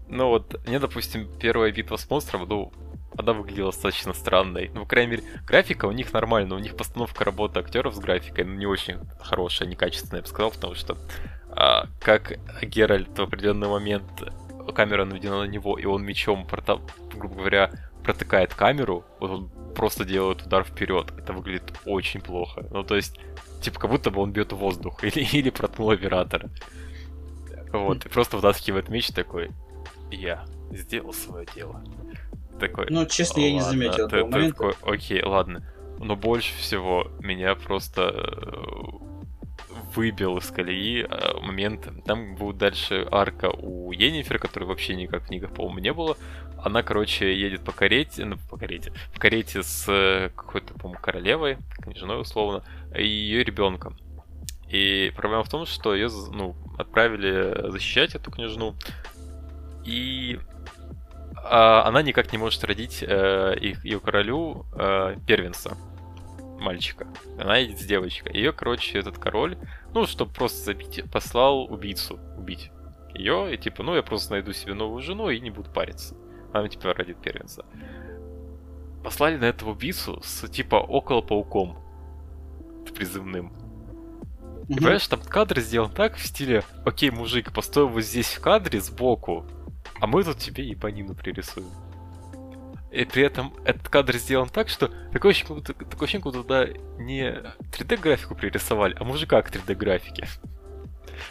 Ну 0.08 0.28
вот, 0.28 0.66
мне, 0.66 0.78
допустим, 0.78 1.28
первая 1.38 1.70
битва 1.70 1.96
с 1.96 2.08
монстром, 2.08 2.48
ну, 2.48 2.72
она 3.16 3.32
выглядела 3.32 3.70
достаточно 3.70 4.12
странной. 4.12 4.70
Ну, 4.74 4.80
по 4.82 4.86
крайней 4.86 5.12
мере, 5.12 5.24
графика 5.46 5.86
у 5.86 5.92
них 5.92 6.12
нормальная, 6.12 6.56
у 6.56 6.60
них 6.60 6.76
постановка 6.76 7.24
работы 7.24 7.60
актеров 7.60 7.94
с 7.94 7.98
графикой 7.98 8.44
ну, 8.44 8.54
не 8.54 8.66
очень 8.66 8.98
хорошая, 9.20 9.68
некачественная, 9.68 10.18
я 10.18 10.22
бы 10.22 10.28
сказал, 10.28 10.50
потому 10.50 10.74
что 10.74 10.96
а, 11.50 11.86
как 12.00 12.38
Геральт 12.62 13.16
в 13.16 13.22
определенный 13.22 13.68
момент 13.68 14.04
камера 14.74 15.04
наведена 15.04 15.44
на 15.44 15.48
него, 15.48 15.78
и 15.78 15.84
он 15.84 16.04
мечом, 16.04 16.46
грубо 17.14 17.34
говоря, 17.34 17.70
протыкает 18.02 18.54
камеру, 18.54 19.04
вот 19.20 19.30
он 19.30 19.50
просто 19.74 20.04
делает 20.04 20.42
удар 20.42 20.64
вперед. 20.64 21.12
Это 21.18 21.32
выглядит 21.32 21.72
очень 21.84 22.20
плохо. 22.20 22.66
Ну, 22.70 22.82
то 22.82 22.96
есть, 22.96 23.18
типа, 23.62 23.80
как 23.80 23.90
будто 23.90 24.10
бы 24.10 24.20
он 24.20 24.32
бьет 24.32 24.52
воздух 24.52 25.04
или, 25.04 25.20
или 25.20 25.50
проткнул 25.50 25.90
оператора. 25.90 26.48
Вот, 27.72 28.06
и 28.06 28.08
просто 28.08 28.36
вытаскивает 28.36 28.88
меч 28.88 29.08
такой. 29.08 29.50
Я 30.10 30.44
сделал 30.70 31.12
свое 31.12 31.46
дело 31.54 31.82
такой... 32.58 32.86
Ну, 32.90 33.06
честно, 33.06 33.40
я 33.40 33.52
не 33.52 33.60
заметил 33.60 34.08
ты, 34.08 34.24
ты 34.24 34.52
такой, 34.52 34.74
окей, 34.82 35.22
ладно. 35.22 35.66
Но 35.98 36.16
больше 36.16 36.54
всего 36.56 37.10
меня 37.20 37.54
просто 37.54 38.12
э, 38.12 38.54
выбил 39.94 40.38
из 40.38 40.50
колеи 40.50 41.02
э, 41.02 41.40
момент. 41.40 41.88
Там 42.04 42.34
будет 42.36 42.58
дальше 42.58 43.06
арка 43.10 43.50
у 43.50 43.92
Енифер, 43.92 44.38
которой 44.38 44.64
вообще 44.64 44.94
никак 44.96 45.22
в 45.22 45.26
книгах, 45.26 45.54
по-моему, 45.54 45.78
не 45.78 45.92
было. 45.92 46.16
Она, 46.58 46.82
короче, 46.82 47.38
едет 47.38 47.62
по 47.62 47.72
карете, 47.72 48.24
ну, 48.24 48.36
по 48.50 48.56
карете, 48.56 48.92
в 49.12 49.18
карете 49.18 49.62
с 49.62 49.86
э, 49.88 50.30
какой-то, 50.34 50.74
по-моему, 50.74 51.00
королевой, 51.00 51.58
женой 51.94 52.20
условно, 52.20 52.64
и 52.96 53.06
ее 53.06 53.44
ребенком. 53.44 53.96
И 54.68 55.12
проблема 55.14 55.44
в 55.44 55.48
том, 55.48 55.66
что 55.66 55.94
ее, 55.94 56.08
ну, 56.32 56.56
отправили 56.78 57.70
защищать 57.70 58.14
эту 58.14 58.30
княжну. 58.30 58.74
И 59.84 60.40
она 61.86 62.02
никак 62.02 62.32
не 62.32 62.38
может 62.38 62.64
родить 62.64 63.04
э, 63.06 63.54
их, 63.60 63.84
ее 63.84 64.00
королю 64.00 64.66
э, 64.74 65.16
первенца, 65.26 65.76
мальчика. 66.58 67.06
Она 67.38 67.58
едет 67.58 67.80
с 67.80 67.84
девочкой. 67.84 68.32
Ее, 68.34 68.52
короче, 68.52 68.98
этот 68.98 69.18
король, 69.18 69.58
ну, 69.92 70.06
чтобы 70.06 70.32
просто 70.32 70.64
забить, 70.64 71.04
послал 71.12 71.64
убийцу 71.64 72.18
убить 72.36 72.70
ее. 73.14 73.54
И 73.54 73.58
типа, 73.58 73.82
ну, 73.82 73.94
я 73.94 74.02
просто 74.02 74.32
найду 74.32 74.52
себе 74.52 74.74
новую 74.74 75.02
жену 75.02 75.28
и 75.30 75.40
не 75.40 75.50
буду 75.50 75.70
париться. 75.70 76.16
Она, 76.52 76.68
типа, 76.68 76.94
родит 76.94 77.20
первенца. 77.20 77.64
Послали 79.02 79.36
на 79.36 79.44
этого 79.44 79.70
убийцу 79.70 80.20
с, 80.22 80.48
типа, 80.48 80.76
около 80.76 81.20
пауком 81.20 81.78
призывным. 82.94 83.52
И 84.68 84.74
понимаешь, 84.74 85.06
там 85.08 85.20
кадр 85.20 85.60
сделан 85.60 85.90
так 85.90 86.16
в 86.16 86.24
стиле, 86.24 86.64
окей, 86.86 87.10
мужик, 87.10 87.52
постой 87.52 87.86
вот 87.86 88.02
здесь 88.02 88.32
в 88.32 88.40
кадре 88.40 88.80
сбоку, 88.80 89.44
а 90.04 90.06
мы 90.06 90.22
тут 90.22 90.36
тебе 90.36 90.64
ебанину 90.64 91.14
пририсуем. 91.14 91.70
И 92.92 93.06
при 93.06 93.22
этом 93.22 93.54
этот 93.64 93.88
кадр 93.88 94.18
сделан 94.18 94.50
так, 94.50 94.68
что 94.68 94.88
такое 95.10 95.30
ощущение, 95.30 95.62
такое 95.62 95.86
ощущение, 96.02 96.22
как 96.22 96.32
туда 96.34 96.66
не 96.98 97.30
3D-графику 97.72 98.34
пририсовали, 98.34 98.94
а 99.00 99.04
мужика 99.04 99.40
к 99.40 99.50
3D-графике. 99.50 100.28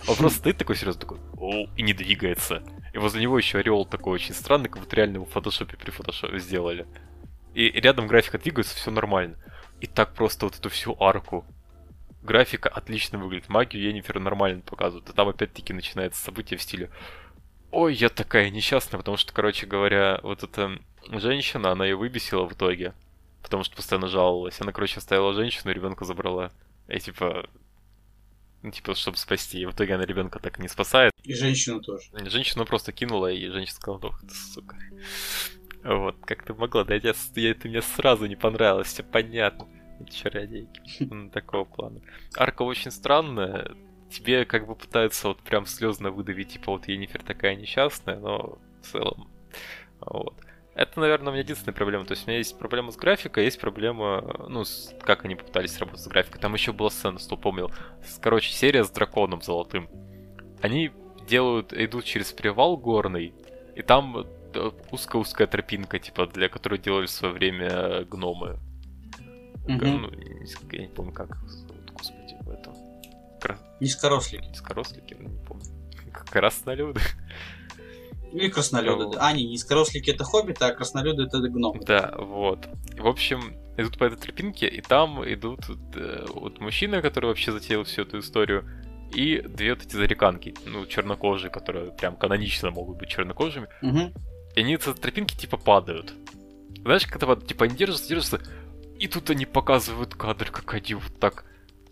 Он 0.08 0.16
просто 0.16 0.40
стоит 0.40 0.58
такой 0.58 0.76
серьезно, 0.76 1.02
такой, 1.02 1.20
о, 1.38 1.68
и 1.78 1.84
не 1.84 1.94
двигается. 1.94 2.64
И 2.94 2.98
возле 2.98 3.22
него 3.22 3.38
еще 3.38 3.60
ореол 3.60 3.86
такой 3.86 4.14
очень 4.14 4.34
странный, 4.34 4.70
как 4.70 4.82
будто 4.82 4.96
реально 4.96 5.18
его 5.18 5.26
в 5.26 5.30
фотошопе 5.30 5.78
при 5.78 5.92
фотошопе 5.92 6.40
сделали. 6.40 6.88
И 7.54 7.70
рядом 7.80 8.08
графика 8.08 8.40
двигается, 8.40 8.76
все 8.76 8.90
нормально. 8.90 9.38
И 9.82 9.86
так 9.86 10.16
просто 10.16 10.48
вот 10.48 10.58
эту 10.58 10.70
всю 10.70 10.98
арку. 11.00 11.46
Графика 12.24 12.70
отлично 12.70 13.20
выглядит. 13.20 13.50
Магию 13.50 13.84
Енифер 13.84 14.20
нормально 14.20 14.62
показывают. 14.62 15.10
И 15.10 15.14
там 15.14 15.28
опять-таки 15.28 15.74
начинается 15.74 16.24
событие 16.24 16.58
в 16.58 16.64
стиле 16.64 16.90
Ой, 17.74 17.96
я 17.96 18.10
такая 18.10 18.52
несчастная, 18.52 19.00
потому 19.00 19.18
что, 19.18 19.34
короче 19.34 19.66
говоря, 19.66 20.20
вот 20.22 20.44
эта 20.44 20.78
женщина, 21.10 21.72
она 21.72 21.86
ее 21.86 21.96
выбесила 21.96 22.46
в 22.46 22.54
итоге. 22.54 22.94
Потому 23.42 23.64
что 23.64 23.76
постоянно 23.76 24.08
жаловалась. 24.08 24.62
Она, 24.62 24.72
короче, 24.72 25.00
оставила 25.00 25.34
женщину, 25.34 25.74
ребенка 25.74 26.06
забрала. 26.06 26.52
И 26.88 27.00
типа, 27.00 27.50
ну, 28.62 28.70
типа, 28.70 28.94
чтобы 28.94 29.18
спасти. 29.18 29.60
И 29.60 29.66
в 29.66 29.72
итоге 29.72 29.96
она 29.96 30.06
ребенка 30.06 30.38
так 30.38 30.60
не 30.60 30.68
спасает. 30.68 31.14
И 31.24 31.34
женщину 31.34 31.82
тоже. 31.82 32.10
Женщину 32.30 32.64
просто 32.66 32.92
кинула, 32.92 33.32
и 33.32 33.48
женщина 33.48 33.76
сказала, 33.76 34.00
ох 34.04 34.22
ты, 34.22 34.36
сука. 34.36 34.78
Вот, 35.84 36.16
как 36.26 36.44
ты 36.44 36.54
могла, 36.54 36.84
да, 36.84 36.94
я, 36.94 37.14
я, 37.36 37.54
ты 37.56 37.70
мне 37.70 37.82
сразу 37.82 38.28
не 38.28 38.36
понравилось, 38.36 38.90
все 38.90 39.02
понятно. 39.02 39.68
Чародейки. 40.12 40.80
Ну, 41.00 41.32
такого 41.32 41.66
плана. 41.66 42.02
Арка 42.38 42.62
очень 42.62 42.92
странная, 42.92 43.76
тебе 44.14 44.46
как 44.46 44.68
бы 44.68 44.76
пытаются 44.76 45.30
вот 45.30 45.40
прям 45.42 45.66
слезно 45.66 46.12
выдавить, 46.12 46.54
типа 46.54 46.72
вот 46.72 46.88
Енифер 46.88 47.24
такая 47.24 47.56
несчастная, 47.56 48.20
но 48.20 48.60
в 48.82 48.86
целом 48.86 49.30
вот. 50.00 50.36
Это, 50.76 51.00
наверное, 51.00 51.30
у 51.30 51.32
меня 51.34 51.44
единственная 51.44 51.76
проблема. 51.76 52.06
То 52.06 52.14
есть 52.14 52.26
у 52.26 52.30
меня 52.30 52.40
есть 52.40 52.58
проблема 52.58 52.92
с 52.92 52.96
графикой, 52.96 53.46
есть 53.46 53.60
проблема, 53.60 54.48
ну, 54.50 54.64
с, 54.64 54.94
как 55.02 55.24
они 55.24 55.36
попытались 55.36 55.78
работать 55.78 56.02
с 56.02 56.08
графикой. 56.08 56.42
Там 56.42 56.54
еще 56.56 56.72
была 56.74 56.90
сцена, 56.90 57.20
что 57.20 57.38
помнил. 57.38 57.72
Короче, 58.22 58.52
серия 58.52 58.84
с 58.84 58.90
драконом 58.90 59.42
золотым. 59.42 59.88
Они 60.62 60.92
делают, 61.28 61.74
идут 61.74 62.06
через 62.06 62.32
перевал 62.32 62.78
горный, 62.78 63.36
и 63.76 63.82
там 63.84 64.26
э, 64.56 64.72
узкая-узкая 64.92 65.48
тропинка, 65.48 66.00
типа, 66.00 66.26
для 66.26 66.50
которой 66.50 66.80
делали 66.80 67.06
в 67.06 67.12
свое 67.12 67.34
время 67.34 68.04
гномы. 68.06 68.60
Mm-hmm. 69.68 69.98
Ну, 69.98 70.10
я 70.72 70.82
не 70.82 70.88
помню, 70.88 71.14
как 71.14 71.38
Низкорослики. 73.84 74.46
Низкорослики, 74.48 75.18
ну, 75.20 75.30
не 75.30 75.46
помню. 75.46 75.66
Краснолюды. 76.32 77.02
Или 78.32 78.50
краснолюды. 78.50 79.06
Вот. 79.06 79.18
А, 79.20 79.32
не, 79.34 79.46
низкорослики 79.46 80.10
это 80.10 80.24
хоббиты, 80.24 80.66
а 80.66 80.74
краснолюды 80.74 81.24
это 81.24 81.38
гном. 81.40 81.80
Да, 81.82 82.14
вот. 82.18 82.68
В 82.98 83.08
общем, 83.08 83.56
идут 83.78 84.00
по 84.00 84.06
этой 84.06 84.18
тропинке, 84.18 84.68
и 84.68 84.82
там 84.82 85.24
идут 85.24 85.60
э, 85.96 86.26
вот 86.30 86.60
мужчина, 86.60 87.02
который 87.02 87.26
вообще 87.26 87.52
затеял 87.52 87.84
всю 87.84 88.02
эту 88.04 88.20
историю, 88.20 88.68
и 89.14 89.40
две 89.42 89.76
вот 89.76 89.86
эти 89.86 89.96
зареканки, 89.96 90.56
ну, 90.66 90.86
чернокожие, 90.88 91.52
которые 91.52 91.92
прям 91.92 92.16
канонично 92.16 92.72
могут 92.72 92.98
быть 92.98 93.10
чернокожими. 93.10 93.68
Угу. 93.84 94.14
И 94.56 94.60
они 94.60 94.78
с 94.78 94.88
этой 94.88 95.00
тропинки 95.00 95.36
типа 95.36 95.58
падают. 95.58 96.14
Знаешь, 96.82 97.06
когда 97.06 97.28
вот, 97.28 97.46
типа 97.46 97.66
они 97.66 97.76
держатся, 97.76 98.10
держатся, 98.10 98.42
и 98.98 99.08
тут 99.08 99.30
они 99.30 99.46
показывают 99.46 100.16
кадр, 100.16 100.50
как 100.50 100.74
они 100.74 100.96
вот 100.96 101.20
так 101.20 101.46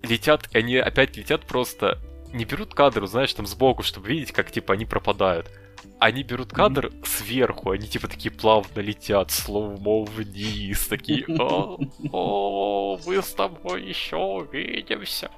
летят, 0.03 0.47
и 0.53 0.57
они 0.57 0.77
опять 0.77 1.17
летят 1.17 1.45
просто... 1.45 1.99
Не 2.33 2.45
берут 2.45 2.73
кадр, 2.73 3.07
знаешь, 3.07 3.33
там 3.33 3.45
сбоку, 3.45 3.83
чтобы 3.83 4.07
видеть, 4.07 4.31
как 4.31 4.51
типа 4.51 4.73
они 4.73 4.85
пропадают. 4.85 5.51
Они 5.99 6.23
берут 6.23 6.53
кадр 6.53 6.87
mm-hmm. 6.87 7.05
сверху, 7.05 7.71
они 7.71 7.87
типа 7.87 8.07
такие 8.07 8.31
плавно 8.31 8.79
летят, 8.79 9.31
слоумо 9.31 10.05
вниз, 10.05 10.87
такие, 10.87 11.25
о, 11.27 11.77
о, 12.11 12.99
мы 13.05 13.21
с 13.21 13.33
тобой 13.33 13.83
еще 13.83 14.15
увидимся. 14.15 15.29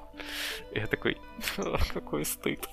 Я 0.73 0.87
такой, 0.87 1.17
какой 1.93 2.25
стыд. 2.25 2.69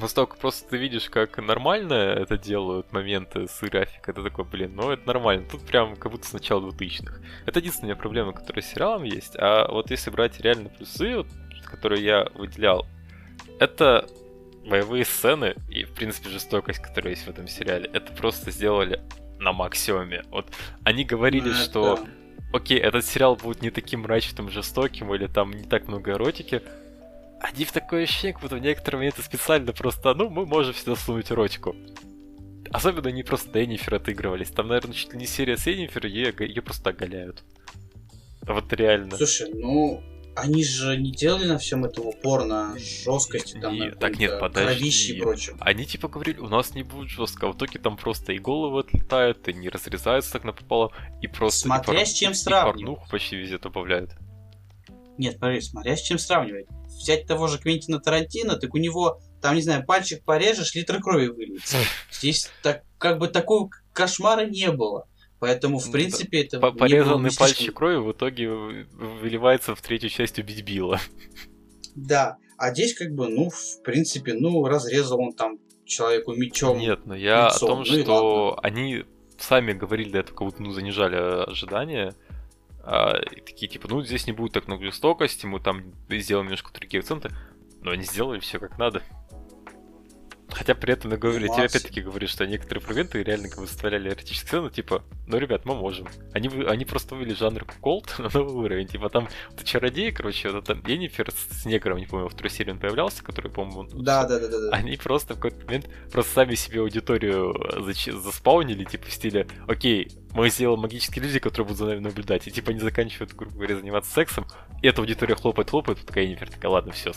Настолько 0.00 0.36
просто 0.36 0.68
ты 0.70 0.76
видишь, 0.76 1.10
как 1.10 1.38
нормально 1.38 1.94
это 1.94 2.38
делают 2.38 2.92
моменты 2.92 3.48
с 3.48 3.60
графикой, 3.60 4.14
это 4.14 4.22
такой, 4.22 4.44
блин, 4.44 4.74
ну 4.74 4.90
это 4.90 5.06
нормально. 5.06 5.46
Тут 5.50 5.66
прям 5.66 5.96
как 5.96 6.12
будто 6.12 6.26
с 6.26 6.32
начала 6.32 6.60
2000-х. 6.70 7.20
Это 7.46 7.58
единственная 7.58 7.96
проблема, 7.96 8.32
которая 8.32 8.62
с 8.62 8.66
сериалом 8.66 9.02
есть. 9.02 9.36
А 9.36 9.70
вот 9.70 9.90
если 9.90 10.10
брать 10.10 10.40
реально 10.40 10.68
плюсы, 10.68 11.16
вот, 11.16 11.26
которые 11.64 12.04
я 12.04 12.28
выделял, 12.34 12.86
это 13.58 14.06
боевые 14.68 15.04
сцены 15.04 15.54
и, 15.68 15.84
в 15.84 15.92
принципе, 15.94 16.28
жестокость, 16.28 16.80
которая 16.80 17.14
есть 17.14 17.26
в 17.26 17.30
этом 17.30 17.48
сериале. 17.48 17.90
Это 17.92 18.12
просто 18.12 18.50
сделали 18.50 19.00
на 19.38 19.52
максимуме. 19.52 20.22
Вот 20.30 20.46
они 20.84 21.04
говорили, 21.04 21.48
ну, 21.48 21.54
что 21.54 21.98
окей, 22.52 22.78
этот 22.78 23.04
сериал 23.04 23.36
будет 23.36 23.62
не 23.62 23.70
таким 23.70 24.00
мрачным, 24.00 24.50
жестоким, 24.50 25.14
или 25.14 25.26
там 25.26 25.50
не 25.52 25.64
так 25.64 25.88
много 25.88 26.12
эротики, 26.12 26.62
они 27.40 27.64
в 27.64 27.72
такое 27.72 28.04
ощущение, 28.04 28.32
как 28.32 28.42
будто 28.42 28.56
в 28.56 28.60
некоторые 28.60 28.98
моменты 28.98 29.22
специально 29.22 29.72
просто, 29.72 30.14
ну, 30.14 30.28
мы 30.28 30.46
можем 30.46 30.74
всегда 30.74 30.96
сунуть 30.96 31.30
эротику. 31.30 31.74
Особенно 32.70 33.08
они 33.08 33.22
просто 33.22 33.64
Энифер 33.64 33.94
отыгрывались. 33.94 34.50
Там, 34.50 34.68
наверное, 34.68 34.94
чуть 34.94 35.12
ли 35.12 35.18
не 35.18 35.26
серия 35.26 35.56
с 35.56 35.66
Энифер, 35.66 36.06
ее, 36.06 36.34
ее 36.38 36.62
просто 36.62 36.90
оголяют. 36.90 37.42
Вот 38.42 38.72
реально. 38.72 39.16
Слушай, 39.16 39.50
ну, 39.54 40.02
они 40.36 40.64
же 40.64 40.96
не 40.96 41.10
делали 41.10 41.46
на 41.46 41.58
всем 41.58 41.84
этом 41.84 42.06
упор 42.06 42.44
на 42.44 42.76
жесткости, 42.78 43.58
там, 43.58 43.74
не, 43.74 43.86
на 43.86 43.96
так 43.96 44.18
нет, 44.18 44.38
подожди. 44.38 45.12
и 45.12 45.20
прочее. 45.20 45.56
Они 45.60 45.84
типа 45.84 46.08
говорили, 46.08 46.38
у 46.38 46.48
нас 46.48 46.74
не 46.74 46.82
будет 46.82 47.08
жестко, 47.08 47.46
а 47.46 47.52
в 47.52 47.56
итоге 47.56 47.78
там 47.78 47.96
просто 47.96 48.32
и 48.32 48.38
головы 48.38 48.80
отлетают, 48.80 49.48
и 49.48 49.52
не 49.52 49.68
разрезаются 49.68 50.32
так 50.32 50.44
напополам, 50.44 50.90
и 51.22 51.26
просто... 51.26 51.60
Смотря 51.60 52.02
и 52.02 52.06
с 52.06 52.12
чем 52.12 52.34
сравнивать. 52.34 52.80
И 52.80 52.84
порнуху 52.84 53.10
почти 53.10 53.36
везде 53.36 53.58
добавляют. 53.58 54.12
Нет, 55.18 55.36
смотри, 55.38 55.60
смотря 55.60 55.96
с 55.96 56.02
чем 56.02 56.18
сравнивать. 56.18 56.66
Взять 56.86 57.26
того 57.26 57.48
же 57.48 57.58
Квентина 57.58 57.98
Тарантино, 57.98 58.56
так 58.56 58.72
у 58.74 58.78
него, 58.78 59.20
там, 59.42 59.56
не 59.56 59.62
знаю, 59.62 59.84
пальчик 59.84 60.24
порежешь, 60.24 60.74
литр 60.74 61.00
крови 61.00 61.26
выльется. 61.26 61.76
Здесь 62.12 62.50
так, 62.62 62.84
как 62.98 63.18
бы 63.18 63.28
такого 63.28 63.68
кошмара 63.92 64.46
не 64.46 64.70
было. 64.70 65.06
Поэтому, 65.40 65.78
в 65.78 65.90
принципе, 65.90 66.42
это... 66.42 66.58
Порезанный 66.60 67.30
пальчик 67.36 67.74
крови 67.74 67.96
в 67.96 68.12
итоге 68.12 68.48
выливается 68.50 69.74
в 69.74 69.82
третью 69.82 70.10
часть 70.10 70.38
убить 70.38 70.62
Билла. 70.62 71.00
Да, 71.94 72.36
а 72.56 72.72
здесь 72.72 72.94
как 72.94 73.12
бы, 73.12 73.28
ну, 73.28 73.50
в 73.50 73.82
принципе, 73.82 74.34
ну, 74.34 74.64
разрезал 74.64 75.20
он 75.20 75.32
там 75.32 75.58
человеку 75.84 76.32
мечом. 76.34 76.78
Нет, 76.78 77.06
но 77.06 77.16
я 77.16 77.46
лицом. 77.46 77.68
о 77.68 77.72
том, 77.72 77.78
ну, 77.78 78.02
что 78.02 78.58
они 78.62 79.04
сами 79.38 79.72
говорили 79.72 80.10
до 80.10 80.18
этого, 80.18 80.36
как 80.36 80.46
будто, 80.48 80.62
ну, 80.62 80.72
занижали 80.72 81.16
ожидания. 81.50 82.14
А, 82.90 83.18
и 83.18 83.42
такие, 83.42 83.68
типа, 83.68 83.86
ну, 83.88 84.02
здесь 84.02 84.26
не 84.26 84.32
будет 84.32 84.54
так 84.54 84.66
много 84.66 84.86
жестокости, 84.86 85.44
мы 85.44 85.60
там 85.60 85.92
сделаем 86.08 86.46
немножко 86.46 86.72
другие 86.72 87.00
акценты. 87.00 87.30
Но 87.82 87.90
они 87.90 88.02
сделали 88.02 88.40
все 88.40 88.58
как 88.58 88.78
надо. 88.78 89.02
Хотя 90.48 90.74
при 90.74 90.94
этом, 90.94 91.10
я 91.10 91.18
говорю, 91.18 91.46
тебе 91.48 91.64
опять-таки 91.64 92.00
говорю, 92.00 92.26
что 92.26 92.46
некоторые 92.46 92.82
фрагменты 92.82 93.22
реально 93.22 93.50
как 93.50 93.58
бы 93.58 93.66
составляли 93.66 94.08
эротическую 94.08 94.48
сцену, 94.48 94.70
типа, 94.70 95.02
ну, 95.26 95.36
ребят, 95.36 95.66
мы 95.66 95.74
можем. 95.74 96.08
Они, 96.32 96.48
они 96.66 96.86
просто 96.86 97.14
вывели 97.14 97.34
жанр 97.34 97.66
колд 97.82 98.14
на 98.18 98.30
новый 98.32 98.54
уровень. 98.54 98.86
Типа 98.86 99.10
там 99.10 99.28
вот 99.50 99.62
чародей, 99.64 100.10
короче, 100.10 100.50
вот 100.50 100.64
там 100.64 100.82
Енифер 100.86 101.30
с 101.30 101.66
негром, 101.66 101.98
не 101.98 102.06
помню, 102.06 102.24
во 102.24 102.30
второй 102.30 102.50
серии 102.50 102.70
он 102.70 102.78
появлялся, 102.78 103.22
который, 103.22 103.50
по-моему... 103.50 103.84
Да, 104.02 104.24
да, 104.26 104.38
да, 104.40 104.48
да, 104.48 104.58
да. 104.60 104.70
Они 104.70 104.96
просто 104.96 105.34
в 105.34 105.36
какой-то 105.36 105.66
момент 105.66 105.90
просто 106.10 106.32
сами 106.32 106.54
себе 106.54 106.80
аудиторию 106.80 107.54
заспаунили, 107.82 108.84
типа, 108.84 109.04
в 109.06 109.12
стиле, 109.12 109.46
окей, 109.66 110.10
мы 110.38 110.50
сделаем 110.50 110.80
магические 110.80 111.24
иллюзии, 111.24 111.40
которые 111.40 111.66
будут 111.66 111.78
за 111.78 111.86
нами 111.86 111.98
наблюдать. 111.98 112.46
И 112.46 112.50
типа 112.52 112.70
они 112.70 112.78
заканчивают, 112.78 113.34
грубо 113.34 113.56
говоря, 113.56 113.76
заниматься 113.76 114.12
сексом, 114.12 114.46
и 114.82 114.86
эта 114.86 115.00
аудитория 115.00 115.34
хлопает, 115.34 115.70
хлопает, 115.70 116.04
такая 116.06 116.24
Енифер 116.24 116.48
такая, 116.48 116.70
ладно, 116.70 116.92
все, 116.92 117.12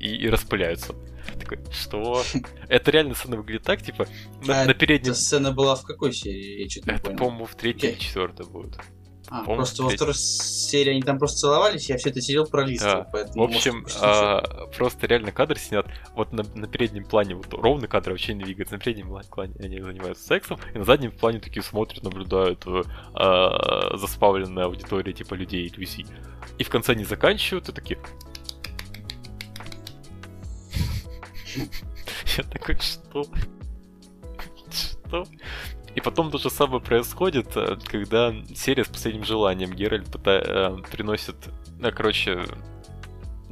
и, 0.00 0.16
и 0.16 0.28
распыляются. 0.28 0.94
Такой, 1.38 1.58
что? 1.70 2.22
Это 2.68 2.90
реально 2.90 3.14
сцена 3.14 3.36
выглядит 3.36 3.64
так, 3.64 3.82
типа, 3.82 4.06
на, 4.46 4.62
а 4.62 4.64
на 4.64 4.74
переднем... 4.74 5.12
Эта 5.12 5.20
сцена 5.20 5.52
была 5.52 5.76
в 5.76 5.82
какой 5.82 6.12
серии? 6.14 6.62
Я 6.62 6.70
что-то 6.70 6.92
Это, 6.92 7.10
по-моему, 7.10 7.44
в 7.44 7.54
третьей 7.54 7.90
или 7.90 7.98
четвертой 7.98 8.46
будет. 8.46 8.78
А, 9.32 9.44
просто 9.44 9.82
во 9.82 9.88
второй 9.88 10.14
серии 10.14 10.90
они 10.90 11.00
там 11.00 11.18
просто 11.18 11.38
целовались, 11.38 11.88
я 11.88 11.96
все 11.96 12.10
это 12.10 12.20
сидел 12.20 12.44
пролистывал, 12.44 13.04
да. 13.04 13.08
поэтому... 13.10 13.46
В 13.46 13.48
общем, 13.48 13.86
а, 14.02 14.66
просто 14.76 15.06
реально 15.06 15.32
кадр 15.32 15.58
снят, 15.58 15.86
вот 16.14 16.32
на, 16.32 16.42
на 16.54 16.68
переднем 16.68 17.06
плане, 17.06 17.36
вот 17.36 17.46
ровный 17.54 17.88
кадр 17.88 18.10
вообще 18.10 18.34
не 18.34 18.44
двигается, 18.44 18.74
на 18.74 18.80
переднем 18.80 19.08
плане 19.30 19.54
они 19.58 19.80
занимаются 19.80 20.22
сексом, 20.22 20.60
и 20.74 20.78
на 20.78 20.84
заднем 20.84 21.12
плане 21.12 21.40
такие 21.40 21.62
смотрят, 21.62 22.02
наблюдают 22.02 22.66
а, 23.14 23.96
заспавленная 23.96 24.66
аудитория 24.66 25.14
типа 25.14 25.32
людей 25.32 25.66
иллюзий. 25.66 26.04
И 26.58 26.64
в 26.64 26.68
конце 26.68 26.92
они 26.92 27.04
заканчивают, 27.04 27.70
и 27.70 27.72
такие... 27.72 27.98
Я 32.36 32.44
такой, 32.44 32.76
что? 32.80 33.24
Что? 34.70 35.26
И 35.94 36.00
потом 36.00 36.30
то 36.30 36.38
же 36.38 36.48
самое 36.48 36.80
происходит, 36.82 37.56
э, 37.56 37.76
когда 37.84 38.34
серия 38.54 38.84
с 38.84 38.88
последним 38.88 39.24
желанием 39.24 39.72
Геральт 39.72 40.10
пыта... 40.10 40.42
Э, 40.44 40.76
приносит, 40.90 41.36
ну, 41.78 41.90
короче, 41.92 42.40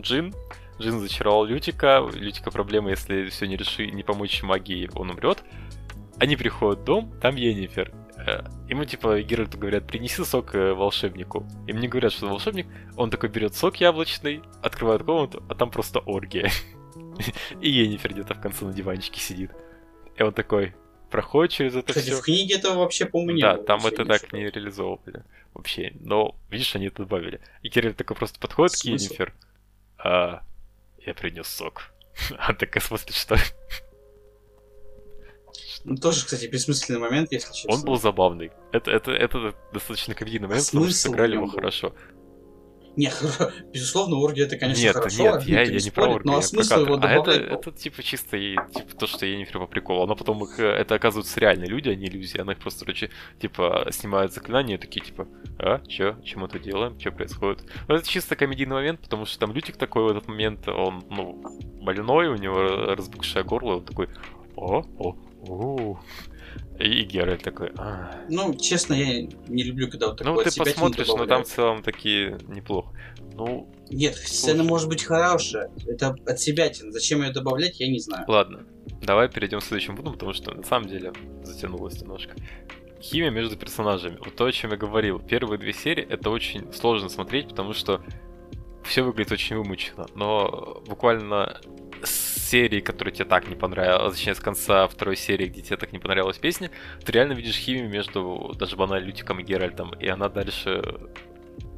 Джин. 0.00 0.34
Джин 0.80 1.00
зачаровал 1.00 1.44
Лютика. 1.44 2.02
Лютика 2.14 2.50
проблема, 2.50 2.90
если 2.90 3.28
все 3.28 3.46
не 3.46 3.56
реши, 3.56 3.86
не 3.90 4.02
помочь 4.02 4.42
магии, 4.42 4.90
он 4.94 5.10
умрет. 5.10 5.42
Они 6.18 6.36
приходят 6.36 6.80
в 6.80 6.84
дом, 6.84 7.12
там 7.20 7.36
Енифер. 7.36 7.92
Э, 8.16 8.44
ему 8.68 8.86
типа 8.86 9.20
Геральту 9.20 9.58
говорят, 9.58 9.86
принеси 9.86 10.24
сок 10.24 10.54
волшебнику. 10.54 11.46
И 11.66 11.74
мне 11.74 11.88
говорят, 11.88 12.12
что 12.12 12.26
волшебник, 12.26 12.66
он 12.96 13.10
такой 13.10 13.28
берет 13.28 13.54
сок 13.54 13.76
яблочный, 13.76 14.42
открывает 14.62 15.02
комнату, 15.02 15.42
а 15.46 15.54
там 15.54 15.70
просто 15.70 15.98
оргия. 15.98 16.50
И 17.60 17.70
Енифер 17.70 18.14
где-то 18.14 18.32
в 18.32 18.40
конце 18.40 18.64
на 18.64 18.72
диванчике 18.72 19.20
сидит. 19.20 19.50
И 20.16 20.22
он 20.22 20.32
такой, 20.32 20.74
проходит 21.10 21.52
через 21.52 21.76
это 21.76 21.88
Кстати, 21.88 22.06
все. 22.06 22.16
в 22.16 22.22
книге 22.22 22.56
этого 22.56 22.78
вообще, 22.78 23.06
по-моему, 23.06 23.32
не 23.32 23.42
да, 23.42 23.54
было. 23.54 23.64
Там 23.64 23.86
это 23.86 24.04
так 24.04 24.32
не 24.32 24.48
реализовывали 24.48 25.24
вообще. 25.52 25.92
Но, 26.00 26.34
видишь, 26.48 26.74
они 26.76 26.86
это 26.86 27.02
добавили. 27.02 27.40
И 27.62 27.68
Кирилл 27.68 27.94
такой 27.94 28.16
просто 28.16 28.38
подходит 28.38 28.74
к 28.76 28.84
Енифер. 28.84 29.34
А, 29.98 30.42
я 31.04 31.14
принес 31.14 31.46
сок. 31.48 31.92
А 32.38 32.54
такая 32.54 32.82
смотрит, 32.82 33.14
что... 33.14 33.36
Ну, 35.84 35.96
тоже, 35.96 36.26
кстати, 36.26 36.44
бессмысленный 36.46 37.00
момент, 37.00 37.32
если 37.32 37.52
честно. 37.54 37.72
Он 37.72 37.82
был 37.82 37.96
забавный. 37.98 38.50
Это, 38.70 38.90
это, 38.90 39.12
это 39.12 39.54
достаточно 39.72 40.14
комедийный 40.14 40.46
момент, 40.46 40.66
а 40.66 40.66
потому 40.66 40.84
что 40.86 40.94
сыграли 40.94 41.36
его 41.36 41.46
хорошо. 41.46 41.94
Нет, 42.96 43.16
безусловно, 43.72 44.16
оргия 44.16 44.46
это, 44.46 44.56
конечно, 44.56 44.82
нет, 44.82 44.94
хорошо. 44.94 45.22
Нет, 45.22 45.42
я, 45.44 45.62
я 45.62 45.80
не 45.80 45.90
про 45.90 46.08
оргию, 46.08 46.32
но 46.32 46.38
а 46.38 46.42
смысл 46.42 46.80
его 46.80 46.96
добавлять... 46.96 47.28
А 47.28 47.30
это, 47.32 47.54
это, 47.54 47.72
типа, 47.72 48.02
чисто 48.02 48.38
типа, 48.38 48.96
то, 48.98 49.06
что 49.06 49.26
я 49.26 49.36
не 49.36 49.44
по 49.44 49.66
приколу. 49.66 50.06
Но 50.06 50.16
потом 50.16 50.42
их, 50.44 50.58
это 50.58 50.94
оказываются 50.96 51.38
реальные 51.40 51.68
люди, 51.68 51.88
а 51.88 51.94
не 51.94 52.06
иллюзии. 52.06 52.40
Она 52.40 52.52
их 52.52 52.58
просто, 52.58 52.84
короче, 52.84 53.10
типа, 53.40 53.86
снимают 53.90 54.32
заклинания 54.32 54.76
и 54.76 54.78
такие, 54.78 55.04
типа, 55.04 55.28
а, 55.58 55.80
чё, 55.86 56.16
чем 56.24 56.44
это 56.44 56.58
делаем, 56.58 56.98
что 56.98 57.12
происходит? 57.12 57.64
Но 57.86 57.94
это 57.94 58.08
чисто 58.08 58.36
комедийный 58.36 58.74
момент, 58.74 59.00
потому 59.00 59.24
что 59.24 59.38
там 59.38 59.52
Лютик 59.52 59.76
такой 59.76 60.04
в 60.04 60.08
этот 60.08 60.28
момент, 60.28 60.66
он, 60.68 61.04
ну, 61.10 61.42
больной, 61.80 62.28
у 62.28 62.36
него 62.36 62.94
разбухшее 62.94 63.44
горло, 63.44 63.76
он 63.76 63.84
такой, 63.84 64.08
о, 64.56 64.84
о, 64.98 65.16
у 65.46 65.96
и 66.78 67.04
Геральт 67.04 67.42
такой. 67.42 67.72
А. 67.76 68.24
Ну, 68.28 68.54
честно, 68.54 68.94
я 68.94 69.28
не 69.48 69.62
люблю, 69.62 69.90
когда 69.90 70.08
вот 70.08 70.20
Ну, 70.22 70.42
ты 70.42 70.50
посмотришь, 70.56 71.08
но 71.08 71.26
там 71.26 71.44
в 71.44 71.48
целом 71.48 71.82
такие 71.82 72.38
неплохо. 72.48 72.94
Ну. 73.34 73.70
Нет, 73.90 74.16
сцена 74.16 74.62
может 74.62 74.88
быть 74.88 75.02
хорошая. 75.02 75.70
Это 75.86 76.16
от 76.26 76.40
себя. 76.40 76.70
Зачем 76.72 77.22
ее 77.22 77.32
добавлять, 77.32 77.80
я 77.80 77.88
не 77.88 77.98
знаю. 77.98 78.24
Ладно. 78.28 78.64
Давай 79.02 79.28
перейдем 79.28 79.60
к 79.60 79.64
следующему 79.64 79.96
пункту, 79.96 80.12
потому 80.12 80.32
что 80.32 80.54
на 80.54 80.62
самом 80.62 80.88
деле 80.88 81.12
затянулось 81.42 82.00
немножко. 82.00 82.34
Химия 83.00 83.30
между 83.30 83.56
персонажами. 83.56 84.16
Вот 84.18 84.34
то, 84.36 84.44
о 84.44 84.52
чем 84.52 84.72
я 84.72 84.76
говорил. 84.76 85.18
Первые 85.18 85.58
две 85.58 85.72
серии 85.72 86.04
это 86.04 86.30
очень 86.30 86.72
сложно 86.72 87.08
смотреть, 87.08 87.48
потому 87.48 87.72
что 87.72 88.02
все 88.84 89.02
выглядит 89.02 89.32
очень 89.32 89.56
вымученно. 89.56 90.06
Но 90.14 90.82
буквально 90.86 91.60
серии, 92.50 92.80
которая 92.80 93.14
тебе 93.14 93.24
так 93.24 93.48
не 93.48 93.54
понравилась, 93.54 94.14
точнее, 94.14 94.34
с 94.34 94.40
конца 94.40 94.88
второй 94.88 95.16
серии, 95.16 95.46
где 95.46 95.62
тебе 95.62 95.76
так 95.76 95.92
не 95.92 95.98
понравилась 95.98 96.38
песня, 96.38 96.70
ты 97.04 97.12
реально 97.12 97.34
видишь 97.34 97.56
химию 97.56 97.88
между 97.88 98.54
даже 98.58 98.76
банально 98.76 99.06
Лютиком 99.06 99.40
и 99.40 99.44
Геральтом, 99.44 99.92
и 99.92 100.08
она 100.08 100.28
дальше 100.28 100.82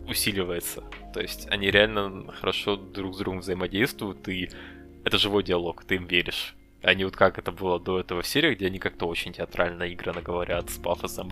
усиливается. 0.08 0.82
То 1.12 1.20
есть 1.20 1.46
они 1.50 1.70
реально 1.70 2.32
хорошо 2.40 2.76
друг 2.76 3.14
с 3.14 3.18
другом 3.18 3.40
взаимодействуют, 3.40 4.26
и 4.28 4.50
это 5.04 5.18
живой 5.18 5.42
диалог, 5.42 5.84
ты 5.84 5.96
им 5.96 6.06
веришь. 6.06 6.54
А 6.82 6.94
не 6.94 7.04
вот 7.04 7.16
как 7.16 7.38
это 7.38 7.52
было 7.52 7.78
до 7.78 8.00
этого 8.00 8.22
в 8.22 8.26
серии, 8.26 8.54
где 8.54 8.66
они 8.66 8.78
как-то 8.78 9.06
очень 9.06 9.32
театрально 9.32 9.92
играно 9.92 10.22
говорят 10.22 10.70
с 10.70 10.78
пафосом. 10.78 11.30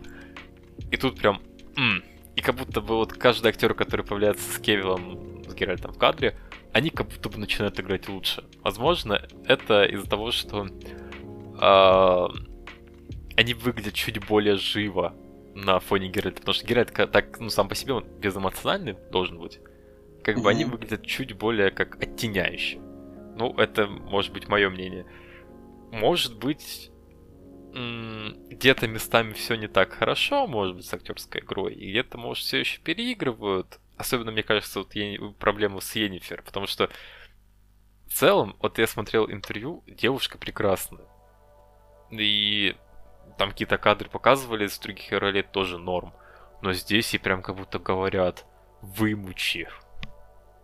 И 0.92 0.96
тут 0.96 1.18
прям... 1.18 1.40
М-м. 1.76 2.04
И 2.36 2.42
как 2.42 2.54
будто 2.54 2.80
бы 2.80 2.96
вот 2.96 3.12
каждый 3.12 3.48
актер, 3.48 3.74
который 3.74 4.04
появляется 4.06 4.50
с 4.52 4.58
Кевилом, 4.58 5.42
с 5.48 5.54
Геральтом 5.54 5.92
в 5.92 5.98
кадре, 5.98 6.36
они 6.72 6.90
как 6.90 7.08
будто 7.08 7.28
бы 7.28 7.38
начинают 7.38 7.78
играть 7.80 8.08
лучше. 8.08 8.44
Возможно, 8.62 9.20
это 9.46 9.84
из-за 9.84 10.08
того, 10.08 10.30
что 10.30 10.66
э, 10.66 12.28
они 13.36 13.54
выглядят 13.54 13.94
чуть 13.94 14.24
более 14.26 14.56
живо 14.56 15.14
на 15.54 15.80
фоне 15.80 16.08
Геральта, 16.08 16.40
потому 16.40 16.54
что 16.54 16.66
Геральт 16.66 16.92
так, 16.92 17.40
ну, 17.40 17.50
сам 17.50 17.68
по 17.68 17.74
себе 17.74 17.94
он 17.94 18.04
безэмоциональный 18.04 18.96
должен 19.10 19.38
быть. 19.38 19.58
Как 20.22 20.40
бы 20.40 20.50
они 20.50 20.64
выглядят 20.64 21.06
чуть 21.06 21.32
более 21.32 21.70
как 21.70 22.00
оттеняющие. 22.00 22.80
Ну, 22.80 23.54
это 23.56 23.86
может 23.86 24.32
быть 24.32 24.48
мое 24.48 24.68
мнение. 24.68 25.06
Может 25.92 26.38
быть, 26.38 26.90
где-то 27.72 28.86
местами 28.86 29.32
все 29.32 29.54
не 29.54 29.66
так 29.66 29.92
хорошо, 29.92 30.46
может 30.46 30.76
быть, 30.76 30.84
с 30.84 30.94
актерской 30.94 31.40
игрой, 31.40 31.74
и 31.74 31.90
где-то, 31.90 32.18
может, 32.18 32.44
все 32.44 32.60
еще 32.60 32.80
переигрывают. 32.80 33.79
Особенно, 34.00 34.32
мне 34.32 34.42
кажется, 34.42 34.78
вот 34.78 34.94
проблема 35.38 35.80
с 35.80 35.94
Енифер, 35.94 36.40
потому 36.42 36.66
что 36.66 36.88
в 38.06 38.14
целом, 38.14 38.56
вот 38.58 38.78
я 38.78 38.86
смотрел 38.86 39.30
интервью, 39.30 39.84
девушка 39.86 40.38
прекрасная. 40.38 41.04
И 42.10 42.74
там 43.36 43.50
какие-то 43.50 43.76
кадры 43.76 44.08
показывали 44.08 44.66
из 44.66 44.78
других 44.78 45.12
ролей 45.12 45.42
тоже 45.42 45.76
норм. 45.76 46.14
Но 46.62 46.72
здесь 46.72 47.12
и 47.12 47.18
прям 47.18 47.42
как 47.42 47.56
будто 47.56 47.78
говорят, 47.78 48.46
вымучи. 48.80 49.68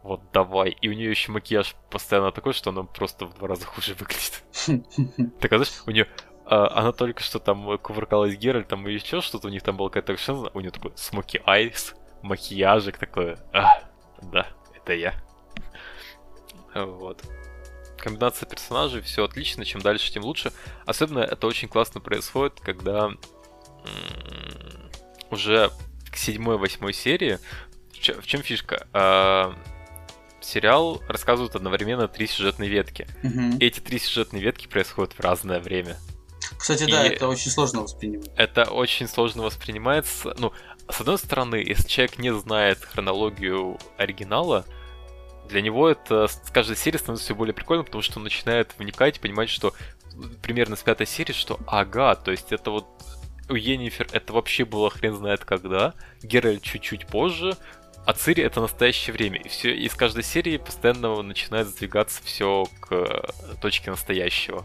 Вот 0.03 0.23
давай. 0.33 0.71
И 0.71 0.89
у 0.89 0.95
нее 0.95 1.11
еще 1.11 1.31
макияж 1.31 1.77
постоянно 1.91 2.33
такой, 2.33 2.55
что 2.55 2.71
она 2.71 2.85
просто 2.85 3.27
в 3.27 3.35
два 3.35 3.49
раза 3.49 3.67
хуже 3.67 3.95
выглядит. 3.95 4.45
Так, 5.41 5.53
а 5.53 5.59
знаешь, 5.59 5.83
у 5.87 5.91
нее 5.91 6.09
а, 6.47 6.69
она 6.79 6.93
только 6.93 7.23
что 7.23 7.39
там 7.39 7.77
кувыркалась 7.77 8.35
Геральтом 8.35 8.89
и 8.89 8.95
еще 8.95 9.21
что-то, 9.21 9.49
у 9.49 9.51
них 9.51 9.63
там 9.63 9.77
была 9.77 9.91
какая-то 9.91 10.51
у 10.55 10.61
нее 10.61 10.71
такой 10.71 10.93
смоки 10.97 11.43
айс, 11.45 11.95
макияжик 12.23 12.99
такой. 12.99 13.37
А, 13.53 13.83
да, 14.23 14.47
это 14.75 14.93
я. 14.95 15.15
Вот. 16.75 17.23
Комбинация 17.99 18.49
персонажей, 18.49 19.01
все 19.01 19.25
отлично, 19.25 19.65
чем 19.65 19.81
дальше, 19.81 20.13
тем 20.13 20.25
лучше. 20.25 20.53
Особенно 20.85 21.21
это 21.21 21.47
очень 21.47 21.69
классно 21.69 22.01
происходит, 22.01 22.61
когда 22.61 23.11
уже 25.31 25.71
к 26.11 26.17
седьмой-восьмой 26.17 26.93
серии. 26.93 27.39
В 27.93 28.27
чем 28.27 28.43
фишка? 28.43 28.87
А, 28.93 29.55
сериал 30.41 31.03
рассказывает 31.09 31.57
одновременно 31.57 32.09
три 32.09 32.27
сюжетные 32.27 32.71
ветки. 32.71 33.09
Угу. 33.23 33.59
И 33.59 33.65
эти 33.65 33.81
три 33.81 33.99
сюжетные 33.99 34.43
ветки 34.43 34.67
происходят 34.67 35.15
в 35.15 35.21
разное 35.21 35.61
время. 35.61 35.97
Кстати, 36.59 36.85
и 36.85 36.91
да, 36.91 37.05
это 37.05 37.29
очень 37.29 37.51
сложно 37.51 37.83
воспринимать. 37.83 38.31
Это 38.37 38.71
очень 38.71 39.09
сложно 39.09 39.43
воспринимается. 39.43 40.35
Ну, 40.39 40.53
с 40.89 41.01
одной 41.01 41.19
стороны, 41.19 41.57
если 41.57 41.89
человек 41.89 42.19
не 42.19 42.33
знает 42.33 42.79
хронологию 42.79 43.79
оригинала, 43.97 44.65
для 45.49 45.63
него 45.63 45.89
это 45.89 46.27
с 46.27 46.51
каждой 46.51 46.77
серии 46.77 46.99
становится 46.99 47.25
все 47.25 47.35
более 47.35 47.55
прикольно, 47.55 47.85
потому 47.85 48.03
что 48.03 48.19
он 48.19 48.25
начинает 48.25 48.75
вникать 48.79 49.17
и 49.17 49.21
понимать, 49.21 49.49
что 49.49 49.75
примерно 50.43 50.77
с 50.77 50.83
пятой 50.83 51.07
серии, 51.07 51.33
что 51.33 51.59
ага, 51.67 52.15
то 52.15 52.31
есть 52.31 52.53
это 52.53 52.71
вот 52.71 52.87
у 53.49 53.55
Енифер 53.55 54.09
это 54.13 54.33
вообще 54.33 54.65
было 54.65 54.91
хрен 54.91 55.15
знает 55.15 55.45
когда, 55.45 55.95
Геральт 56.23 56.63
чуть-чуть 56.63 57.07
позже, 57.07 57.57
а 58.07 58.13
Цири 58.13 58.43
это 58.43 58.61
настоящее 58.61 59.13
время. 59.13 59.41
И 59.41 59.49
все, 59.49 59.75
и 59.75 59.89
с 59.89 59.95
каждой 59.95 60.23
серии 60.23 60.57
постоянно 60.57 61.23
начинает 61.23 61.69
сдвигаться 61.69 62.23
все 62.23 62.67
к 62.81 63.29
точке 63.61 63.91
настоящего. 63.91 64.65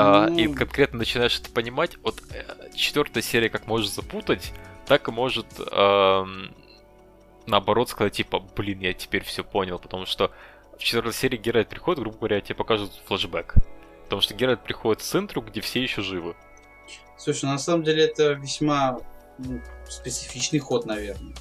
Uh, 0.00 0.40
и 0.40 0.52
конкретно 0.52 0.98
начинаешь 0.98 1.38
это 1.38 1.50
понимать, 1.50 1.96
вот 2.02 2.22
э, 2.32 2.70
четвертая 2.74 3.22
серия 3.22 3.50
как 3.50 3.66
может 3.66 3.92
запутать, 3.92 4.52
так 4.86 5.08
и 5.08 5.10
может 5.12 5.46
наоборот 7.46 7.88
сказать, 7.90 8.14
типа, 8.14 8.40
блин, 8.56 8.80
я 8.80 8.94
теперь 8.94 9.24
все 9.24 9.44
понял, 9.44 9.78
потому 9.78 10.06
что 10.06 10.30
в 10.78 10.82
четвертой 10.82 11.12
серии 11.12 11.36
Геральт 11.36 11.68
приходит, 11.68 12.00
грубо 12.00 12.16
говоря, 12.16 12.40
тебе 12.40 12.54
покажут 12.54 12.92
флешбэк. 13.06 13.54
Потому 14.04 14.22
что 14.22 14.34
Геральт 14.34 14.62
приходит 14.62 15.02
в 15.02 15.04
центру, 15.04 15.42
где 15.42 15.60
все 15.60 15.82
еще 15.82 16.02
живы. 16.02 16.34
Слушай, 17.18 17.46
на 17.46 17.58
самом 17.58 17.84
деле 17.84 18.04
это 18.04 18.32
весьма 18.32 18.98
ну, 19.38 19.60
специфичный 19.88 20.58
ход, 20.58 20.86
наверное 20.86 21.34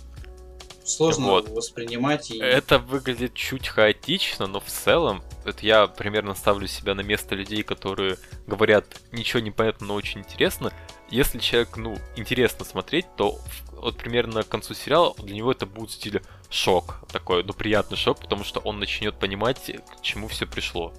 сложно 0.90 1.28
вот. 1.28 1.50
воспринимать. 1.50 2.32
И... 2.32 2.40
Это 2.40 2.80
выглядит 2.80 3.34
чуть 3.34 3.68
хаотично, 3.68 4.48
но 4.48 4.60
в 4.60 4.66
целом, 4.66 5.24
это 5.46 5.66
я 5.66 5.88
примерно 5.88 6.36
ставлю 6.36 6.68
себя 6.68 6.96
на 6.96 7.02
место 7.02 7.36
людей, 7.36 7.64
которые 7.64 8.18
говорят, 8.48 8.86
ничего 9.12 9.40
не 9.40 9.52
понятно, 9.52 9.88
но 9.88 9.96
очень 9.96 10.22
интересно. 10.22 10.74
Если 11.10 11.40
человек, 11.40 11.78
ну, 11.78 11.98
интересно 12.16 12.66
смотреть, 12.66 13.06
то 13.16 13.40
вот 13.72 13.98
примерно 13.98 14.44
к 14.44 14.50
концу 14.50 14.74
сериала 14.74 15.14
для 15.18 15.36
него 15.36 15.52
это 15.52 15.66
будет 15.66 15.92
в 15.92 15.94
стиле 15.94 16.22
шок, 16.50 17.02
такой, 17.12 17.44
ну, 17.44 17.54
приятный 17.54 17.98
шок, 17.98 18.20
потому 18.20 18.44
что 18.44 18.60
он 18.60 18.80
начнет 18.80 19.18
понимать, 19.18 19.72
к 19.98 20.02
чему 20.02 20.28
все 20.28 20.46
пришло. 20.46 20.94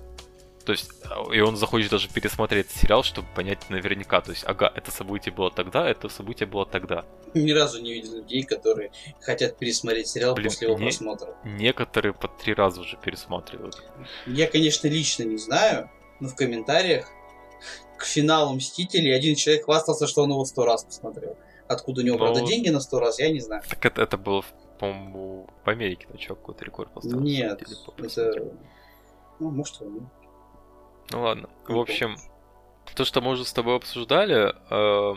То 0.71 0.75
есть, 0.75 0.89
а, 1.11 1.35
и 1.35 1.41
он 1.41 1.57
захочет 1.57 1.91
даже 1.91 2.09
пересмотреть 2.09 2.71
сериал, 2.71 3.03
чтобы 3.03 3.27
понять 3.35 3.69
наверняка. 3.71 4.21
То 4.21 4.31
есть, 4.31 4.45
ага, 4.47 4.73
это 4.73 4.93
событие 4.93 5.35
было 5.35 5.51
тогда, 5.51 5.91
это 5.91 6.09
событие 6.09 6.47
было 6.47 6.65
тогда. 6.65 7.05
Ни 7.35 7.51
разу 7.51 7.83
не 7.83 7.93
видел 7.93 8.19
людей, 8.19 8.45
которые 8.45 8.93
хотят 9.21 9.59
пересмотреть 9.59 10.07
сериал 10.07 10.37
Блин, 10.37 10.49
после 10.49 10.69
его 10.69 10.79
не... 10.79 10.85
просмотра. 10.85 11.35
Некоторые 11.43 12.13
по 12.13 12.29
три 12.29 12.55
раза 12.55 12.83
уже 12.83 12.97
пересматривают. 12.99 13.83
Я, 14.29 14.47
конечно, 14.47 14.87
лично 14.87 15.25
не 15.25 15.39
знаю, 15.39 15.91
но 16.21 16.29
в 16.29 16.37
комментариях 16.37 17.09
к 17.99 18.05
финалу 18.05 18.55
Мстителей 18.55 19.13
один 19.13 19.35
человек 19.35 19.65
хвастался, 19.65 20.07
что 20.07 20.23
он 20.23 20.31
его 20.31 20.45
сто 20.45 20.65
раз 20.65 20.85
посмотрел. 20.85 21.37
Откуда 21.67 22.03
у 22.03 22.05
него, 22.05 22.17
но... 22.17 22.27
правда, 22.27 22.47
деньги 22.47 22.69
на 22.69 22.79
сто 22.79 23.01
раз, 23.01 23.19
я 23.19 23.29
не 23.33 23.41
знаю. 23.41 23.65
Так 23.69 23.85
это, 23.85 24.03
это 24.03 24.17
было, 24.17 24.45
по-моему, 24.79 25.49
в 25.65 25.69
Америке, 25.69 26.07
на 26.13 26.17
чувак 26.17 26.39
какой-то 26.39 26.65
рекорд 26.65 26.93
поставил. 26.93 27.19
Нет, 27.19 27.61
это... 27.61 28.53
Ну, 29.41 29.51
может, 29.51 29.83
он... 29.83 30.09
Ну 31.11 31.23
ладно. 31.23 31.49
В 31.67 31.79
общем, 31.79 32.17
то, 32.95 33.05
что 33.05 33.21
мы 33.21 33.33
уже 33.33 33.45
с 33.45 33.53
тобой 33.53 33.77
обсуждали, 33.77 34.55
э, 34.71 35.15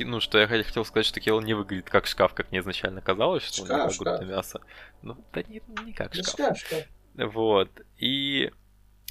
ну, 0.00 0.20
что 0.20 0.38
я 0.38 0.46
хотел 0.46 0.84
сказать, 0.84 1.06
что 1.06 1.20
Келл 1.20 1.40
не 1.40 1.54
выглядит 1.54 1.88
как 1.88 2.06
шкаф, 2.06 2.34
как 2.34 2.50
мне 2.50 2.60
изначально 2.60 3.00
казалось, 3.00 3.42
что 3.42 3.64
шкаф, 3.64 3.78
у 3.78 4.04
него 4.04 4.16
шкаф. 4.16 4.28
мясо. 4.28 4.60
Ну, 5.02 5.16
да 5.32 5.42
не, 5.42 5.62
не 5.84 5.92
как 5.92 6.14
шкаф. 6.14 6.28
шкаф, 6.28 6.58
шкаф. 6.58 6.84
Вот. 7.14 7.70
И 7.98 8.50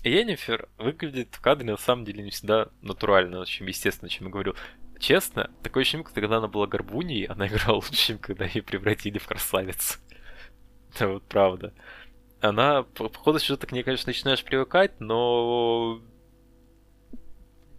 Енифер 0.03 0.69
выглядит 0.77 1.35
в 1.35 1.41
кадре 1.41 1.71
на 1.71 1.77
самом 1.77 2.05
деле 2.05 2.23
не 2.23 2.31
всегда 2.31 2.69
натурально, 2.81 3.39
очень 3.39 3.67
естественно, 3.67 4.09
чем 4.09 4.27
я 4.27 4.31
говорю. 4.31 4.55
Честно, 4.99 5.49
такое 5.61 5.81
ощущение, 5.81 6.05
когда 6.05 6.37
она 6.37 6.47
была 6.47 6.67
горбуней, 6.67 7.25
она 7.25 7.47
играла 7.47 7.75
лучше, 7.75 7.93
чем 7.93 8.17
когда 8.17 8.45
ее 8.45 8.63
превратили 8.63 9.17
в 9.17 9.27
красавицу. 9.27 9.99
Это 10.93 11.07
вот 11.07 11.23
правда 11.27 11.73
она 12.43 12.83
по, 12.83 13.09
по 13.09 13.19
ходу 13.19 13.39
сюжета 13.39 13.67
к 13.67 13.71
ней, 13.71 13.83
конечно, 13.83 14.09
начинаешь 14.09 14.43
привыкать, 14.43 14.99
но 14.99 16.01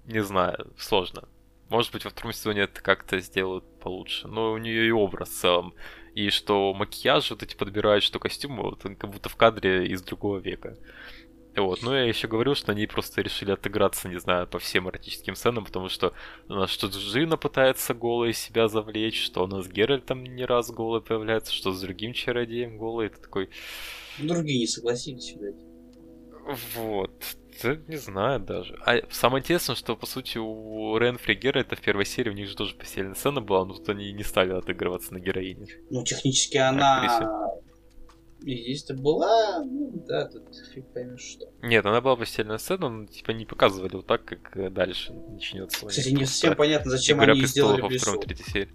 не 0.06 0.22
знаю, 0.22 0.72
сложно. 0.78 1.28
Может 1.68 1.92
быть, 1.92 2.04
во 2.04 2.10
втором 2.10 2.32
сезоне 2.32 2.62
это 2.62 2.82
как-то 2.82 3.18
сделают 3.20 3.64
получше. 3.80 4.28
Но 4.28 4.52
у 4.52 4.58
нее 4.58 4.86
и 4.86 4.90
образ 4.90 5.30
в 5.30 5.40
целом. 5.40 5.74
И 6.14 6.30
что 6.30 6.72
макияж 6.74 7.30
вот 7.30 7.42
эти 7.42 7.56
подбирают, 7.56 8.04
что 8.04 8.18
костюмы, 8.18 8.62
вот 8.62 8.82
как 8.82 9.10
будто 9.10 9.28
в 9.28 9.36
кадре 9.36 9.86
из 9.86 10.02
другого 10.02 10.38
века. 10.38 10.76
Вот. 11.56 11.82
Ну, 11.82 11.94
я 11.94 12.04
еще 12.04 12.28
говорил, 12.28 12.54
что 12.54 12.72
они 12.72 12.86
просто 12.86 13.22
решили 13.22 13.52
отыграться, 13.52 14.08
не 14.08 14.18
знаю, 14.18 14.46
по 14.46 14.58
всем 14.58 14.88
эротическим 14.88 15.36
сценам, 15.36 15.64
потому 15.64 15.88
что 15.88 16.12
у 16.48 16.54
нас 16.54 16.70
что 16.70 16.88
Джина 16.88 17.36
пытается 17.36 17.94
голой 17.94 18.32
себя 18.32 18.68
завлечь, 18.68 19.22
что 19.22 19.44
у 19.44 19.46
нас 19.46 19.68
Геральт 19.68 20.04
там 20.04 20.24
не 20.24 20.44
раз 20.44 20.70
голый 20.70 21.00
появляется, 21.00 21.52
что 21.52 21.72
с 21.72 21.80
другим 21.80 22.12
чародеем 22.12 22.76
голый. 22.76 23.06
Это 23.06 23.20
такой... 23.20 23.50
Другие 24.18 24.60
не 24.60 24.66
согласились, 24.66 25.32
видать. 25.32 25.56
Вот. 26.74 27.24
Да, 27.62 27.76
не 27.86 27.96
знаю 27.96 28.40
даже. 28.40 28.76
А 28.84 29.00
самое 29.10 29.40
интересное, 29.40 29.76
что 29.76 29.96
по 29.96 30.06
сути 30.06 30.38
у 30.38 30.96
Ренфри 30.98 31.34
Геральта 31.34 31.76
в 31.76 31.80
первой 31.80 32.04
серии 32.04 32.30
у 32.30 32.34
них 32.34 32.48
же 32.48 32.56
тоже 32.56 32.74
постельная 32.74 33.14
сцена 33.14 33.40
была, 33.40 33.64
но 33.64 33.74
тут 33.74 33.88
они 33.88 34.12
не 34.12 34.24
стали 34.24 34.52
отыгрываться 34.52 35.14
на 35.14 35.20
героине. 35.20 35.66
Ну, 35.90 36.04
технически 36.04 36.56
она 36.58 37.50
здесь-то 38.40 38.92
была, 38.92 39.64
ну 39.64 40.04
да, 40.06 40.28
тут 40.28 40.42
фиг 40.74 40.92
поймешь 40.92 41.22
что. 41.22 41.46
Нет, 41.62 41.86
она 41.86 42.02
была 42.02 42.16
постельная 42.16 42.58
сцена, 42.58 42.90
но 42.90 43.06
типа 43.06 43.30
не 43.30 43.46
показывали 43.46 43.96
вот 43.96 44.06
так, 44.06 44.24
как 44.24 44.72
дальше 44.74 45.14
начнется. 45.14 45.86
Кстати, 45.86 46.10
не 46.10 46.26
совсем 46.26 46.54
понятно, 46.54 46.90
зачем 46.90 47.20
они 47.20 47.46
сделали 47.46 47.80
во 47.80 47.88
второй, 47.88 48.20
третьей 48.20 48.44
серии. 48.44 48.74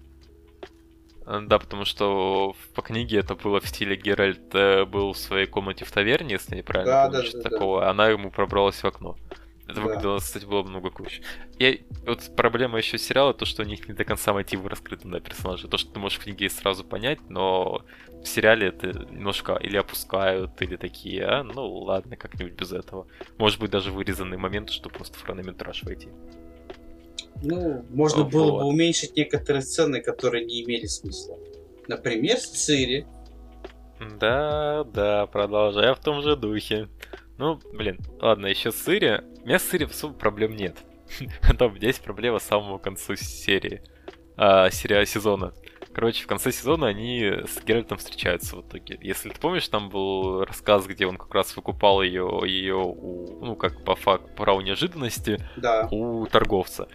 Да, 1.26 1.58
потому 1.58 1.84
что 1.84 2.56
по 2.74 2.82
книге 2.82 3.18
это 3.18 3.34
было 3.34 3.60
в 3.60 3.68
стиле 3.68 3.94
Геральт 3.96 4.54
э, 4.54 4.84
был 4.84 5.12
в 5.12 5.18
своей 5.18 5.46
комнате 5.46 5.84
в 5.84 5.92
таверне, 5.92 6.32
если 6.32 6.56
не 6.56 6.62
правильно 6.62 6.92
да, 6.92 7.10
помню, 7.10 7.30
да, 7.32 7.38
да, 7.42 7.50
такого. 7.50 7.80
Да. 7.80 7.90
Она 7.90 8.08
ему 8.08 8.30
пробралась 8.30 8.82
в 8.82 8.84
окно. 8.84 9.16
Это 9.70 9.80
да. 9.80 9.86
выглядело, 9.86 10.18
кстати, 10.18 10.44
было 10.44 10.62
много 10.62 10.90
круче. 10.90 11.22
И 11.58 11.84
вот 12.04 12.30
проблема 12.36 12.78
еще 12.78 12.98
сериала, 12.98 13.32
то, 13.32 13.44
что 13.44 13.62
у 13.62 13.64
них 13.66 13.86
не 13.86 13.94
до 13.94 14.04
конца 14.04 14.32
мотивы 14.32 14.68
раскрыты 14.68 15.06
на 15.06 15.20
персонажа. 15.20 15.68
То, 15.68 15.78
что 15.78 15.92
ты 15.92 16.00
можешь 16.00 16.18
в 16.18 16.24
книге 16.24 16.50
сразу 16.50 16.84
понять, 16.84 17.20
но 17.28 17.84
в 18.08 18.26
сериале 18.26 18.68
это 18.68 18.88
немножко 18.88 19.54
или 19.54 19.76
опускают, 19.76 20.60
или 20.60 20.76
такие, 20.76 21.24
а, 21.24 21.44
ну 21.44 21.68
ладно, 21.68 22.16
как-нибудь 22.16 22.54
без 22.54 22.72
этого. 22.72 23.06
Может 23.38 23.60
быть, 23.60 23.70
даже 23.70 23.92
вырезанные 23.92 24.38
моменты, 24.38 24.72
чтобы 24.72 24.96
просто 24.96 25.18
в 25.18 25.22
хронометраж 25.22 25.84
войти. 25.84 26.08
Ну, 27.42 27.84
можно 27.90 28.22
вот. 28.22 28.32
было 28.32 28.58
бы 28.58 28.64
уменьшить 28.64 29.16
некоторые 29.16 29.62
сцены, 29.62 30.00
которые 30.00 30.44
не 30.44 30.62
имели 30.62 30.86
смысла. 30.86 31.38
Например, 31.88 32.36
с 32.36 32.46
Цири. 32.46 33.06
Да, 34.18 34.84
да, 34.84 35.26
продолжая 35.26 35.94
в 35.94 36.00
том 36.00 36.22
же 36.22 36.36
духе. 36.36 36.88
Ну, 37.38 37.60
блин, 37.72 37.98
ладно, 38.20 38.46
еще 38.46 38.72
с 38.72 38.76
Цири. 38.76 39.22
У 39.42 39.46
меня 39.46 39.58
с 39.58 39.62
Цири 39.62 39.84
особо 39.84 40.14
проблем 40.14 40.56
нет. 40.56 40.76
Там 41.58 41.74
есть 41.76 42.02
проблема 42.02 42.38
с 42.38 42.44
самого 42.44 42.78
конца 42.78 43.16
серии. 43.16 43.82
А, 44.36 44.70
серия 44.70 45.04
сезона. 45.06 45.52
Короче, 46.00 46.24
в 46.24 46.26
конце 46.28 46.50
сезона 46.50 46.86
они 46.86 47.30
с 47.46 47.62
Геральтом 47.62 47.98
встречаются 47.98 48.56
в 48.56 48.62
итоге. 48.62 48.98
Если 49.02 49.28
ты 49.28 49.38
помнишь, 49.38 49.68
там 49.68 49.90
был 49.90 50.46
рассказ, 50.46 50.86
где 50.86 51.06
он 51.06 51.18
как 51.18 51.34
раз 51.34 51.54
выкупал 51.54 52.00
ее, 52.00 52.40
ее 52.46 52.76
у, 52.76 53.44
ну, 53.44 53.54
как 53.54 53.84
по 53.84 53.94
факту, 53.96 54.26
по 54.34 54.62
неожиданности 54.62 55.46
да. 55.58 55.88
у 55.90 56.24
торговца. 56.24 56.88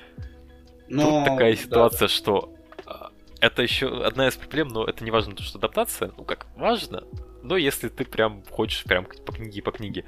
Но... 0.88 1.20
Тут 1.20 1.26
такая 1.26 1.56
ситуация, 1.56 2.08
да. 2.08 2.14
что 2.16 2.52
а, 2.88 3.12
это 3.42 3.62
еще 3.62 4.04
одна 4.04 4.28
из 4.28 4.38
проблем, 4.38 4.70
но 4.70 4.86
это 4.86 5.04
не 5.04 5.12
важно, 5.12 5.36
то, 5.36 5.44
что 5.44 5.60
адаптация, 5.60 6.12
ну 6.18 6.24
как, 6.24 6.48
важно, 6.56 7.04
но 7.44 7.58
если 7.58 7.90
ты 7.90 8.06
прям 8.06 8.44
хочешь 8.50 8.86
прям 8.86 9.06
по 9.06 9.34
книге 9.34 9.62
по 9.62 9.72
книге. 9.72 10.06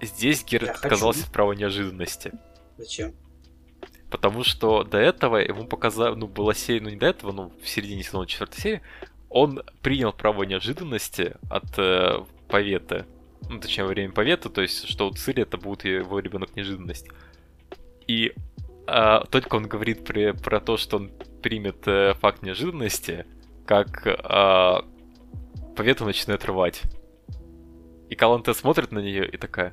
Здесь 0.00 0.44
Геральт 0.44 0.76
отказался 0.76 1.24
от 1.24 1.32
права 1.32 1.54
неожиданности. 1.54 2.30
Зачем? 2.78 3.16
Потому 4.10 4.42
что 4.42 4.82
до 4.82 4.98
этого 4.98 5.36
ему 5.36 5.66
показали, 5.66 6.14
ну, 6.14 6.26
была 6.26 6.52
серия, 6.52 6.80
ну 6.80 6.90
не 6.90 6.96
до 6.96 7.06
этого, 7.06 7.32
но 7.32 7.52
в 7.62 7.68
середине 7.68 8.02
сезона 8.02 8.26
четвертой 8.26 8.60
серии, 8.60 8.82
он 9.28 9.62
принял 9.82 10.12
право 10.12 10.42
неожиданности 10.42 11.36
от 11.48 11.78
э, 11.78 12.24
Поветы. 12.48 13.06
Ну, 13.48 13.60
точнее, 13.60 13.84
во 13.84 13.90
время 13.90 14.12
Поветы, 14.12 14.48
то 14.48 14.60
есть, 14.60 14.88
что 14.88 15.08
у 15.08 15.12
Цири 15.12 15.42
это 15.42 15.56
будет 15.56 15.84
его 15.84 16.18
ребенок 16.18 16.56
неожиданность. 16.56 17.08
И 18.08 18.32
а, 18.86 19.24
только 19.26 19.54
он 19.54 19.68
говорит 19.68 20.04
при, 20.04 20.32
про 20.32 20.58
то, 20.58 20.76
что 20.76 20.96
он 20.96 21.12
примет 21.42 21.86
э, 21.86 22.14
факт 22.14 22.42
неожиданности, 22.42 23.24
как 23.64 24.02
а, 24.04 24.84
Повета 25.76 26.04
начинает 26.04 26.44
рвать. 26.44 26.82
И 28.08 28.16
Каланте 28.16 28.52
смотрит 28.52 28.90
на 28.90 28.98
нее 28.98 29.28
и 29.28 29.36
такая, 29.36 29.72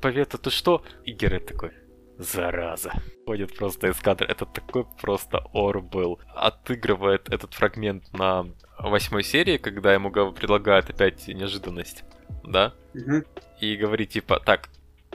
Повета, 0.00 0.38
ты 0.38 0.50
что? 0.50 0.84
И 1.04 1.10
Герет 1.10 1.46
такой, 1.46 1.72
зараза. 2.18 2.92
Ходит 3.26 3.56
просто 3.56 3.88
из 3.88 3.96
кадра. 3.96 4.26
Это 4.26 4.46
такой 4.46 4.84
просто 5.00 5.44
ор 5.52 5.80
был. 5.80 6.20
Отыгрывает 6.34 7.28
этот 7.32 7.54
фрагмент 7.54 8.12
на 8.12 8.46
восьмой 8.78 9.22
серии, 9.22 9.58
когда 9.58 9.94
ему 9.94 10.10
предлагают 10.10 10.90
опять 10.90 11.28
неожиданность. 11.28 12.04
Да? 12.44 12.74
Угу. 12.94 13.24
И 13.60 13.76
говорит 13.76 14.10
типа, 14.10 14.40
так, 14.40 14.68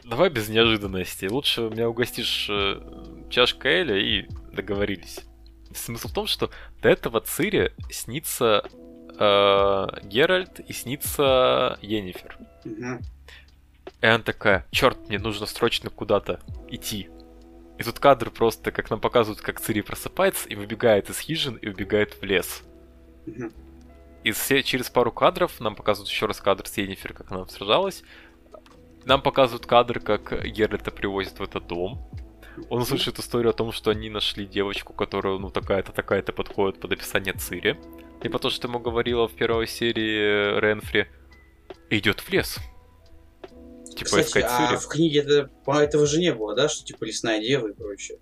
давай 0.04 0.30
без 0.30 0.50
неожиданности. 0.50 1.26
Лучше 1.26 1.62
меня 1.62 1.90
угостишь 1.90 2.48
э, 2.50 2.82
чашкой 3.30 3.82
Эля 3.82 3.98
и 3.98 4.28
договорились. 4.54 5.22
Смысл 5.74 6.10
в 6.10 6.14
том, 6.14 6.28
что 6.28 6.50
до 6.82 6.90
этого 6.90 7.22
Цири 7.22 7.72
снится 7.90 8.64
э, 9.18 9.88
Геральт 10.04 10.60
и 10.60 10.74
снится 10.74 11.78
Енифер. 11.82 12.38
Угу. 12.66 13.00
И 14.02 14.06
она 14.06 14.24
такая, 14.24 14.66
черт, 14.72 15.08
мне 15.08 15.20
нужно 15.20 15.46
срочно 15.46 15.90
куда-то 15.90 16.40
идти. 16.70 17.10
И 17.78 17.84
тут 17.84 18.00
кадр 18.00 18.30
просто, 18.30 18.72
как 18.72 18.90
нам 18.90 19.00
показывают, 19.00 19.42
как 19.42 19.60
Цири 19.60 19.82
просыпается 19.82 20.48
и 20.50 20.56
выбегает 20.56 21.10
из 21.10 21.20
хижин 21.20 21.56
и 21.56 21.70
убегает 21.70 22.14
в 22.14 22.24
лес. 22.24 22.64
И 24.24 24.32
все, 24.32 24.62
через 24.64 24.90
пару 24.90 25.12
кадров 25.12 25.60
нам 25.60 25.76
показывают 25.76 26.10
еще 26.10 26.26
раз 26.26 26.40
кадр 26.42 26.68
с 26.68 26.78
Енифер, 26.78 27.14
как 27.14 27.32
она 27.32 27.48
сражалась. 27.48 28.04
Нам 29.06 29.22
показывают 29.22 29.66
кадр, 29.66 30.00
как 30.00 30.46
Геральта 30.46 30.92
привозят 30.92 31.40
в 31.40 31.44
этот 31.44 31.66
дом. 31.68 32.08
Он 32.70 32.86
слышит 32.86 33.18
историю 33.18 33.50
о 33.52 33.54
том, 33.54 33.72
что 33.72 33.92
они 33.92 34.10
нашли 34.10 34.46
девочку, 34.46 34.94
которая, 34.94 35.38
ну, 35.38 35.50
такая-то, 35.50 35.92
такая-то 35.92 36.34
подходит 36.34 36.80
под 36.80 36.92
описание 36.92 37.34
Цири. 37.34 37.80
И 38.22 38.30
по 38.30 38.38
то, 38.38 38.52
что 38.52 38.68
ему 38.68 38.80
говорила 38.80 39.28
в 39.28 39.34
первой 39.34 39.68
серии 39.68 40.60
Ренфри, 40.60 41.08
идет 41.90 42.20
в 42.20 42.30
лес. 42.30 42.60
Типа 43.96 44.06
Кстати, 44.06 44.28
искать 44.28 44.46
а 44.48 44.78
в 44.78 44.88
книге 44.88 45.20
это, 45.20 45.50
этого 45.68 46.06
же 46.06 46.20
не 46.20 46.34
было, 46.34 46.56
да, 46.56 46.70
что 46.70 46.86
типа 46.86 47.04
лесная 47.04 47.40
дева 47.40 47.68
и 47.68 47.74
прочее? 47.74 48.20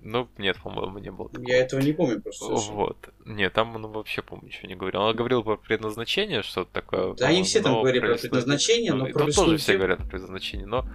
Ну, 0.00 0.28
нет, 0.38 0.56
по-моему, 0.62 0.98
не 0.98 1.10
было. 1.10 1.28
Такого. 1.28 1.48
Я 1.48 1.58
этого 1.58 1.80
не 1.80 1.92
помню 1.92 2.20
просто. 2.20 2.44
Совершенно. 2.44 2.76
Вот. 2.76 3.08
Нет, 3.24 3.52
там 3.52 3.74
он 3.74 3.88
вообще, 3.88 4.22
помню, 4.22 4.46
ничего 4.46 4.68
не 4.68 4.76
говорил. 4.76 5.00
Он 5.00 5.16
говорил 5.16 5.42
про 5.42 5.56
предназначение, 5.56 6.42
что-то 6.42 6.70
такое. 6.72 7.14
Да, 7.14 7.26
они 7.26 7.42
все 7.42 7.60
там 7.60 7.80
говорили 7.80 8.06
про 8.06 8.14
предназначение, 8.16 8.92
но 8.92 9.06
ну, 9.06 9.12
про 9.12 9.32
тоже 9.32 9.56
все 9.56 9.76
говорят 9.76 9.98
про 9.98 10.06
предназначение, 10.06 10.66
но 10.66 10.88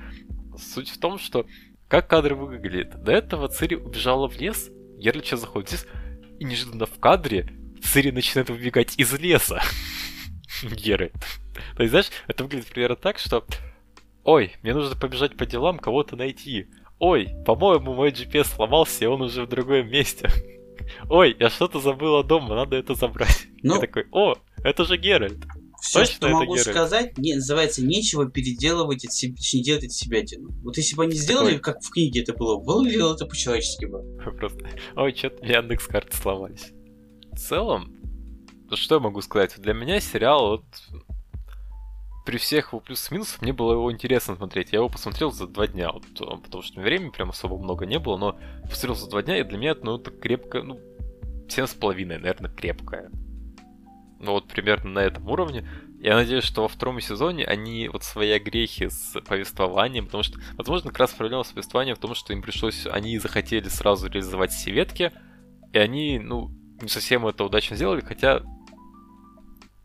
суть 0.57 0.89
в 0.89 0.97
том, 0.97 1.17
что 1.19 1.45
как 1.89 2.07
кадры 2.07 2.35
выглядят. 2.35 3.03
До 3.03 3.11
этого 3.11 3.49
Цири 3.49 3.75
убежала 3.75 4.29
в 4.29 4.39
лес, 4.39 4.69
Герлича 4.97 5.35
заходит 5.35 5.71
здесь, 5.71 5.85
и 6.39 6.45
неожиданно 6.45 6.85
в 6.85 6.97
кадре 6.97 7.49
Цири 7.83 8.11
начинает 8.11 8.49
выбегать 8.49 8.97
из 8.97 9.11
леса. 9.19 9.61
Геры. 10.63 11.11
То 11.75 11.83
есть, 11.83 11.91
знаешь, 11.91 12.09
это 12.27 12.45
выглядит 12.45 12.67
примерно 12.67 12.95
так, 12.95 13.19
что 13.19 13.45
Ой, 14.23 14.53
мне 14.61 14.73
нужно 14.73 14.95
побежать 14.95 15.35
по 15.35 15.45
делам, 15.45 15.79
кого-то 15.79 16.15
найти. 16.15 16.67
Ой, 16.99 17.29
по-моему, 17.45 17.93
мой 17.93 18.11
GPS 18.11 18.55
сломался, 18.55 19.05
и 19.05 19.07
он 19.07 19.21
уже 19.21 19.45
в 19.45 19.49
другом 19.49 19.89
месте. 19.89 20.29
Ой, 21.09 21.35
я 21.39 21.49
что-то 21.49 21.79
забыла 21.79 22.23
дома, 22.23 22.55
надо 22.55 22.75
это 22.75 22.95
забрать. 22.95 23.47
Ну, 23.63 23.75
я 23.75 23.81
такой, 23.81 24.07
о, 24.11 24.33
это 24.63 24.85
же 24.85 24.97
Геральт. 24.97 25.37
Все, 25.79 25.99
Точно 25.99 26.15
что 26.15 26.29
могу 26.29 26.55
Геральт. 26.55 26.67
сказать, 26.67 27.17
не, 27.19 27.35
называется 27.35 27.85
нечего 27.85 28.27
переделывать 28.27 29.05
от 29.05 29.13
себя, 29.13 29.35
не 29.53 29.63
делать 29.63 29.85
от 29.85 29.91
себя 29.91 30.25
тяну. 30.25 30.49
Вот 30.63 30.77
если 30.77 30.95
бы 30.95 31.03
они 31.03 31.13
сделали, 31.13 31.57
Такой... 31.57 31.73
как 31.73 31.83
в 31.83 31.91
книге 31.91 32.21
это 32.21 32.33
было, 32.33 32.59
выглядело 32.59 33.13
это 33.13 33.27
по-человечески 33.27 33.85
бы. 33.85 34.01
Просто, 34.37 34.67
ой, 34.95 35.15
что-то 35.15 35.45
Яндекс 35.45 35.85
карты 35.85 36.17
сломались. 36.17 36.71
В 37.33 37.37
целом, 37.37 37.95
что 38.73 38.95
я 38.95 39.01
могу 39.01 39.21
сказать? 39.21 39.53
Для 39.57 39.73
меня 39.73 39.99
сериал 39.99 40.49
вот 40.49 40.65
при 42.25 42.37
всех 42.37 42.73
его 42.73 42.79
плюсах 42.79 43.11
и 43.11 43.15
минусах 43.15 43.41
мне 43.41 43.53
было 43.53 43.73
его 43.73 43.91
интересно 43.91 44.35
смотреть. 44.35 44.71
Я 44.71 44.79
его 44.79 44.89
посмотрел 44.89 45.31
за 45.31 45.47
два 45.47 45.67
дня, 45.67 45.91
вот, 45.91 46.03
э, 46.19 46.37
потому 46.43 46.61
что 46.61 46.79
времени 46.81 47.09
прям 47.09 47.29
особо 47.29 47.57
много 47.57 47.85
не 47.85 47.99
было, 47.99 48.17
но 48.17 48.39
посмотрел 48.63 48.95
за 48.95 49.09
два 49.09 49.23
дня, 49.23 49.39
и 49.39 49.43
для 49.43 49.57
меня 49.57 49.71
это, 49.71 49.85
ну, 49.85 49.97
это 49.97 50.11
крепко, 50.11 50.61
ну, 50.61 50.79
семь 51.49 51.65
с 51.65 51.73
половиной, 51.73 52.17
наверное, 52.17 52.51
крепкая. 52.51 53.09
Ну, 54.19 54.33
вот 54.33 54.47
примерно 54.47 54.91
на 54.91 54.99
этом 54.99 55.27
уровне. 55.29 55.67
Я 55.99 56.15
надеюсь, 56.15 56.43
что 56.43 56.63
во 56.63 56.67
втором 56.67 56.99
сезоне 56.99 57.45
они 57.45 57.87
вот 57.87 58.03
свои 58.03 58.37
грехи 58.39 58.89
с 58.89 59.19
повествованием, 59.21 60.05
потому 60.05 60.23
что, 60.23 60.39
возможно, 60.57 60.89
как 60.89 60.99
раз 60.99 61.11
проблема 61.11 61.43
с 61.43 61.51
повествованием 61.51 61.95
в 61.95 61.99
том, 61.99 62.15
что 62.15 62.33
им 62.33 62.41
пришлось, 62.41 62.87
они 62.87 63.17
захотели 63.17 63.67
сразу 63.67 64.07
реализовать 64.09 64.51
все 64.51 64.71
ветки, 64.71 65.11
и 65.73 65.77
они, 65.77 66.19
ну, 66.19 66.51
не 66.81 66.89
совсем 66.89 67.27
это 67.27 67.43
удачно 67.43 67.75
сделали, 67.75 68.01
хотя 68.01 68.41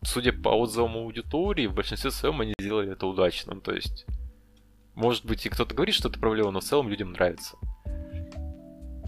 судя 0.07 0.31
по 0.31 0.49
отзывам 0.49 0.95
аудитории, 0.95 1.67
в 1.67 1.73
большинстве 1.73 2.11
своем 2.11 2.39
они 2.39 2.53
сделали 2.59 2.93
это 2.93 3.05
удачно. 3.05 3.55
Ну, 3.55 3.61
то 3.61 3.73
есть, 3.73 4.05
может 4.95 5.25
быть, 5.25 5.45
и 5.45 5.49
кто-то 5.49 5.75
говорит, 5.75 5.95
что 5.95 6.07
это 6.09 6.19
проблема, 6.19 6.51
но 6.51 6.61
в 6.61 6.63
целом 6.63 6.89
людям 6.89 7.11
нравится. 7.11 7.57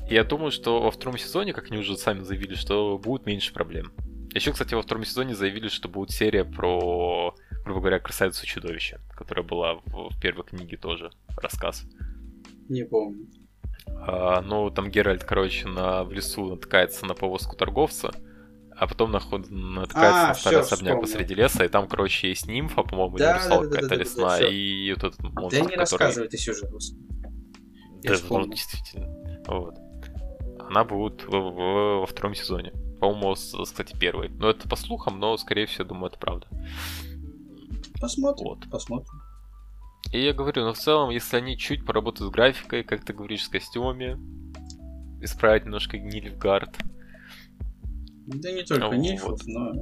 я 0.09 0.23
думаю, 0.23 0.51
что 0.51 0.81
во 0.81 0.91
втором 0.91 1.17
сезоне, 1.17 1.53
как 1.53 1.71
они 1.71 1.77
уже 1.79 1.97
сами 1.97 2.21
заявили, 2.23 2.55
что 2.55 2.97
будет 2.97 3.25
меньше 3.25 3.53
проблем. 3.53 3.93
Еще, 4.33 4.51
кстати, 4.51 4.75
во 4.75 4.81
втором 4.81 5.05
сезоне 5.05 5.35
заявили, 5.35 5.69
что 5.69 5.87
будет 5.87 6.11
серия 6.11 6.43
про, 6.43 7.33
грубо 7.63 7.79
говоря, 7.79 7.99
красавицу 7.99 8.45
чудовище, 8.45 8.99
которая 9.15 9.45
была 9.45 9.75
в, 9.85 10.09
в 10.09 10.19
первой 10.19 10.43
книге 10.43 10.77
тоже 10.77 11.11
рассказ. 11.41 11.85
Не 12.67 12.83
помню. 12.83 13.25
А, 13.87 14.41
ну, 14.41 14.69
там 14.69 14.91
Геральт, 14.91 15.23
короче, 15.23 15.67
на, 15.67 16.03
в 16.03 16.11
лесу 16.11 16.45
натыкается 16.45 17.05
на 17.05 17.15
повозку 17.15 17.55
торговца, 17.55 18.11
а 18.79 18.87
потом 18.87 19.11
наход... 19.11 19.49
натыкается 19.49 20.23
а, 20.23 20.27
на 20.29 20.33
старый 20.33 20.63
все, 20.63 20.73
особняк 20.75 20.93
вспомнил. 20.93 21.01
посреди 21.01 21.35
леса, 21.35 21.65
и 21.65 21.67
там, 21.67 21.87
короче, 21.87 22.29
есть 22.29 22.47
нимфа, 22.47 22.83
по-моему, 22.83 23.17
да, 23.17 23.31
или 23.31 23.43
русалка 23.43 23.67
да, 23.67 23.69
да, 23.69 23.75
какая-то 23.75 23.95
да, 23.95 24.01
лесная, 24.01 24.39
да, 24.39 24.45
да, 24.45 24.47
и 24.47 24.93
вот 24.93 25.03
этот 25.03 25.19
монстр, 25.19 25.49
Да 25.49 25.57
не 25.57 25.63
который... 25.63 25.79
рассказывай 25.79 26.27
ты 26.29 26.37
сюжет, 26.37 26.71
Да, 28.03 28.15
ну, 28.29 28.47
действительно. 28.47 29.07
Вот. 29.47 29.75
Она 30.69 30.83
будет 30.85 31.23
в, 31.23 31.31
в, 31.31 31.99
во 31.99 32.05
втором 32.05 32.35
сезоне. 32.35 32.71
По-моему, 33.01 33.33
кстати, 33.33 33.97
первый. 33.99 34.29
Но 34.29 34.49
это 34.49 34.69
по 34.69 34.75
слухам, 34.75 35.19
но, 35.19 35.35
скорее 35.37 35.65
всего, 35.65 35.85
думаю, 35.85 36.11
это 36.11 36.19
правда. 36.19 36.47
Посмотрим. 37.99 38.47
Вот. 38.47 38.69
Посмотрим. 38.69 39.21
И 40.13 40.21
я 40.23 40.33
говорю, 40.33 40.61
но 40.61 40.67
ну, 40.69 40.73
в 40.73 40.77
целом, 40.77 41.09
если 41.09 41.37
они 41.37 41.57
чуть 41.57 41.85
поработают 41.85 42.31
с 42.31 42.33
графикой, 42.33 42.83
как 42.83 43.03
ты 43.03 43.13
говоришь, 43.13 43.43
с 43.43 43.49
костюмами, 43.49 44.17
исправить 45.21 45.65
немножко 45.65 45.97
Нильфгард. 45.97 46.77
Да 48.35 48.51
не 48.51 48.63
только 48.63 48.85
ну, 48.87 48.93
Нильфов, 48.93 49.31
вот. 49.31 49.41
но... 49.45 49.73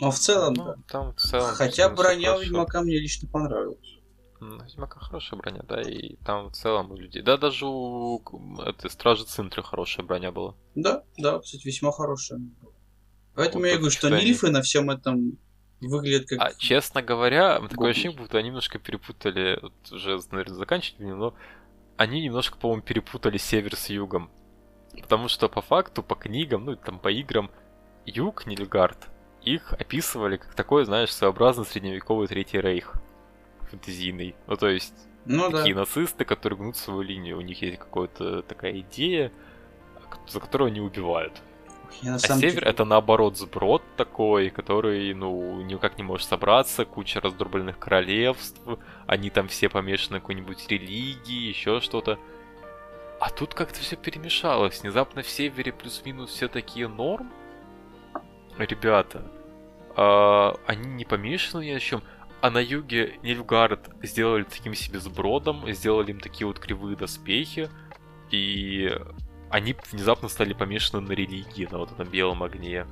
Но 0.00 0.10
в 0.10 0.18
целом, 0.18 0.54
ну, 0.54 0.64
да. 0.64 0.76
Там 0.88 1.14
в 1.14 1.20
целом 1.20 1.54
Хотя 1.54 1.88
броня 1.88 2.36
у 2.36 2.40
Ведьмака 2.40 2.80
мне 2.80 2.98
лично 2.98 3.28
понравилась. 3.28 4.00
Ведьмака 4.40 4.98
хорошая 4.98 5.38
броня, 5.38 5.62
да, 5.68 5.80
и 5.80 6.16
там 6.24 6.48
в 6.48 6.52
целом 6.52 6.90
у 6.90 6.96
людей. 6.96 7.22
Да, 7.22 7.36
даже 7.36 7.66
у 7.66 8.20
этой 8.66 8.90
Стражи 8.90 9.24
Цинтры 9.24 9.62
хорошая 9.62 10.04
броня 10.04 10.32
была. 10.32 10.56
Да, 10.74 11.04
да, 11.18 11.38
кстати, 11.38 11.64
весьма 11.64 11.92
хорошая. 11.92 12.40
Поэтому 13.34 13.62
вот 13.62 13.68
я 13.68 13.76
говорю, 13.76 13.92
что 13.92 14.10
Нильфы 14.10 14.46
они... 14.46 14.54
на 14.54 14.62
всем 14.62 14.90
этом 14.90 15.38
выглядят 15.80 16.28
как... 16.28 16.40
А, 16.40 16.52
честно 16.54 17.02
говоря, 17.02 17.58
Губы. 17.58 17.68
такое 17.68 17.90
ощущение, 17.90 18.18
будто 18.18 18.38
они 18.38 18.48
немножко 18.48 18.78
перепутали, 18.78 19.58
вот 19.62 19.72
уже, 19.92 20.18
наверное, 20.30 20.56
заканчивать, 20.56 21.00
но 21.00 21.34
они 21.96 22.22
немножко, 22.22 22.58
по-моему, 22.58 22.82
перепутали 22.82 23.38
север 23.38 23.76
с 23.76 23.88
югом. 23.88 24.30
Потому 25.00 25.28
что 25.28 25.48
по 25.48 25.62
факту, 25.62 26.02
по 26.02 26.14
книгам, 26.14 26.64
ну, 26.64 26.76
там, 26.76 26.98
по 26.98 27.10
играм, 27.10 27.50
юг 28.06 28.46
Нильгард, 28.46 29.08
их 29.42 29.72
описывали 29.72 30.36
как 30.36 30.54
такой, 30.54 30.84
знаешь, 30.84 31.12
своеобразный 31.12 31.64
средневековый 31.64 32.28
Третий 32.28 32.60
Рейх 32.60 32.94
фэнтезийный. 33.70 34.36
Ну, 34.46 34.56
то 34.56 34.68
есть, 34.68 34.94
ну, 35.24 35.50
такие 35.50 35.74
да. 35.74 35.80
нацисты, 35.80 36.24
которые 36.24 36.58
гнут 36.58 36.76
свою 36.76 37.02
линию. 37.02 37.38
У 37.38 37.40
них 37.40 37.60
есть 37.62 37.78
какая-то 37.78 38.42
такая 38.42 38.80
идея, 38.80 39.32
за 40.28 40.40
которую 40.40 40.68
они 40.68 40.80
убивают. 40.80 41.42
Я 42.00 42.14
а 42.14 42.18
север 42.18 42.40
деле... 42.40 42.66
это 42.66 42.84
наоборот 42.84 43.36
сброд 43.36 43.82
такой, 43.96 44.50
который, 44.50 45.12
ну, 45.12 45.60
никак 45.62 45.98
не 45.98 46.04
может 46.04 46.26
собраться, 46.26 46.84
куча 46.84 47.20
раздробленных 47.20 47.78
королевств, 47.78 48.60
они 49.06 49.30
там 49.30 49.48
все 49.48 49.68
помешаны 49.68 50.20
какой-нибудь 50.20 50.68
религии, 50.68 51.48
еще 51.48 51.80
что-то. 51.80 52.18
А 53.20 53.30
тут 53.30 53.54
как-то 53.54 53.78
все 53.80 53.96
перемешалось. 53.96 54.82
Внезапно 54.82 55.22
в 55.22 55.28
севере 55.28 55.72
плюс-минус 55.72 56.30
все 56.30 56.48
такие 56.48 56.88
норм. 56.88 57.30
Ребята, 58.58 59.22
а, 59.96 60.54
они 60.66 60.88
не 60.88 61.04
помешаны 61.04 61.64
ни 61.64 61.70
о 61.70 61.80
чем. 61.80 62.02
А 62.40 62.50
на 62.50 62.58
юге 62.58 63.18
Нильфгард 63.22 63.90
сделали 64.02 64.42
таким 64.42 64.74
себе 64.74 64.98
сбродом, 64.98 65.70
сделали 65.72 66.10
им 66.10 66.20
такие 66.20 66.46
вот 66.46 66.58
кривые 66.58 66.96
доспехи. 66.96 67.70
И 68.30 68.90
они 69.50 69.76
внезапно 69.90 70.28
стали 70.28 70.52
помешаны 70.52 71.06
на 71.06 71.12
религии, 71.12 71.68
на 71.70 71.78
вот 71.78 71.92
этом 71.92 72.08
белом 72.08 72.42
огне. 72.42 72.86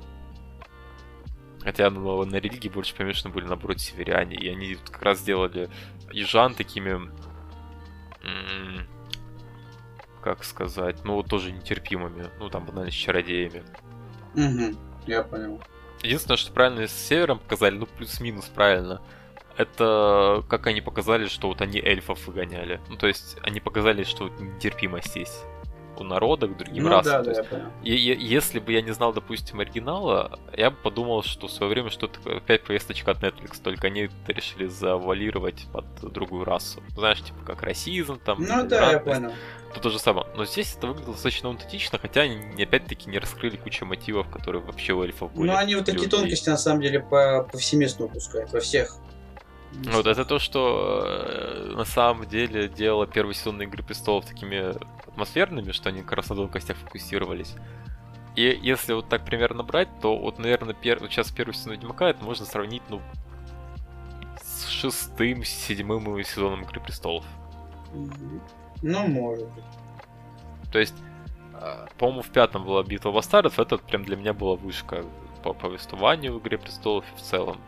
Хотя 1.62 1.90
ну, 1.90 2.24
на 2.24 2.36
религии 2.36 2.68
больше 2.68 2.94
помешаны 2.94 3.32
были, 3.34 3.46
наоборот, 3.46 3.80
северяне. 3.80 4.36
И 4.36 4.48
они 4.48 4.76
как 4.76 5.02
раз 5.02 5.18
сделали 5.18 5.68
южан 6.12 6.54
такими... 6.54 7.10
Как 10.22 10.44
сказать? 10.44 11.02
Ну, 11.04 11.14
вот 11.14 11.28
тоже 11.28 11.50
нетерпимыми. 11.50 12.28
Ну, 12.38 12.50
там, 12.50 12.66
банально, 12.66 12.90
с 12.90 12.94
чародеями. 12.94 13.62
Угу, 14.34 14.78
я 15.10 15.22
понял. 15.22 15.60
Единственное, 16.02 16.36
что 16.36 16.52
правильно 16.52 16.86
с 16.86 16.92
севером 16.92 17.38
показали, 17.38 17.76
ну, 17.76 17.86
плюс-минус 17.86 18.46
правильно, 18.46 19.02
это 19.56 20.42
как 20.48 20.66
они 20.66 20.80
показали, 20.80 21.26
что 21.26 21.48
вот 21.48 21.60
они 21.60 21.78
эльфов 21.78 22.26
выгоняли. 22.26 22.80
Ну, 22.88 22.96
то 22.96 23.06
есть, 23.06 23.36
они 23.42 23.60
показали, 23.60 24.04
что 24.04 24.24
вот 24.24 24.40
нетерпимость 24.40 25.16
есть 25.16 25.44
у 26.00 26.04
народа 26.04 26.48
к 26.48 26.56
другим 26.56 26.84
ну, 26.84 26.90
расам. 26.90 27.24
Да, 27.24 27.32
да, 27.32 27.40
есть, 27.40 27.50
и, 27.82 28.12
и, 28.12 28.26
если 28.26 28.58
бы 28.58 28.72
я 28.72 28.82
не 28.82 28.92
знал, 28.92 29.12
допустим, 29.12 29.60
оригинала, 29.60 30.38
я 30.56 30.70
бы 30.70 30.76
подумал, 30.76 31.22
что 31.22 31.46
в 31.46 31.50
свое 31.50 31.70
время 31.70 31.90
что-то 31.90 32.18
опять 32.36 32.64
повесточка 32.64 33.12
от 33.12 33.22
Netflix, 33.22 33.60
только 33.62 33.88
они 33.88 34.02
это 34.02 34.32
решили 34.32 34.66
завалировать 34.66 35.66
под 35.72 35.84
другую 36.12 36.44
расу. 36.44 36.82
Знаешь, 36.96 37.22
типа 37.22 37.44
как 37.44 37.62
расизм 37.62 38.18
там. 38.18 38.38
Ну 38.40 38.66
да, 38.66 38.92
я 38.92 38.98
понял. 39.00 39.32
То 39.74 39.80
то 39.80 39.90
же 39.90 40.00
самое. 40.00 40.26
Но 40.36 40.44
здесь 40.44 40.74
это 40.76 40.88
выглядело 40.88 41.12
достаточно 41.12 41.48
аутентично, 41.48 41.98
хотя 41.98 42.22
они 42.22 42.60
опять-таки 42.62 43.08
не 43.08 43.18
раскрыли 43.18 43.56
кучу 43.56 43.84
мотивов, 43.84 44.28
которые 44.28 44.62
вообще 44.62 44.94
у 44.94 45.02
эльфов 45.02 45.32
были. 45.32 45.46
Ну 45.46 45.56
они 45.56 45.76
вот 45.76 45.84
такие 45.84 46.08
тонкости 46.08 46.48
на 46.48 46.56
самом 46.56 46.80
деле 46.80 47.00
по 47.00 47.48
повсеместно 47.50 48.06
упускают, 48.06 48.52
во 48.52 48.60
всех 48.60 48.96
вот 49.72 50.06
это 50.06 50.24
то, 50.24 50.38
что 50.38 51.02
э, 51.04 51.72
на 51.76 51.84
самом 51.84 52.26
деле 52.26 52.68
делало 52.68 53.06
первый 53.06 53.34
сезон 53.34 53.62
Игры 53.62 53.82
Престолов 53.82 54.26
такими 54.26 54.74
атмосферными, 55.12 55.72
что 55.72 55.88
они 55.88 56.02
как 56.02 56.12
раз 56.12 56.30
на 56.30 56.36
тонкостях 56.36 56.76
фокусировались. 56.76 57.54
И 58.36 58.58
если 58.62 58.92
вот 58.92 59.08
так 59.08 59.24
примерно 59.24 59.62
брать, 59.62 59.88
то 60.00 60.16
вот, 60.16 60.38
наверное, 60.38 60.74
пер... 60.74 61.00
вот 61.00 61.10
сейчас 61.10 61.30
первый 61.30 61.52
сезон 61.52 61.72
Ведьмака 61.72 62.08
это 62.10 62.24
можно 62.24 62.46
сравнить, 62.46 62.82
ну, 62.88 63.00
с 64.40 64.66
шестым, 64.66 65.44
седьмым 65.44 66.22
сезоном 66.24 66.62
Игры 66.62 66.80
Престолов. 66.80 67.24
Ну, 68.82 69.08
может 69.08 69.48
быть. 69.48 69.64
То 70.72 70.78
есть, 70.78 70.94
э, 71.54 71.86
по-моему, 71.98 72.22
в 72.22 72.30
пятом 72.30 72.64
была 72.64 72.82
битва 72.82 73.10
бастардов, 73.10 73.58
это 73.58 73.78
прям 73.78 74.04
для 74.04 74.16
меня 74.16 74.32
была 74.32 74.56
вышка 74.56 75.04
по 75.42 75.52
повествованию 75.52 76.34
в 76.34 76.38
Игре 76.40 76.58
Престолов 76.58 77.04
и 77.12 77.18
в 77.18 77.22
целом. 77.22 77.58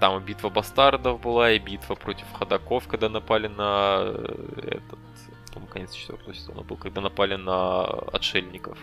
Там 0.00 0.20
и 0.20 0.24
битва 0.24 0.48
бастардов 0.48 1.20
была, 1.20 1.52
и 1.52 1.58
битва 1.58 1.94
против 1.94 2.26
ходаков, 2.32 2.86
когда 2.88 3.08
напали 3.08 3.46
на 3.46 4.00
э, 4.02 4.78
этот, 4.78 4.98
по 5.50 5.60
конец 5.66 5.92
четвертого 5.92 6.34
сезона 6.34 6.62
был, 6.62 6.76
когда 6.76 7.00
напали 7.00 7.36
на 7.36 7.84
отшельников. 7.84 8.78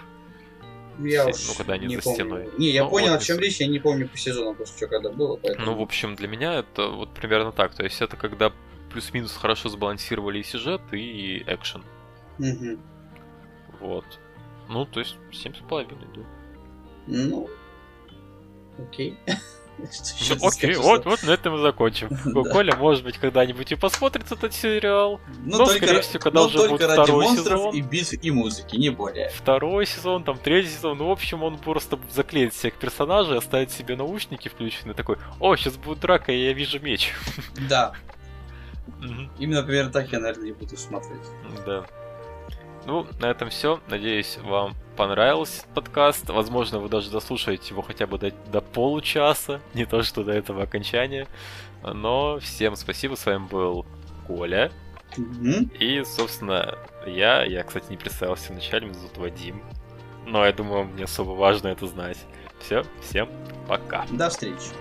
Я 1.00 1.26
ну, 1.26 1.54
когда 1.58 1.74
они 1.74 1.88
не 1.88 1.98
за 1.98 2.04
помню. 2.04 2.16
стеной. 2.16 2.50
Не, 2.58 2.70
я 2.70 2.84
ну, 2.84 2.90
понял, 2.90 3.12
вот, 3.12 3.22
о 3.22 3.24
чем 3.24 3.40
речь, 3.40 3.60
я 3.60 3.68
не 3.68 3.80
помню 3.80 4.08
по 4.08 4.18
сезону 4.18 4.56
просто, 4.56 4.78
что 4.78 4.88
когда 4.88 5.10
было. 5.10 5.36
Поэтому... 5.36 5.66
Ну, 5.66 5.76
в 5.76 5.82
общем, 5.82 6.16
для 6.16 6.28
меня 6.28 6.60
это 6.60 6.88
вот 6.88 7.14
примерно 7.14 7.52
так. 7.52 7.76
То 7.76 7.84
есть 7.84 8.02
это 8.02 8.16
когда 8.16 8.54
плюс-минус 8.92 9.34
хорошо 9.36 9.70
сбалансировали 9.70 10.40
и 10.40 10.44
сюжет, 10.44 10.82
и 10.94 11.44
экшен. 11.48 11.84
Угу. 12.40 12.80
Вот. 13.82 14.06
Ну, 14.70 14.86
то 14.86 15.02
есть, 15.02 15.18
семь 15.34 15.54
с 15.54 15.60
половиной, 15.68 16.08
да. 16.16 16.22
Ну, 17.08 17.50
окей. 18.80 19.18
Ну, 19.78 20.48
окей, 20.48 20.76
вот, 20.76 21.06
вот 21.06 21.24
на 21.24 21.32
этом 21.32 21.54
мы 21.54 21.60
закончим. 21.60 22.10
Коля, 22.52 22.76
может 22.76 23.04
быть, 23.04 23.18
когда-нибудь 23.18 23.72
и 23.72 23.76
посмотрит 23.76 24.32
этот 24.32 24.54
сериал. 24.54 25.20
Ну, 25.44 25.58
но, 25.58 25.66
скорее 25.66 26.02
всего, 26.02 26.20
когда 26.20 26.44
уже 26.44 26.70
будет 26.70 26.90
второй 26.90 27.28
сезон. 27.28 27.76
и 27.76 27.82
битв, 27.82 28.14
и 28.14 28.32
музыки, 28.32 28.76
не 28.78 28.90
более. 28.90 29.30
Второй 29.30 29.86
сезон, 29.86 30.24
там, 30.24 30.38
третий 30.38 30.70
сезон. 30.70 30.98
Ну, 30.98 31.08
в 31.08 31.12
общем, 31.12 31.44
он 31.44 31.58
просто 31.58 32.00
заклеит 32.12 32.54
всех 32.54 32.76
персонажей, 32.76 33.38
оставит 33.38 33.72
себе 33.72 33.96
наушники 33.96 34.48
включенные, 34.48 34.94
такой, 34.94 35.18
о, 35.40 35.56
сейчас 35.56 35.76
будет 35.76 36.00
драка, 36.00 36.32
и 36.32 36.46
я 36.46 36.54
вижу 36.54 36.80
меч. 36.80 37.14
Да. 37.70 37.94
Именно, 39.40 39.62
например, 39.62 39.90
так 39.92 40.12
я, 40.12 40.20
наверное, 40.20 40.46
не 40.46 40.52
буду 40.54 40.78
смотреть. 40.78 41.22
Да. 41.66 41.86
Ну, 42.86 43.08
на 43.20 43.28
этом 43.28 43.50
все. 43.50 43.80
Надеюсь, 43.88 44.38
вам 44.44 44.76
понравился 44.96 45.66
подкаст. 45.74 46.30
Возможно, 46.30 46.80
вы 46.80 46.90
даже 46.90 47.10
дослушаете 47.10 47.70
его 47.70 47.82
хотя 47.82 48.08
бы 48.08 48.18
до, 48.18 48.32
до 48.52 48.62
получаса, 48.62 49.62
не 49.74 49.86
то 49.86 50.04
что 50.04 50.24
до 50.24 50.32
этого 50.32 50.64
окончания. 50.64 51.28
Но 51.84 52.40
всем 52.40 52.76
спасибо, 52.76 53.16
с 53.16 53.26
вами 53.26 53.48
был 53.48 53.86
Коля. 54.28 54.72
Mm-hmm. 55.18 55.78
И, 55.78 56.04
собственно, 56.04 56.78
я, 57.06 57.44
я, 57.44 57.64
кстати, 57.64 57.90
не 57.90 57.98
представился 57.98 58.52
вначале, 58.52 58.88
меня 58.88 59.00
зовут 59.00 59.18
Вадим. 59.18 59.62
Но 60.26 60.46
я 60.46 60.52
думаю, 60.52 60.86
мне 60.86 61.04
особо 61.04 61.32
важно 61.32 61.70
это 61.70 61.88
знать. 61.88 62.18
Все, 62.60 62.84
всем 63.02 63.30
пока. 63.68 64.06
До 64.12 64.30
встречи. 64.30 64.72